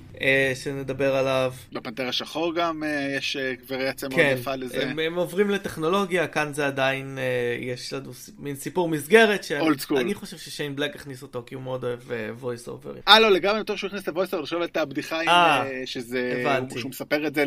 שנדבר 0.55 1.15
עליו. 1.15 1.53
בפנתר 1.71 2.07
השחור 2.07 2.55
גם 2.55 2.83
יש 3.17 3.37
וריאציה 3.67 4.09
מאוד 4.09 4.21
כן, 4.21 4.35
יפה 4.39 4.55
לזה. 4.55 4.83
הם, 4.83 4.99
הם 4.99 5.15
עוברים 5.15 5.49
לטכנולוגיה, 5.49 6.27
כאן 6.27 6.53
זה 6.53 6.67
עדיין, 6.67 7.17
יש 7.59 7.93
לנו 7.93 8.11
מין 8.39 8.55
סיפור 8.55 8.89
מסגרת, 8.89 9.43
שאני 9.43 10.13
חושב 10.13 10.37
ששיין 10.37 10.75
בלק 10.75 10.95
הכניס 10.95 11.21
אותו 11.21 11.43
כי 11.45 11.55
הוא 11.55 11.63
מאוד 11.63 11.83
אוהב 11.83 11.99
voice 12.41 12.67
over. 12.67 12.97
אה 13.07 13.19
לא, 13.19 13.31
לגמרי 13.31 13.57
יותר 13.57 13.75
שהוא 13.75 13.87
הכניס 13.87 14.03
את 14.03 14.07
ה-voice 14.07 14.33
over, 14.33 14.41
עכשיו 14.43 14.63
את 14.63 14.77
הבדיחה 14.77 15.21
עם 15.21 15.67
שזה, 15.85 16.43
שהוא 16.77 16.89
מספר 16.89 17.27
את 17.27 17.35
זה 17.35 17.43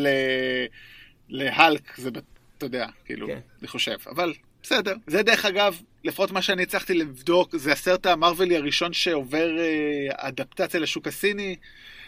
להלק, 1.28 1.96
זה, 1.96 2.10
אתה 2.58 2.66
יודע, 2.66 2.86
כאילו, 3.04 3.26
כן. 3.26 3.38
אני 3.60 3.68
חושב, 3.68 3.96
אבל 4.06 4.34
בסדר. 4.62 4.94
זה 5.06 5.22
דרך 5.22 5.44
אגב, 5.44 5.80
לפחות 6.04 6.32
מה 6.32 6.42
שאני 6.42 6.62
הצלחתי 6.62 6.94
לבדוק, 6.94 7.56
זה 7.56 7.72
הסרט 7.72 8.06
המרווילי 8.06 8.56
הראשון 8.56 8.92
שעובר 8.92 9.58
אה, 9.58 10.28
אדפטציה 10.28 10.80
לשוק 10.80 11.06
הסיני, 11.06 11.56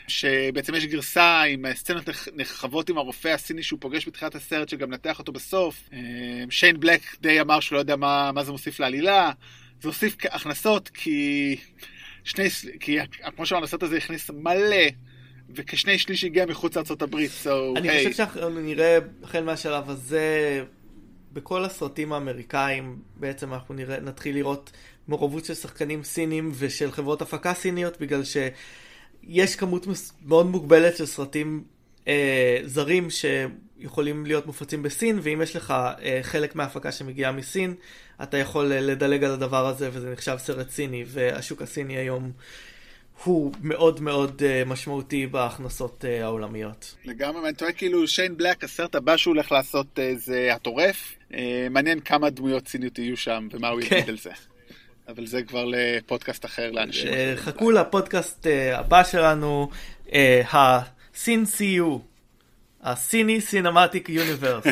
שבעצם 0.08 0.74
יש 0.74 0.86
גרסה 0.86 1.42
עם 1.42 1.64
סצנות 1.74 2.08
נרחבות 2.34 2.88
עם 2.88 2.98
הרופא 2.98 3.28
הסיני 3.28 3.62
שהוא 3.62 3.80
פוגש 3.80 4.08
בתחילת 4.08 4.34
הסרט, 4.34 4.68
שגם 4.68 4.92
נתח 4.92 5.18
אותו 5.18 5.32
בסוף. 5.32 5.88
אה, 5.92 5.98
שיין 6.50 6.80
בלק 6.80 7.00
די 7.20 7.40
אמר 7.40 7.60
שהוא 7.60 7.76
לא 7.76 7.80
יודע 7.80 7.96
מה, 7.96 8.32
מה 8.32 8.44
זה 8.44 8.52
מוסיף 8.52 8.80
לעלילה. 8.80 9.30
זה 9.82 9.88
הוסיף 9.88 10.16
הכנסות 10.30 10.88
כי... 10.88 11.56
שני, 12.24 12.48
כי 12.80 12.98
כמו 13.36 13.46
שאמרנו, 13.46 13.64
הסרט 13.64 13.82
הזה 13.82 13.96
הכניס 13.96 14.30
מלא 14.30 14.86
וכשני 15.54 15.98
שליש 15.98 16.24
הגיע 16.24 16.46
מחוץ 16.46 16.76
הברית, 16.76 17.30
so 17.44 17.78
אני 17.78 17.90
hey. 17.90 17.98
חושב 17.98 18.12
שאנחנו 18.12 18.48
נראה 18.48 18.98
החל 19.22 19.44
מהשלב 19.44 19.90
הזה, 19.90 20.64
בכל 21.36 21.64
הסרטים 21.64 22.12
האמריקאים, 22.12 22.98
בעצם 23.16 23.54
אנחנו 23.54 23.74
נראה, 23.74 24.00
נתחיל 24.00 24.34
לראות 24.34 24.72
מעורבות 25.08 25.44
של 25.44 25.54
שחקנים 25.54 26.04
סינים 26.04 26.52
ושל 26.54 26.92
חברות 26.92 27.22
הפקה 27.22 27.54
סיניות, 27.54 28.00
בגלל 28.00 28.22
שיש 28.24 29.56
כמות 29.56 29.86
מאוד 30.26 30.46
מוגבלת 30.46 30.96
של 30.96 31.06
סרטים 31.06 31.64
אה, 32.08 32.58
זרים 32.64 33.08
שיכולים 33.10 34.26
להיות 34.26 34.46
מופצים 34.46 34.82
בסין, 34.82 35.18
ואם 35.22 35.42
יש 35.42 35.56
לך 35.56 35.70
אה, 35.70 36.18
חלק 36.22 36.54
מההפקה 36.54 36.92
שמגיעה 36.92 37.32
מסין, 37.32 37.74
אתה 38.22 38.36
יכול 38.36 38.72
אה, 38.72 38.80
לדלג 38.80 39.24
על 39.24 39.30
הדבר 39.30 39.66
הזה, 39.66 39.90
וזה 39.92 40.12
נחשב 40.12 40.36
סרט 40.38 40.70
סיני, 40.70 41.04
והשוק 41.06 41.62
הסיני 41.62 41.96
היום... 41.96 42.32
הוא 43.24 43.52
מאוד 43.60 44.00
מאוד 44.00 44.42
uh, 44.42 44.68
משמעותי 44.68 45.26
בהכנסות 45.26 46.04
uh, 46.04 46.24
העולמיות. 46.24 46.94
לגמרי, 47.04 47.48
אני 47.48 47.56
טועה 47.56 47.72
כאילו 47.72 48.08
שיין 48.08 48.36
בלק, 48.36 48.64
הסרט 48.64 48.94
הבא 48.94 49.16
שהוא 49.16 49.34
הולך 49.34 49.52
לעשות 49.52 49.86
uh, 49.98 50.18
זה 50.18 50.48
הטורף. 50.52 51.12
Uh, 51.30 51.34
מעניין 51.70 52.00
כמה 52.00 52.30
דמויות 52.30 52.68
סיניות 52.68 52.98
יהיו 52.98 53.16
שם 53.16 53.48
ומה 53.52 53.68
הוא 53.68 53.80
כן. 53.80 53.96
יגיד 53.96 54.08
על 54.08 54.18
זה. 54.18 54.30
אבל 55.08 55.26
זה 55.26 55.42
כבר 55.42 55.64
לפודקאסט 55.64 56.44
אחר 56.44 56.70
לאנשים. 56.70 57.08
Uh, 57.12 57.36
חכו 57.36 57.70
לפודקאסט 57.70 58.46
uh, 58.46 58.76
הבא 58.76 59.04
שלנו, 59.04 59.70
uh, 60.06 60.10
הסין 60.52 61.44
CU, 61.58 61.98
הסיני 62.82 63.40
סינמטיק 63.40 64.08
יוניברס. 64.08 64.64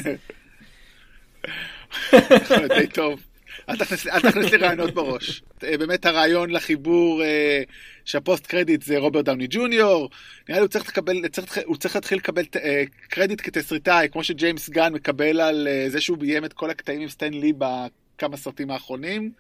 די 2.69 2.87
טוב. 2.93 3.21
אל 3.69 3.77
תכניס, 3.77 4.07
לי 4.53 4.57
רעיונות 4.57 4.95
בראש. 4.95 5.43
באמת 5.63 6.07
הרעיון 6.07 6.51
לחיבור 6.51 7.23
אה, 7.23 7.63
שהפוסט 8.05 8.47
קרדיט 8.47 8.83
זה 8.83 8.99
רוברט 8.99 9.25
דאוני 9.25 9.47
ג'וניור. 9.51 10.11
נראה 10.49 10.61
לי 10.61 10.65
הוא 10.65 10.69
צריך, 10.69 10.89
לקבל, 10.89 11.29
צריך, 11.29 11.59
הוא 11.65 11.77
צריך 11.77 11.95
להתחיל 11.95 12.19
לקבל 12.19 12.45
אה, 12.57 12.83
קרדיט 13.09 13.41
כתסריטאי, 13.41 14.09
כמו 14.13 14.25
שג'יימס 14.25 14.69
גן 14.69 14.93
מקבל 14.93 15.41
על 15.41 15.69
אה, 15.71 15.87
זה 15.89 16.01
שהוא 16.01 16.19
ביים 16.19 16.45
את 16.45 16.53
כל 16.53 16.71
הקטעים 16.71 17.01
עם 17.01 17.09
סטן 17.09 17.35
לי 17.35 17.53
בכמה 17.59 18.37
סרטים 18.37 18.71
האחרונים. 18.71 19.31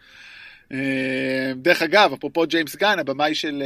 דרך 1.56 1.82
אגב, 1.82 2.12
אפרופו 2.12 2.46
ג'יימס 2.46 2.76
גן, 2.76 2.98
הבמאי 2.98 3.34
של 3.34 3.62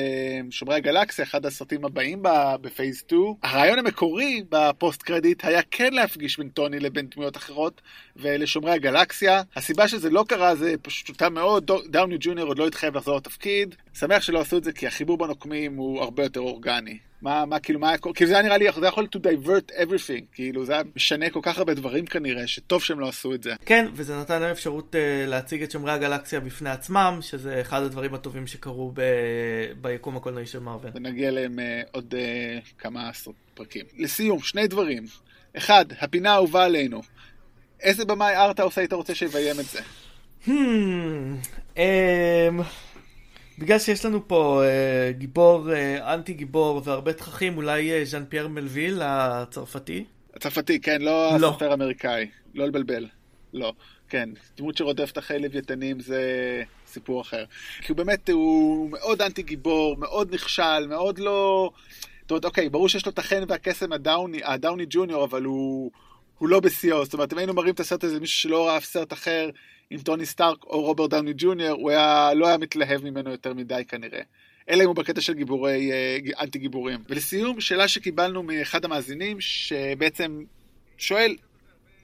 שומרי 0.50 0.76
הגלקסיה, 0.76 1.24
אחד 1.24 1.46
הסרטים 1.46 1.84
הבאים 1.84 2.22
ב-Phase 2.60 2.98
2, 2.98 3.22
הרעיון 3.42 3.78
המקורי 3.78 4.42
בפוסט 4.48 5.02
קרדיט 5.02 5.44
היה 5.44 5.62
כן 5.70 5.92
להפגיש 5.92 6.38
בין 6.38 6.48
טוני 6.48 6.80
לבין 6.80 7.06
דמויות 7.14 7.36
אחרות 7.36 7.80
ולשומרי 8.16 8.72
הגלקסיה. 8.72 9.42
הסיבה 9.56 9.88
שזה 9.88 10.10
לא 10.10 10.24
קרה 10.28 10.54
זה 10.54 10.74
פשוטה 10.82 11.28
מאוד, 11.28 11.70
דאוני 11.90 12.16
ג'וניור 12.20 12.48
עוד 12.48 12.58
לא 12.58 12.66
התחייב 12.66 12.96
לחזור 12.96 13.16
לתפקיד. 13.16 13.74
שמח 13.94 14.22
שלא 14.22 14.40
עשו 14.40 14.56
את 14.56 14.64
זה 14.64 14.72
כי 14.72 14.86
החיבור 14.86 15.18
בנוקמים 15.18 15.76
הוא 15.76 16.02
הרבה 16.02 16.22
יותר 16.22 16.40
אורגני. 16.40 16.98
מה, 17.22 17.44
מה, 17.44 17.58
כאילו, 17.58 17.80
מה, 17.80 17.98
כאילו 17.98 18.28
זה 18.28 18.34
היה 18.34 18.42
נראה 18.42 18.58
לי, 18.58 18.66
זה 18.80 18.86
יכול 18.86 19.06
to 19.16 19.18
divert 19.18 19.70
everything, 19.70 20.24
כאילו 20.32 20.64
זה 20.64 20.72
היה 20.72 20.82
משנה 20.96 21.30
כל 21.30 21.40
כך 21.42 21.58
הרבה 21.58 21.74
דברים 21.74 22.06
כנראה, 22.06 22.46
שטוב 22.46 22.82
שהם 22.82 23.00
לא 23.00 23.08
עשו 23.08 23.34
את 23.34 23.42
זה. 23.42 23.54
כן, 23.66 23.86
וזה 23.94 24.20
נתן 24.20 24.42
להם 24.42 24.50
אפשרות 24.50 24.94
uh, 24.94 25.28
להציג 25.28 25.62
את 25.62 25.70
שומרי 25.70 25.92
הגלקסיה 25.92 26.40
בפני 26.40 26.70
עצמם, 26.70 27.18
שזה 27.20 27.60
אחד 27.60 27.82
הדברים 27.82 28.14
הטובים 28.14 28.46
שקרו 28.46 28.92
ב... 28.94 29.02
ביקום 29.80 30.16
הקולנועי 30.16 30.46
של 30.46 30.58
מארוול. 30.58 30.90
ונגיע 30.94 31.28
אליהם 31.28 31.58
uh, 31.58 31.88
עוד 31.92 32.14
uh, 32.14 32.68
כמה 32.78 33.08
עשרות 33.08 33.36
פרקים. 33.54 33.84
לסיום, 33.98 34.40
שני 34.40 34.66
דברים. 34.66 35.04
אחד, 35.56 35.84
הפינה 36.00 36.32
האהובה 36.32 36.64
עלינו. 36.64 37.00
איזה 37.80 38.04
במאי 38.04 38.36
ארטהאוס 38.36 38.78
היית 38.78 38.92
רוצה 38.92 39.14
שיביים 39.14 39.60
את 39.60 39.64
זה? 39.64 39.80
Hmm, 40.46 40.50
um... 41.76 42.62
בגלל 43.58 43.78
שיש 43.78 44.04
לנו 44.04 44.28
פה 44.28 44.62
uh, 44.64 45.18
גיבור, 45.18 45.68
uh, 45.68 46.02
אנטי 46.02 46.32
גיבור 46.32 46.82
והרבה 46.84 47.12
תככים, 47.12 47.56
אולי 47.56 48.02
uh, 48.02 48.04
ז'אן 48.04 48.24
פייר 48.28 48.48
מלוויל 48.48 49.00
הצרפתי? 49.02 50.04
הצרפתי, 50.34 50.80
כן, 50.80 51.02
לא, 51.02 51.38
לא. 51.38 51.48
הסופר 51.48 51.74
אמריקאי, 51.74 52.26
לא 52.54 52.66
לבלבל, 52.66 53.06
לא. 53.52 53.72
כן, 54.08 54.28
דמות 54.56 54.76
שרודפת 54.76 55.18
אחרי 55.18 55.38
לוויתנים 55.38 56.00
זה 56.00 56.22
סיפור 56.86 57.20
אחר. 57.20 57.44
כי 57.80 57.92
הוא 57.92 57.96
באמת, 57.96 58.30
הוא 58.30 58.90
מאוד 58.90 59.22
אנטי 59.22 59.42
גיבור, 59.42 59.96
מאוד 59.96 60.34
נכשל, 60.34 60.86
מאוד 60.88 61.18
לא... 61.18 61.70
זאת 62.20 62.30
אומרת, 62.30 62.44
אוקיי, 62.44 62.68
ברור 62.68 62.88
שיש 62.88 63.06
לו 63.06 63.12
את 63.12 63.18
החן 63.18 63.42
והקסם 63.48 63.92
הדאוני, 63.92 64.40
הדאוני 64.44 64.86
ג'וניור, 64.90 65.24
אבל 65.24 65.44
הוא, 65.44 65.90
הוא 66.38 66.48
לא 66.48 66.60
בשיאו. 66.60 67.04
זאת 67.04 67.14
אומרת, 67.14 67.32
אם 67.32 67.38
היינו 67.38 67.54
מראים 67.54 67.74
את 67.74 67.80
הסרט 67.80 68.04
הזה 68.04 68.16
למישהו 68.16 68.38
שלא 68.40 68.66
ראה 68.66 68.76
אף 68.76 68.84
סרט 68.84 69.12
אחר 69.12 69.50
עם 69.90 70.00
טוני 70.00 70.26
סטארק 70.26 70.64
או 70.64 70.82
רוברט 70.82 71.10
דאוני 71.10 71.32
ג'וניור, 71.36 71.80
הוא 71.80 71.90
היה, 71.90 72.34
לא 72.34 72.46
היה 72.46 72.58
מתלהב 72.58 73.04
ממנו 73.04 73.30
יותר 73.30 73.54
מדי 73.54 73.82
כנראה. 73.88 74.20
אלא 74.70 74.82
אם 74.82 74.88
הוא 74.88 74.96
בקטע 74.96 75.20
של 75.20 75.34
גיבורי, 75.34 75.92
אה, 75.92 76.18
אנטי 76.40 76.58
גיבורים. 76.58 77.00
ולסיום, 77.08 77.60
שאלה 77.60 77.88
שקיבלנו 77.88 78.42
מאחד 78.42 78.84
המאזינים, 78.84 79.40
שבעצם 79.40 80.42
שואל, 80.98 81.36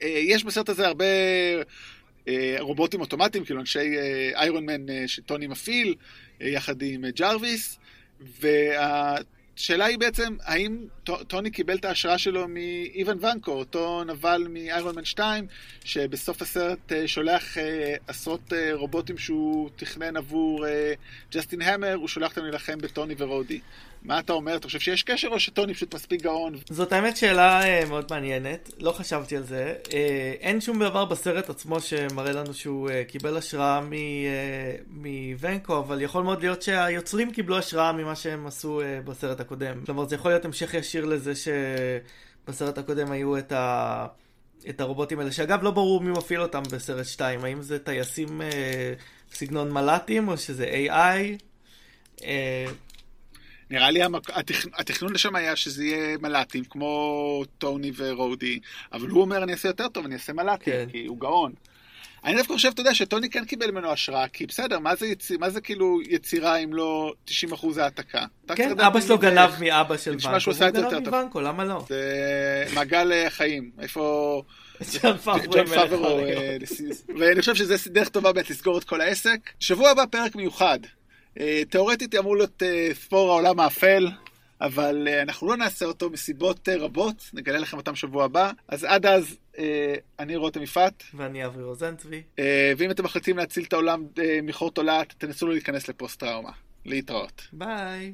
אה, 0.03 0.07
יש 0.07 0.43
בסרט 0.43 0.69
הזה 0.69 0.87
הרבה 0.87 1.05
אה, 2.27 2.55
רובוטים 2.59 3.01
אוטומטיים, 3.01 3.45
כאילו 3.45 3.59
אנשי 3.59 3.97
איירון 4.35 4.65
מן 4.65 5.07
שטוני 5.07 5.47
מפעיל, 5.47 5.95
יחד 6.39 6.81
עם 6.81 7.05
ג'רוויס, 7.09 7.79
וה... 8.41 9.15
השאלה 9.57 9.85
היא 9.85 9.97
בעצם, 9.99 10.37
האם 10.43 10.77
טוני 11.03 11.51
קיבל 11.51 11.75
את 11.75 11.85
ההשראה 11.85 12.17
שלו 12.17 12.47
מאיוון 12.47 13.25
ונקו, 13.25 13.51
אותו 13.51 14.03
נבל 14.03 14.47
מאיירון 14.49 14.95
מן 14.95 15.05
2, 15.05 15.47
שבסוף 15.83 16.41
הסרט 16.41 16.91
אה, 16.91 17.07
שולח 17.07 17.57
אה, 17.57 17.95
עשרות 18.07 18.53
אה, 18.53 18.69
רובוטים 18.73 19.17
שהוא 19.17 19.69
תכנן 19.75 20.17
עבור 20.17 20.65
ג'סטין 21.31 21.61
המר, 21.61 21.93
הוא 21.93 22.07
שולח 22.07 22.29
אותם 22.31 22.41
להילחם 22.41 22.77
בטוני 22.77 23.15
ורודי. 23.17 23.59
מה 24.05 24.19
אתה 24.19 24.33
אומר? 24.33 24.55
אתה 24.55 24.67
חושב 24.67 24.79
שיש 24.79 25.03
קשר 25.03 25.27
או 25.27 25.39
שטוני 25.39 25.73
פשוט 25.73 25.95
מספיק 25.95 26.21
גאון? 26.21 26.55
זאת 26.69 26.91
האמת 26.91 27.17
שאלה 27.17 27.61
uh, 27.61 27.89
מאוד 27.89 28.05
מעניינת, 28.09 28.71
לא 28.79 28.91
חשבתי 28.91 29.37
על 29.37 29.43
זה. 29.43 29.75
Uh, 29.83 29.91
אין 30.39 30.61
שום 30.61 30.79
דבר 30.79 31.05
בסרט 31.05 31.49
עצמו 31.49 31.79
שמראה 31.79 32.31
לנו 32.31 32.53
שהוא 32.53 32.89
uh, 32.89 32.91
קיבל 33.07 33.37
השראה 33.37 33.81
מוונקו, 34.87 35.79
אבל 35.79 36.01
יכול 36.01 36.23
מאוד 36.23 36.41
להיות 36.41 36.61
שהיוצרים 36.61 37.31
קיבלו 37.31 37.57
השראה 37.57 37.91
ממה 37.91 38.15
שהם 38.15 38.47
עשו 38.47 38.81
בסרט 39.05 39.39
הקודם. 39.39 39.85
כלומר, 39.85 40.05
זה 40.05 40.15
יכול 40.15 40.31
להיות 40.31 40.45
המשך 40.45 40.73
ישיר 40.73 41.05
לזה 41.05 41.33
שבסרט 41.35 42.77
הקודם 42.77 43.11
היו 43.11 43.37
את 43.37 43.51
ה... 43.51 44.07
את 44.69 44.81
הרובוטים 44.81 45.19
האלה, 45.19 45.31
שאגב 45.31 45.63
לא 45.63 45.71
ברור 45.71 46.01
מי 46.01 46.11
מפעיל 46.11 46.41
אותם 46.41 46.63
בסרט 46.71 47.05
2, 47.05 47.43
האם 47.43 47.61
זה 47.61 47.79
טייסים 47.79 48.41
אה, 48.41 48.93
סגנון 49.33 49.71
מל"טים 49.71 50.27
או 50.27 50.37
שזה 50.37 50.65
AI. 50.65 51.43
אה, 52.23 52.65
נראה 53.69 53.91
לי 53.91 54.03
המק... 54.03 54.29
התכ... 54.29 54.65
התכנון 54.73 55.13
לשם 55.13 55.35
היה 55.35 55.55
שזה 55.55 55.85
יהיה 55.85 56.17
מל"טים, 56.21 56.63
כמו 56.63 57.43
טוני 57.57 57.91
ורודי, 57.95 58.59
אבל 58.93 59.09
הוא 59.09 59.21
אומר, 59.21 59.43
אני 59.43 59.51
אעשה 59.51 59.69
יותר 59.69 59.87
טוב, 59.87 60.05
אני 60.05 60.13
אעשה 60.13 60.33
מל"טים, 60.33 60.73
כן. 60.73 60.85
כי 60.91 61.05
הוא 61.05 61.19
גאון. 61.19 61.51
אני 62.25 62.35
דווקא 62.35 62.53
חושב, 62.53 62.69
אתה 62.73 62.81
יודע, 62.81 62.95
שטוני 62.95 63.29
כן 63.29 63.45
קיבל 63.45 63.71
ממנו 63.71 63.91
השראה, 63.91 64.27
כי 64.27 64.45
בסדר, 64.45 64.79
מה 64.79 64.95
זה, 64.95 65.07
יצ... 65.07 65.31
מה 65.31 65.49
זה 65.49 65.61
כאילו 65.61 66.01
יצירה 66.09 66.57
אם 66.57 66.73
לא 66.73 67.13
90% 67.27 67.31
העתקה? 67.77 68.25
כן, 68.55 68.79
אבא 68.79 69.01
שלו 69.01 69.17
גנב 69.17 69.49
מאבא 69.59 69.97
של 69.97 70.11
ונקו, 70.11 70.27
הוא 70.45 70.91
גנב 70.91 71.09
מוונקו, 71.09 71.41
למה 71.41 71.65
לא? 71.65 71.85
זה 71.89 72.65
מעגל 72.73 73.11
אה, 73.11 73.29
חיים, 73.29 73.71
איפה... 73.79 74.43
ג'ון 75.01 75.17
פאברו, 75.67 76.19
אה, 76.19 76.57
ואני 77.19 77.39
חושב 77.39 77.55
שזה 77.55 77.75
דרך 77.89 78.09
טובה 78.09 78.33
באמת 78.33 78.49
לסגור 78.49 78.77
את 78.77 78.83
כל 78.83 79.01
העסק. 79.01 79.39
שבוע 79.59 79.89
הבא 79.89 80.05
פרק 80.05 80.35
מיוחד. 80.35 80.79
אה, 81.39 81.61
תאורטית 81.69 82.15
אמור 82.15 82.37
להיות 82.37 82.63
ספור 82.93 83.31
העולם 83.31 83.59
האפל, 83.59 84.07
אבל 84.61 85.07
אנחנו 85.21 85.47
לא 85.47 85.57
נעשה 85.57 85.85
אותו 85.85 86.09
מסיבות 86.09 86.69
רבות, 86.69 87.29
נגלה 87.33 87.57
לכם 87.57 87.77
אותם 87.77 87.95
שבוע 87.95 88.25
הבא. 88.25 88.51
אז 88.67 88.83
עד 88.83 89.05
אז, 89.05 89.37
אני 90.19 90.35
רותם 90.35 90.61
יפעת. 90.61 91.03
ואני 91.13 91.45
אברי 91.45 91.63
רוזנצבי. 91.63 92.23
ואם 92.77 92.91
אתם 92.91 93.03
מחליטים 93.03 93.37
להציל 93.37 93.63
את 93.63 93.73
העולם 93.73 94.05
מחור 94.43 94.71
תולעת, 94.71 95.13
תנסו 95.17 95.47
לא 95.47 95.53
להיכנס 95.53 95.87
לפוסט 95.87 96.19
טראומה. 96.19 96.51
להתראות. 96.85 97.47
ביי. 97.53 98.13